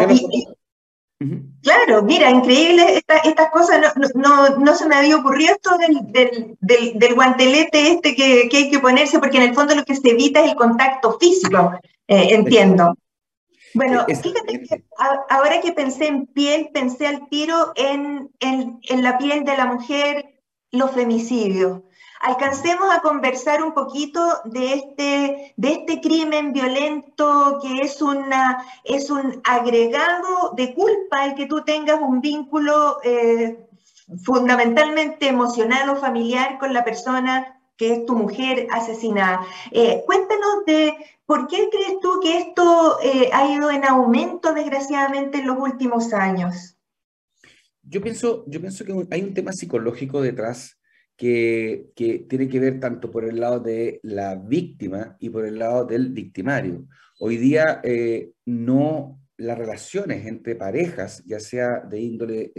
claro, 1.61 2.03
mira, 2.03 2.30
increíble 2.30 3.01
estas 3.24 3.49
cosas, 3.51 3.95
no, 3.95 4.05
no, 4.15 4.57
no, 4.57 4.76
se 4.76 4.86
me 4.86 4.95
había 4.95 5.15
ocurrido 5.15 5.53
esto 5.53 5.78
del, 5.78 6.57
del, 6.59 6.99
del, 6.99 7.15
guantelete 7.15 7.89
este 7.89 8.15
que, 8.17 8.49
que, 8.49 8.57
hay 8.57 8.69
que 8.69 8.80
ponerse, 8.80 9.17
porque 9.19 9.38
en 9.38 9.43
el 9.43 9.55
fondo 9.55 9.76
lo 9.76 9.86
que 9.86 9.95
se 9.95 10.09
evita 10.09 10.41
es 10.41 10.49
el 10.49 10.57
contacto 10.57 11.17
físico, 11.17 11.72
eh, 12.05 12.34
entiendo. 12.36 12.97
Bueno, 13.74 14.05
fíjate 14.05 14.61
que 14.61 14.84
ahora 15.30 15.61
que 15.61 15.72
pensé 15.72 16.07
en 16.07 16.28
piel, 16.28 16.69
pensé 16.74 17.07
al 17.07 17.30
tiro 17.30 17.72
en, 17.76 18.30
en, 18.39 19.03
la 19.03 19.17
piel 19.17 19.43
de 19.43 19.57
la 19.57 19.65
mujer, 19.65 20.41
los 20.72 20.91
femicidios. 20.91 21.82
Alcancemos 22.22 22.93
a 22.93 23.01
conversar 23.01 23.63
un 23.63 23.74
poquito 23.74 24.22
de 24.45 24.74
este, 24.74 25.53
de 25.57 25.72
este 25.72 26.01
crimen 26.01 26.53
violento 26.53 27.59
que 27.61 27.82
es, 27.82 28.01
una, 28.01 28.63
es 28.84 29.09
un 29.09 29.41
agregado 29.43 30.53
de 30.55 30.74
culpa 30.76 31.26
el 31.26 31.36
que 31.36 31.47
tú 31.47 31.63
tengas 31.63 31.99
un 31.99 32.22
vínculo 32.22 32.99
eh, 33.03 33.67
fundamentalmente 34.24 35.30
emocional 35.30 35.89
o 35.89 35.95
familiar 35.95 36.59
con 36.59 36.74
la 36.74 36.84
persona 36.84 37.61
que 37.82 37.93
es 37.93 38.05
tu 38.05 38.15
mujer 38.15 38.67
asesinada. 38.69 39.41
Eh, 39.71 40.03
cuéntanos 40.05 40.65
de 40.67 40.93
por 41.25 41.47
qué 41.47 41.67
crees 41.71 41.99
tú 41.99 42.19
que 42.21 42.38
esto 42.38 42.99
eh, 43.03 43.32
ha 43.34 43.51
ido 43.51 43.71
en 43.71 43.84
aumento 43.86 44.53
desgraciadamente 44.53 45.39
en 45.39 45.47
los 45.47 45.57
últimos 45.57 46.13
años. 46.13 46.77
Yo 47.82 47.99
pienso, 47.99 48.45
yo 48.45 48.61
pienso 48.61 48.86
que 48.86 49.07
hay 49.09 49.23
un 49.23 49.34
tema 49.34 49.51
psicológico 49.51 50.21
detrás 50.21 50.79
que, 51.17 51.88
que, 51.95 52.19
tiene 52.19 52.47
que 52.47 52.59
ver 52.59 52.79
tanto 52.79 53.09
por 53.09 53.25
el 53.25 53.39
lado 53.39 53.59
de 53.59 53.99
la 54.03 54.36
víctima 54.36 55.17
y 55.19 55.32
por 55.32 55.47
el 55.47 55.57
lado 55.57 55.84
del 55.84 56.09
victimario. 56.09 56.86
Hoy 57.19 57.38
día 57.38 57.82
eh, 57.84 58.29
no 58.45 59.19
las 59.38 59.57
relaciones 59.57 60.27
entre 60.27 60.55
parejas, 60.55 61.23
ya 61.25 61.39
sea 61.39 61.79
de 61.79 61.99
índole 61.99 62.53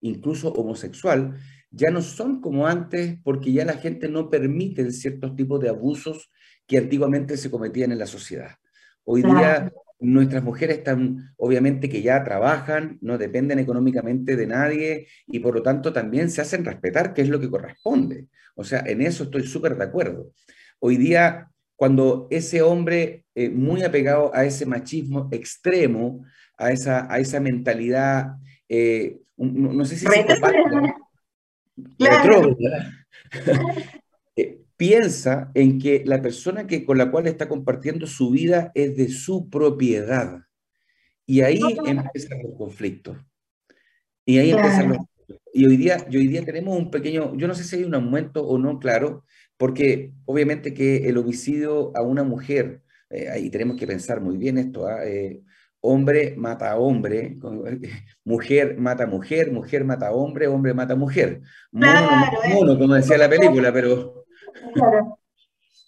incluso 0.00 0.52
homosexual, 0.52 1.36
ya 1.70 1.90
no 1.90 2.02
son 2.02 2.40
como 2.40 2.66
antes 2.66 3.18
porque 3.22 3.52
ya 3.52 3.64
la 3.64 3.74
gente 3.74 4.08
no 4.08 4.30
permite 4.30 4.90
ciertos 4.92 5.36
tipos 5.36 5.60
de 5.60 5.68
abusos 5.68 6.30
que 6.66 6.78
antiguamente 6.78 7.36
se 7.36 7.50
cometían 7.50 7.92
en 7.92 7.98
la 7.98 8.06
sociedad. 8.06 8.56
Hoy 9.04 9.22
día 9.22 9.72
nuestras 10.00 10.42
mujeres 10.42 10.78
están, 10.78 11.34
obviamente 11.36 11.88
que 11.88 12.02
ya 12.02 12.24
trabajan, 12.24 12.98
no 13.02 13.18
dependen 13.18 13.58
económicamente 13.58 14.34
de 14.34 14.46
nadie 14.46 15.08
y 15.26 15.40
por 15.40 15.54
lo 15.54 15.62
tanto 15.62 15.92
también 15.92 16.30
se 16.30 16.40
hacen 16.40 16.64
respetar, 16.64 17.12
que 17.12 17.22
es 17.22 17.28
lo 17.28 17.38
que 17.38 17.50
corresponde. 17.50 18.26
O 18.54 18.64
sea, 18.64 18.82
en 18.86 19.02
eso 19.02 19.24
estoy 19.24 19.46
súper 19.46 19.76
de 19.76 19.84
acuerdo. 19.84 20.32
Hoy 20.78 20.96
día, 20.96 21.50
cuando 21.76 22.26
ese 22.30 22.62
hombre 22.62 23.24
eh, 23.34 23.50
muy 23.50 23.82
apegado 23.82 24.34
a 24.34 24.44
ese 24.44 24.64
machismo 24.64 25.28
extremo, 25.30 26.24
a 26.56 26.72
esa, 26.72 27.12
a 27.12 27.18
esa 27.18 27.40
mentalidad, 27.40 28.36
eh, 28.68 29.18
no, 29.36 29.84
sé 29.84 29.96
si... 29.96 30.06
Eh, 34.36 34.60
piensa 34.76 35.50
en 35.54 35.78
que 35.78 36.02
la 36.04 36.22
persona 36.22 36.66
que, 36.66 36.84
con 36.84 36.98
la 36.98 37.10
cual 37.10 37.26
está 37.26 37.48
compartiendo 37.48 38.06
su 38.06 38.30
vida 38.30 38.72
es 38.74 38.96
de 38.96 39.08
su 39.08 39.50
propiedad. 39.50 40.42
Y 41.26 41.42
ahí 41.42 41.60
empiezan 41.84 42.42
los 42.42 42.56
conflictos. 42.56 43.16
Y 44.24 44.38
ahí 44.38 44.50
empiezan 44.50 44.88
los 44.90 44.98
y 45.52 45.66
hoy 45.66 45.76
día, 45.76 46.06
y 46.10 46.16
hoy 46.16 46.28
día 46.28 46.44
tenemos 46.44 46.76
un 46.78 46.90
pequeño, 46.90 47.36
yo 47.36 47.48
no 47.48 47.54
sé 47.54 47.64
si 47.64 47.76
hay 47.76 47.84
un 47.84 47.94
aumento 47.94 48.46
o 48.46 48.58
no, 48.58 48.78
claro, 48.78 49.24
porque 49.56 50.12
obviamente 50.24 50.74
que 50.74 51.08
el 51.08 51.18
homicidio 51.18 51.92
a 51.96 52.02
una 52.02 52.22
mujer, 52.24 52.82
eh, 53.10 53.28
ahí 53.28 53.50
tenemos 53.50 53.76
que 53.76 53.86
pensar 53.86 54.20
muy 54.20 54.36
bien 54.36 54.58
esto, 54.58 54.86
¿ah? 54.86 55.04
eh, 55.06 55.42
hombre 55.80 56.34
mata 56.36 56.76
hombre, 56.76 57.38
mujer 58.24 58.78
mata 58.78 59.06
mujer, 59.06 59.52
mujer 59.52 59.84
mata 59.84 60.12
hombre, 60.12 60.46
hombre 60.46 60.74
mata 60.74 60.94
mujer. 60.94 61.40
Mono, 61.72 62.78
como 62.78 62.94
decía 62.94 63.18
la 63.18 63.28
película, 63.28 63.72
pero, 63.72 64.24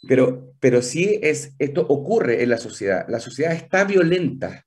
pero, 0.09 0.55
pero 0.61 0.83
sí 0.83 1.19
es, 1.23 1.55
esto 1.59 1.87
ocurre 1.89 2.43
en 2.43 2.51
la 2.51 2.59
sociedad. 2.59 3.07
La 3.09 3.21
sociedad 3.21 3.53
está 3.53 3.85
violenta. 3.85 4.67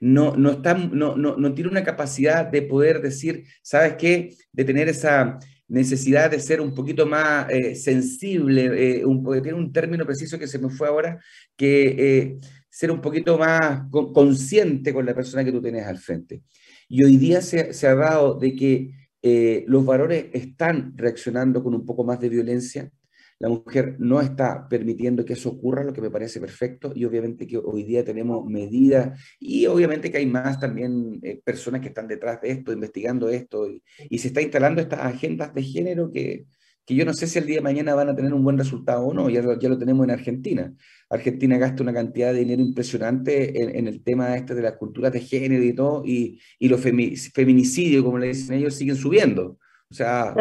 No, 0.00 0.36
no, 0.36 0.50
está, 0.50 0.74
no, 0.74 1.16
no, 1.16 1.54
tiene 1.54 1.70
una 1.70 1.84
capacidad 1.84 2.44
de 2.44 2.62
poder 2.62 3.00
decir, 3.00 3.44
¿sabes 3.62 3.94
qué? 3.94 4.34
De 4.52 4.64
tener 4.64 4.88
esa 4.88 5.38
necesidad 5.66 6.30
de 6.30 6.40
ser 6.40 6.60
un 6.60 6.74
poquito 6.74 7.06
más 7.06 7.48
eh, 7.48 7.74
sensible, 7.74 8.98
eh, 8.98 9.04
un, 9.04 9.24
tiene 9.42 9.54
un 9.54 9.72
término 9.72 10.04
preciso 10.04 10.38
que 10.38 10.46
se 10.46 10.58
me 10.58 10.68
fue 10.68 10.88
ahora, 10.88 11.18
que 11.56 11.86
eh, 11.86 12.38
ser 12.74 12.90
un 12.90 13.00
poquito 13.00 13.38
más 13.38 13.84
consciente 13.88 14.92
con 14.92 15.06
la 15.06 15.14
persona 15.14 15.44
que 15.44 15.52
tú 15.52 15.62
tienes 15.62 15.86
al 15.86 15.96
frente. 15.96 16.42
Y 16.88 17.04
hoy 17.04 17.18
día 17.18 17.40
se, 17.40 17.86
ha 17.86 17.94
dado 17.94 18.34
de 18.36 18.56
que 18.56 18.90
eh, 19.22 19.64
los 19.68 19.86
varones 19.86 20.26
están 20.32 20.92
reaccionando 20.96 21.62
con 21.62 21.72
un 21.72 21.86
poco 21.86 22.02
más 22.02 22.18
de 22.18 22.28
violencia, 22.28 22.90
la 23.38 23.48
mujer 23.48 23.94
no 24.00 24.20
está 24.20 24.68
permitiendo 24.68 25.24
que 25.24 25.34
eso 25.34 25.50
ocurra, 25.50 25.84
lo 25.84 25.92
que 25.92 26.00
me 26.00 26.10
parece 26.10 26.40
perfecto, 26.40 26.92
y 26.96 27.04
obviamente 27.04 27.46
que 27.46 27.58
hoy 27.58 27.84
día 27.84 28.04
tenemos 28.04 28.44
medidas, 28.44 29.20
y 29.38 29.66
obviamente 29.66 30.10
que 30.10 30.18
hay 30.18 30.26
más 30.26 30.58
también 30.58 31.20
eh, 31.22 31.40
personas 31.44 31.80
que 31.80 31.88
están 31.88 32.08
detrás 32.08 32.40
de 32.40 32.50
esto, 32.50 32.72
investigando 32.72 33.28
esto, 33.28 33.68
y, 34.10 34.18
se 34.18 34.28
está 34.28 34.42
instalando 34.42 34.80
estas 34.80 34.98
agendas 35.00 35.54
de 35.54 35.62
género 35.62 36.10
que, 36.10 36.46
que 36.84 36.96
yo 36.96 37.04
no 37.04 37.14
sé 37.14 37.28
si 37.28 37.38
el 37.38 37.46
día 37.46 37.56
de 37.56 37.62
mañana 37.62 37.94
van 37.94 38.08
a 38.08 38.16
tener 38.16 38.34
un 38.34 38.42
buen 38.42 38.58
resultado 38.58 39.06
o 39.06 39.14
no, 39.14 39.30
ya 39.30 39.42
lo 39.42 39.78
tenemos 39.78 40.04
en 40.04 40.10
Argentina. 40.10 40.74
Argentina 41.14 41.58
gasta 41.58 41.82
una 41.82 41.92
cantidad 41.92 42.32
de 42.32 42.40
dinero 42.40 42.62
impresionante 42.62 43.78
en, 43.78 43.86
el 43.86 44.02
tema 44.02 44.36
este 44.36 44.54
de 44.54 44.62
las 44.62 44.76
culturas 44.76 45.12
de 45.12 45.20
género 45.20 45.62
y 45.62 45.72
todo, 45.72 46.04
y, 46.04 46.40
y 46.58 46.68
los 46.68 46.80
feminicidios, 46.80 48.04
como 48.04 48.18
le 48.18 48.28
dicen 48.28 48.56
ellos, 48.56 48.74
siguen 48.74 48.96
subiendo. 48.96 49.58
O 49.90 49.94
sea, 49.94 50.34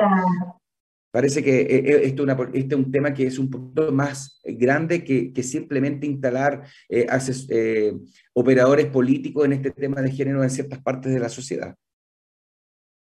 parece 1.12 1.44
que 1.44 1.62
eh, 1.62 1.68
eh, 1.86 2.02
esto, 2.06 2.24
una, 2.24 2.38
este 2.54 2.76
es 2.76 2.82
un 2.82 2.92
tema 2.92 3.14
que 3.14 3.28
es 3.28 3.38
un 3.38 3.50
poquito 3.50 3.92
más 3.92 4.40
grande 4.44 5.04
que, 5.04 5.32
que 5.32 5.44
simplemente 5.44 6.08
instalar 6.08 6.64
eh, 6.90 7.08
eh, 7.50 7.94
operadores 8.34 8.88
políticos 8.88 9.46
en 9.46 9.54
este 9.54 9.72
tema 9.72 10.02
de 10.02 10.12
género 10.12 10.44
en 10.44 10.50
ciertas 10.50 10.82
partes 10.82 11.14
de 11.14 11.20
la 11.20 11.30
sociedad. 11.30 11.76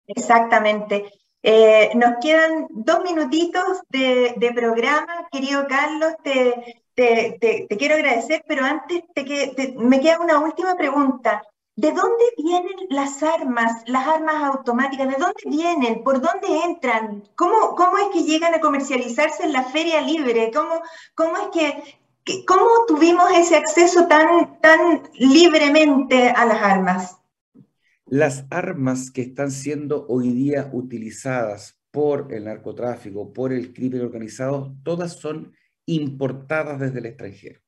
Exactamente. 0.08 1.06
Eh, 1.42 1.92
nos 1.96 2.16
quedan 2.22 2.68
dos 2.70 3.02
minutitos 3.04 3.82
de, 3.90 4.52
programa. 4.54 5.28
Querido 5.32 5.68
Carlos, 5.68 6.14
te, 6.24 6.84
te, 7.00 7.68
quiero 7.78 7.96
agradecer, 7.96 8.44
pero 8.48 8.66
antes 8.66 9.04
me 9.78 10.02
queda 10.02 10.20
una 10.20 10.40
última 10.40 10.76
pregunta. 10.76 11.42
¿De 11.76 11.94
dónde 11.94 12.26
vienen 12.38 12.76
las 12.90 13.24
armas, 13.24 13.84
las 13.88 14.06
armas 14.06 14.44
automáticas? 14.44 15.08
¿De 15.08 15.16
dónde 15.16 15.42
vienen? 15.46 16.04
¿Por 16.04 16.20
dónde 16.20 16.48
entran? 16.66 17.24
¿Cómo, 17.36 17.74
cómo 17.76 17.98
es 17.98 18.08
que 18.12 18.24
llegan 18.24 18.54
a 18.54 18.60
comercializarse 18.60 19.44
en 19.44 19.54
la 19.54 19.64
feria 19.64 20.02
libre? 20.02 20.52
¿Cómo, 20.54 20.82
cómo 21.16 21.38
es 21.38 21.48
que, 21.54 22.44
cómo 22.46 22.68
tuvimos 22.86 23.32
ese 23.34 23.56
acceso 23.56 24.08
tan, 24.08 24.60
tan 24.60 25.04
libremente 25.14 26.30
a 26.30 26.46
las 26.46 26.62
armas? 26.62 27.18
Las 28.08 28.44
armas 28.50 29.10
que 29.10 29.22
están 29.22 29.52
siendo 29.52 30.06
hoy 30.10 30.34
día 30.34 30.70
utilizadas 30.74 31.80
por 31.92 32.34
el 32.34 32.44
narcotráfico, 32.44 33.32
por 33.32 33.54
el 33.54 33.72
crimen 33.72 34.02
organizado, 34.02 34.76
todas 34.84 35.14
son 35.14 35.54
importadas 35.96 36.80
desde 36.80 37.00
el 37.00 37.06
extranjero. 37.08 37.60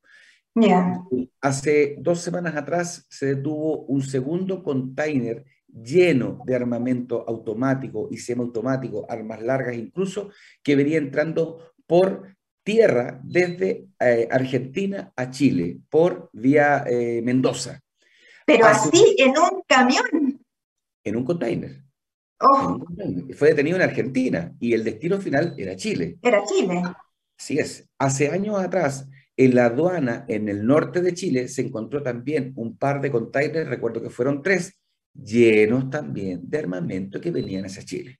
Hace 1.40 1.96
dos 2.00 2.22
semanas 2.22 2.56
atrás 2.56 3.06
se 3.10 3.36
detuvo 3.36 3.84
un 3.86 4.02
segundo 4.02 4.64
container 4.64 5.46
lleno 5.68 6.42
de 6.46 6.56
armamento 6.56 7.24
automático 7.28 8.10
y 8.12 8.18
semiautomático, 8.18 9.06
armas 9.10 9.42
largas 9.42 9.76
incluso, 9.76 10.30
que 10.62 10.76
venía 10.76 10.98
entrando 10.98 11.74
por 11.88 12.36
tierra 12.64 13.20
desde 13.24 13.88
eh, 14.00 14.28
Argentina 14.30 15.12
a 15.16 15.30
Chile 15.30 15.80
por 15.90 16.30
vía 16.34 16.84
eh, 16.86 17.22
Mendoza. 17.24 17.82
Pero 18.46 18.66
así, 18.66 19.16
en 19.18 19.30
un 19.30 19.62
camión. 19.66 20.44
En 21.04 21.16
un 21.16 21.24
container. 21.24 21.84
Oh. 22.40 22.80
Fue 23.36 23.50
detenido 23.50 23.78
en 23.78 23.84
Argentina 23.84 24.54
y 24.60 24.74
el 24.74 24.84
destino 24.84 25.20
final 25.20 25.56
era 25.58 25.76
Chile. 25.76 26.18
Era 26.22 26.44
Chile. 26.46 26.82
Así 27.42 27.58
es. 27.58 27.90
Hace 27.98 28.30
años 28.30 28.60
atrás, 28.60 29.10
en 29.36 29.56
la 29.56 29.66
aduana 29.66 30.26
en 30.28 30.48
el 30.48 30.64
norte 30.64 31.02
de 31.02 31.16
Chile 31.16 31.48
se 31.48 31.64
encontró 31.64 32.04
también 32.04 32.54
un 32.56 32.78
par 32.78 33.02
de 33.02 33.10
containers, 33.10 33.68
recuerdo 33.68 34.00
que 34.00 34.12
fueron 34.12 34.44
tres, 34.44 34.80
llenos 35.12 35.90
también 35.90 36.48
de 36.48 36.60
armamento 36.60 37.20
que 37.20 37.32
venían 37.32 37.66
hacia 37.66 37.82
Chile. 37.82 38.20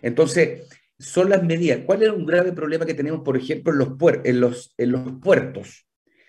Entonces, 0.00 0.70
son 0.98 1.28
las 1.28 1.42
medidas. 1.42 1.80
¿Cuál 1.84 2.04
es 2.04 2.08
un 2.08 2.24
grave 2.24 2.52
problema 2.52 2.86
que 2.86 2.94
tenemos, 2.94 3.20
por 3.20 3.36
ejemplo, 3.36 3.74
en 3.74 3.78
los, 3.78 4.24
en 4.24 4.40
los, 4.40 4.74
en 4.78 4.92
los 4.92 5.12
puertos? 5.20 5.86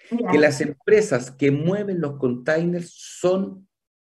Que 0.10 0.38
las 0.38 0.60
empresas 0.60 1.32
que 1.32 1.50
mueven 1.50 2.02
los 2.02 2.18
containers 2.18 2.92
son 2.92 3.70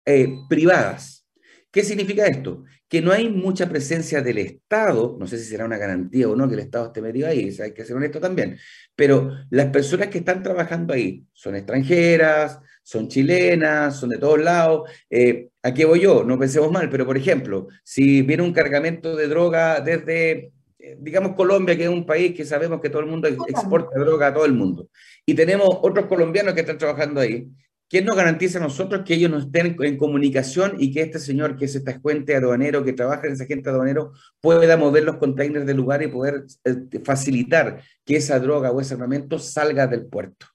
eh, 0.05 0.35
privadas. 0.49 1.29
¿Qué 1.71 1.81
significa 1.81 2.27
esto? 2.27 2.65
Que 2.91 3.01
no 3.01 3.13
hay 3.13 3.29
mucha 3.29 3.69
presencia 3.69 4.21
del 4.21 4.37
Estado, 4.39 5.15
no 5.17 5.25
sé 5.25 5.37
si 5.37 5.45
será 5.45 5.63
una 5.63 5.77
garantía 5.77 6.27
o 6.27 6.35
no 6.35 6.49
que 6.49 6.55
el 6.55 6.59
Estado 6.59 6.87
esté 6.87 7.01
metido 7.01 7.29
ahí, 7.29 7.55
hay 7.63 7.73
que 7.73 7.85
ser 7.85 7.95
honesto 7.95 8.19
también, 8.19 8.57
pero 8.97 9.31
las 9.49 9.67
personas 9.67 10.09
que 10.09 10.17
están 10.17 10.43
trabajando 10.43 10.93
ahí 10.93 11.23
son 11.31 11.55
extranjeras, 11.55 12.59
son 12.83 13.07
chilenas, 13.07 13.97
son 13.97 14.09
de 14.09 14.17
todos 14.17 14.41
lados. 14.41 14.89
Eh, 15.09 15.47
¿A 15.63 15.73
qué 15.73 15.85
voy 15.85 16.01
yo? 16.01 16.25
No 16.25 16.37
pensemos 16.37 16.69
mal, 16.69 16.89
pero 16.89 17.05
por 17.05 17.15
ejemplo, 17.15 17.69
si 17.81 18.23
viene 18.23 18.43
un 18.43 18.51
cargamento 18.51 19.15
de 19.15 19.29
droga 19.29 19.79
desde, 19.79 20.51
eh, 20.77 20.97
digamos, 20.99 21.33
Colombia, 21.35 21.77
que 21.77 21.83
es 21.83 21.89
un 21.89 22.05
país 22.05 22.35
que 22.35 22.43
sabemos 22.43 22.81
que 22.81 22.89
todo 22.89 23.03
el 23.03 23.07
mundo 23.07 23.29
exporta 23.29 23.97
droga 23.97 24.27
a 24.27 24.33
todo 24.33 24.43
el 24.43 24.53
mundo, 24.53 24.89
y 25.25 25.33
tenemos 25.33 25.69
otros 25.81 26.07
colombianos 26.07 26.53
que 26.53 26.59
están 26.59 26.77
trabajando 26.77 27.21
ahí, 27.21 27.47
¿quién 27.91 28.05
nos 28.05 28.15
garantiza 28.15 28.57
a 28.57 28.61
nosotros 28.61 29.03
que 29.05 29.15
ellos 29.15 29.29
no 29.29 29.39
estén 29.39 29.75
en 29.77 29.97
comunicación 29.97 30.77
y 30.79 30.93
que 30.93 31.01
este 31.01 31.19
señor, 31.19 31.57
que 31.57 31.65
es 31.65 31.75
este 31.75 31.91
agente 31.91 32.37
aduanero, 32.37 32.85
que 32.85 32.93
trabaja 32.93 33.27
en 33.27 33.33
ese 33.33 33.43
agente 33.43 33.69
aduanero, 33.69 34.13
pueda 34.39 34.77
mover 34.77 35.03
los 35.03 35.17
containers 35.17 35.65
del 35.65 35.75
lugar 35.75 36.01
y 36.01 36.07
poder 36.07 36.45
eh, 36.63 36.99
facilitar 37.03 37.83
que 38.05 38.15
esa 38.15 38.39
droga 38.39 38.71
o 38.71 38.79
ese 38.79 38.93
armamento 38.93 39.37
salga 39.37 39.87
del 39.87 40.05
puerto? 40.05 40.47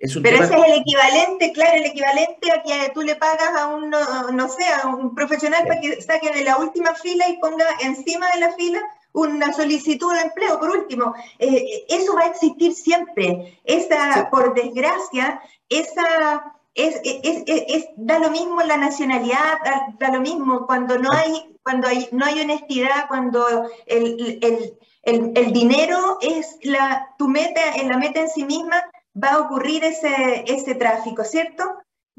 Pero 0.00 0.42
ese 0.42 0.54
es 0.54 0.64
el 0.64 0.80
equivalente, 0.80 1.52
claro, 1.52 1.76
el 1.76 1.84
equivalente 1.84 2.50
a 2.50 2.62
que 2.62 2.90
tú 2.94 3.02
le 3.02 3.16
pagas 3.16 3.54
a 3.54 3.66
un, 3.66 3.90
no, 3.90 4.48
sé, 4.48 4.64
a 4.82 4.86
un 4.86 5.14
profesional 5.14 5.66
para 5.66 5.78
que 5.78 6.00
saque 6.00 6.32
de 6.32 6.42
la 6.42 6.56
última 6.56 6.94
fila 6.94 7.28
y 7.28 7.36
ponga 7.36 7.66
encima 7.82 8.26
de 8.32 8.40
la 8.40 8.52
fila 8.54 8.80
una 9.12 9.52
solicitud 9.52 10.14
de 10.14 10.22
empleo, 10.22 10.58
por 10.58 10.70
último. 10.70 11.14
Eh, 11.38 11.84
eso 11.90 12.14
va 12.14 12.22
a 12.22 12.28
existir 12.28 12.72
siempre. 12.72 13.60
Esa, 13.64 14.28
por 14.30 14.54
desgracia, 14.54 15.42
esa... 15.68 16.56
Es, 16.86 17.00
es, 17.04 17.84
da 17.96 18.18
lo 18.18 18.30
mismo 18.30 18.60
la 18.62 18.76
nacionalidad, 18.76 19.58
da, 19.98 20.12
lo 20.12 20.20
mismo 20.20 20.66
cuando 20.66 20.98
no 20.98 21.10
hay, 21.12 21.56
cuando 21.62 21.88
hay, 21.88 22.08
no 22.12 22.24
hay 22.24 22.40
honestidad, 22.40 23.08
cuando 23.08 23.68
el, 23.86 24.38
el, 24.42 24.78
el, 25.02 25.32
el 25.34 25.52
dinero 25.52 26.18
es 26.20 26.58
la, 26.62 27.08
tu 27.18 27.28
meta, 27.28 27.60
en 27.76 27.88
la 27.88 27.98
meta 27.98 28.20
en 28.20 28.28
sí 28.28 28.44
misma, 28.44 28.82
va 29.22 29.32
a 29.32 29.40
ocurrir 29.40 29.84
ese, 29.84 30.44
ese 30.46 30.74
tráfico, 30.74 31.24
¿cierto? 31.24 31.64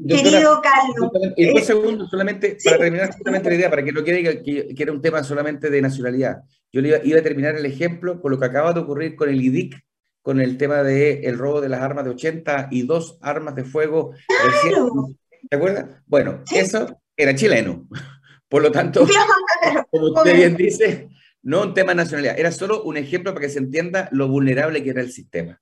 Querido 0.08 0.62
Carlos. 0.62 1.12
En 1.38 1.54
dos 1.54 1.66
segundos, 1.66 2.10
solamente 2.10 2.58
para 2.64 2.78
terminar 2.78 3.14
justamente 3.14 3.50
la 3.50 3.56
idea, 3.56 3.70
para 3.70 3.84
que 3.84 3.92
no 3.92 4.04
quede 4.04 4.44
que, 4.44 4.74
que, 4.74 4.84
era 4.84 4.92
un 4.92 5.02
tema 5.02 5.24
solamente 5.24 5.70
de 5.70 5.82
nacionalidad. 5.82 6.44
Yo 6.72 6.82
iba, 6.82 6.98
iba, 7.04 7.20
a 7.20 7.24
terminar 7.24 7.56
el 7.56 7.66
ejemplo 7.66 8.22
con 8.22 8.32
lo 8.32 8.40
que 8.40 8.46
acaba 8.46 8.74
de 8.74 8.80
ocurrir 8.80 9.16
con 9.16 9.30
el 9.30 9.42
IDIC, 9.42 9.76
con 10.22 10.40
el 10.40 10.58
tema 10.58 10.84
del 10.84 11.26
el 11.26 11.38
robo 11.38 11.62
de 11.62 11.70
las 11.70 11.82
armas 11.82 12.06
de 12.06 12.12
80 12.12 12.70
y 12.72 12.84
dos 12.84 13.18
armas 13.22 13.56
de 13.56 13.64
fuego. 13.64 14.14
Claro. 14.28 15.16
¿Te 15.50 15.56
acuerdas? 15.56 16.02
Bueno, 16.06 16.44
eso 16.54 17.02
era 17.16 17.36
chileno. 17.36 17.88
Por 18.50 18.62
lo 18.62 18.72
tanto, 18.72 19.08
como 19.92 20.08
usted 20.08 20.36
bien 20.36 20.58
dice, 20.58 21.10
no 21.42 21.62
un 21.62 21.74
tema 21.74 21.92
de 21.92 21.96
nacionalidad, 21.96 22.38
era 22.38 22.52
solo 22.52 22.84
un 22.84 22.98
ejemplo 22.98 23.34
para 23.34 23.46
que 23.46 23.52
se 23.52 23.60
entienda 23.60 24.10
lo 24.12 24.28
vulnerable 24.28 24.84
que 24.84 24.90
era 24.90 25.02
el 25.02 25.12
sistema 25.12 25.62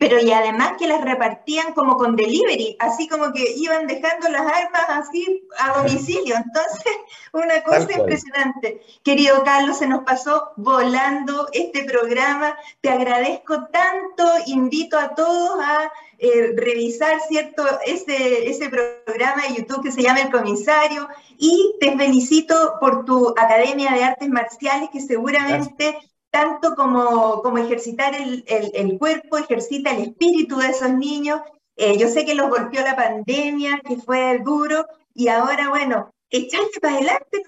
pero 0.00 0.18
y 0.18 0.32
además 0.32 0.72
que 0.78 0.88
las 0.88 1.02
repartían 1.02 1.74
como 1.74 1.98
con 1.98 2.16
delivery, 2.16 2.74
así 2.78 3.06
como 3.06 3.34
que 3.34 3.52
iban 3.56 3.86
dejando 3.86 4.30
las 4.30 4.40
armas 4.40 4.86
así 4.88 5.46
a 5.58 5.72
domicilio. 5.82 6.36
Entonces, 6.36 6.92
una 7.34 7.62
cosa 7.62 7.92
impresionante. 7.92 8.80
Querido 9.04 9.44
Carlos, 9.44 9.76
se 9.76 9.86
nos 9.86 10.02
pasó 10.04 10.52
volando 10.56 11.48
este 11.52 11.84
programa. 11.84 12.56
Te 12.80 12.88
agradezco 12.88 13.66
tanto, 13.66 14.24
invito 14.46 14.98
a 14.98 15.14
todos 15.14 15.60
a 15.62 15.92
eh, 16.18 16.54
revisar, 16.56 17.20
¿cierto?, 17.28 17.62
ese, 17.84 18.48
ese 18.48 18.70
programa 18.70 19.42
de 19.48 19.56
YouTube 19.56 19.82
que 19.82 19.92
se 19.92 20.02
llama 20.02 20.20
El 20.20 20.30
Comisario 20.30 21.08
y 21.36 21.76
te 21.78 21.94
felicito 21.94 22.78
por 22.80 23.04
tu 23.04 23.34
Academia 23.36 23.92
de 23.92 24.04
Artes 24.04 24.30
Marciales 24.30 24.88
que 24.90 25.02
seguramente 25.02 25.98
tanto 26.30 26.74
como, 26.74 27.42
como 27.42 27.58
ejercitar 27.58 28.14
el, 28.14 28.44
el, 28.46 28.98
cuerpo, 28.98 29.38
ejercita 29.38 29.90
el 29.90 30.02
espíritu 30.02 30.58
de 30.58 30.68
esos 30.68 30.92
niños. 30.92 31.40
Eh, 31.76 31.98
yo 31.98 32.08
sé 32.08 32.24
que 32.24 32.34
los 32.34 32.48
golpeó 32.48 32.82
la 32.82 32.96
pandemia, 32.96 33.80
que 33.86 33.96
fue 33.96 34.38
duro, 34.44 34.86
y 35.14 35.28
ahora, 35.28 35.68
bueno, 35.68 36.10
echarle 36.30 36.68
para 36.80 36.94
adelante. 36.94 37.42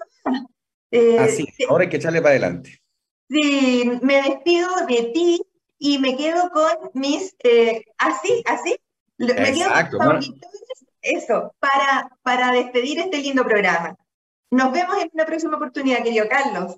Eh, 0.91 1.17
Así, 1.19 1.47
ahora 1.69 1.85
hay 1.85 1.89
que 1.89 1.97
echarle 1.97 2.21
para 2.21 2.31
adelante. 2.31 2.81
Sí, 3.29 3.99
me 4.01 4.21
despido 4.21 4.69
de 4.87 5.11
ti 5.13 5.41
y 5.79 5.97
me 5.97 6.15
quedo 6.15 6.49
con 6.51 6.91
mis, 6.93 7.35
eh, 7.43 7.83
así, 7.97 8.43
así, 8.45 8.75
Exacto, 9.17 9.41
me 9.41 9.53
quedo 9.53 9.99
con 9.99 10.19
eso, 11.01 11.55
para, 11.59 12.09
para 12.21 12.51
despedir 12.51 12.99
este 12.99 13.17
lindo 13.17 13.43
programa. 13.43 13.95
Nos 14.51 14.71
vemos 14.71 14.97
en 15.01 15.09
una 15.13 15.25
próxima 15.25 15.55
oportunidad, 15.57 16.03
querido 16.03 16.27
Carlos. 16.29 16.77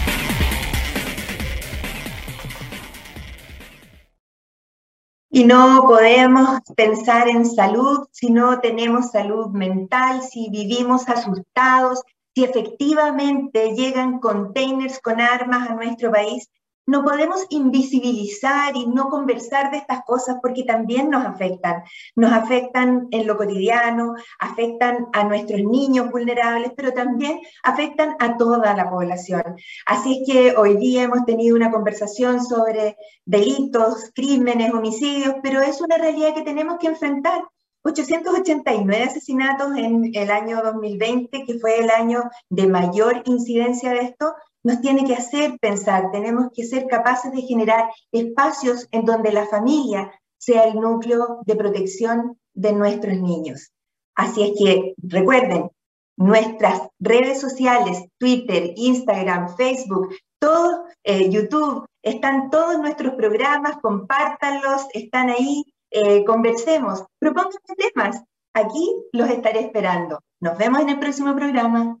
Y 5.33 5.45
no 5.45 5.83
podemos 5.87 6.59
pensar 6.75 7.29
en 7.29 7.45
salud 7.45 8.05
si 8.11 8.29
no 8.29 8.59
tenemos 8.59 9.11
salud 9.11 9.47
mental, 9.51 10.23
si 10.23 10.49
vivimos 10.49 11.07
asustados, 11.07 12.03
si 12.35 12.43
efectivamente 12.43 13.73
llegan 13.73 14.19
containers 14.19 14.99
con 14.99 15.21
armas 15.21 15.69
a 15.69 15.75
nuestro 15.75 16.11
país 16.11 16.49
no 16.85 17.03
podemos 17.03 17.45
invisibilizar 17.49 18.75
y 18.75 18.87
no 18.87 19.09
conversar 19.09 19.71
de 19.71 19.77
estas 19.77 20.03
cosas 20.03 20.37
porque 20.41 20.63
también 20.63 21.09
nos 21.09 21.25
afectan. 21.25 21.83
Nos 22.15 22.31
afectan 22.31 23.07
en 23.11 23.27
lo 23.27 23.37
cotidiano, 23.37 24.15
afectan 24.39 25.07
a 25.13 25.23
nuestros 25.23 25.61
niños 25.61 26.11
vulnerables, 26.11 26.71
pero 26.75 26.93
también 26.93 27.39
afectan 27.63 28.15
a 28.19 28.37
toda 28.37 28.75
la 28.75 28.89
población. 28.89 29.43
Así 29.85 30.19
es 30.19 30.31
que 30.31 30.57
hoy 30.57 30.77
día 30.77 31.03
hemos 31.03 31.25
tenido 31.25 31.55
una 31.55 31.71
conversación 31.71 32.43
sobre 32.43 32.97
delitos, 33.25 34.11
crímenes, 34.13 34.73
homicidios, 34.73 35.35
pero 35.43 35.61
es 35.61 35.81
una 35.81 35.97
realidad 35.97 36.33
que 36.33 36.41
tenemos 36.41 36.77
que 36.79 36.87
enfrentar. 36.87 37.41
889 37.83 39.03
asesinatos 39.03 39.75
en 39.75 40.11
el 40.13 40.29
año 40.29 40.61
2020, 40.61 41.45
que 41.45 41.57
fue 41.59 41.79
el 41.79 41.89
año 41.89 42.23
de 42.49 42.67
mayor 42.67 43.23
incidencia 43.25 43.89
de 43.91 44.01
esto, 44.01 44.35
nos 44.63 44.81
tiene 44.81 45.05
que 45.05 45.15
hacer 45.15 45.57
pensar, 45.59 46.11
tenemos 46.11 46.47
que 46.53 46.65
ser 46.65 46.87
capaces 46.87 47.31
de 47.31 47.41
generar 47.41 47.89
espacios 48.11 48.87
en 48.91 49.05
donde 49.05 49.31
la 49.31 49.45
familia 49.47 50.11
sea 50.37 50.63
el 50.65 50.79
núcleo 50.79 51.41
de 51.45 51.55
protección 51.55 52.39
de 52.53 52.73
nuestros 52.73 53.17
niños. 53.19 53.71
Así 54.15 54.43
es 54.43 54.51
que 54.57 54.93
recuerden, 55.01 55.69
nuestras 56.17 56.81
redes 56.99 57.41
sociales, 57.41 58.03
Twitter, 58.19 58.73
Instagram, 58.75 59.55
Facebook, 59.55 60.13
todo, 60.39 60.85
eh, 61.03 61.29
YouTube, 61.29 61.85
están 62.03 62.49
todos 62.49 62.77
nuestros 62.79 63.15
programas, 63.15 63.77
compártanlos, 63.81 64.87
están 64.93 65.29
ahí, 65.29 65.63
eh, 65.89 66.23
conversemos, 66.25 67.03
propongan 67.19 67.51
temas. 67.77 68.21
Aquí 68.53 68.95
los 69.13 69.29
estaré 69.29 69.61
esperando. 69.61 70.19
Nos 70.39 70.57
vemos 70.57 70.81
en 70.81 70.89
el 70.89 70.99
próximo 70.99 71.35
programa. 71.35 71.97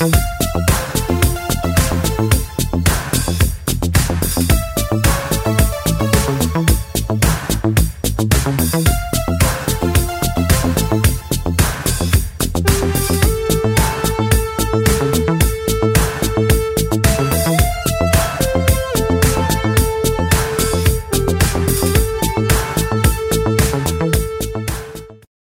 Mm-hmm. 0.00 0.29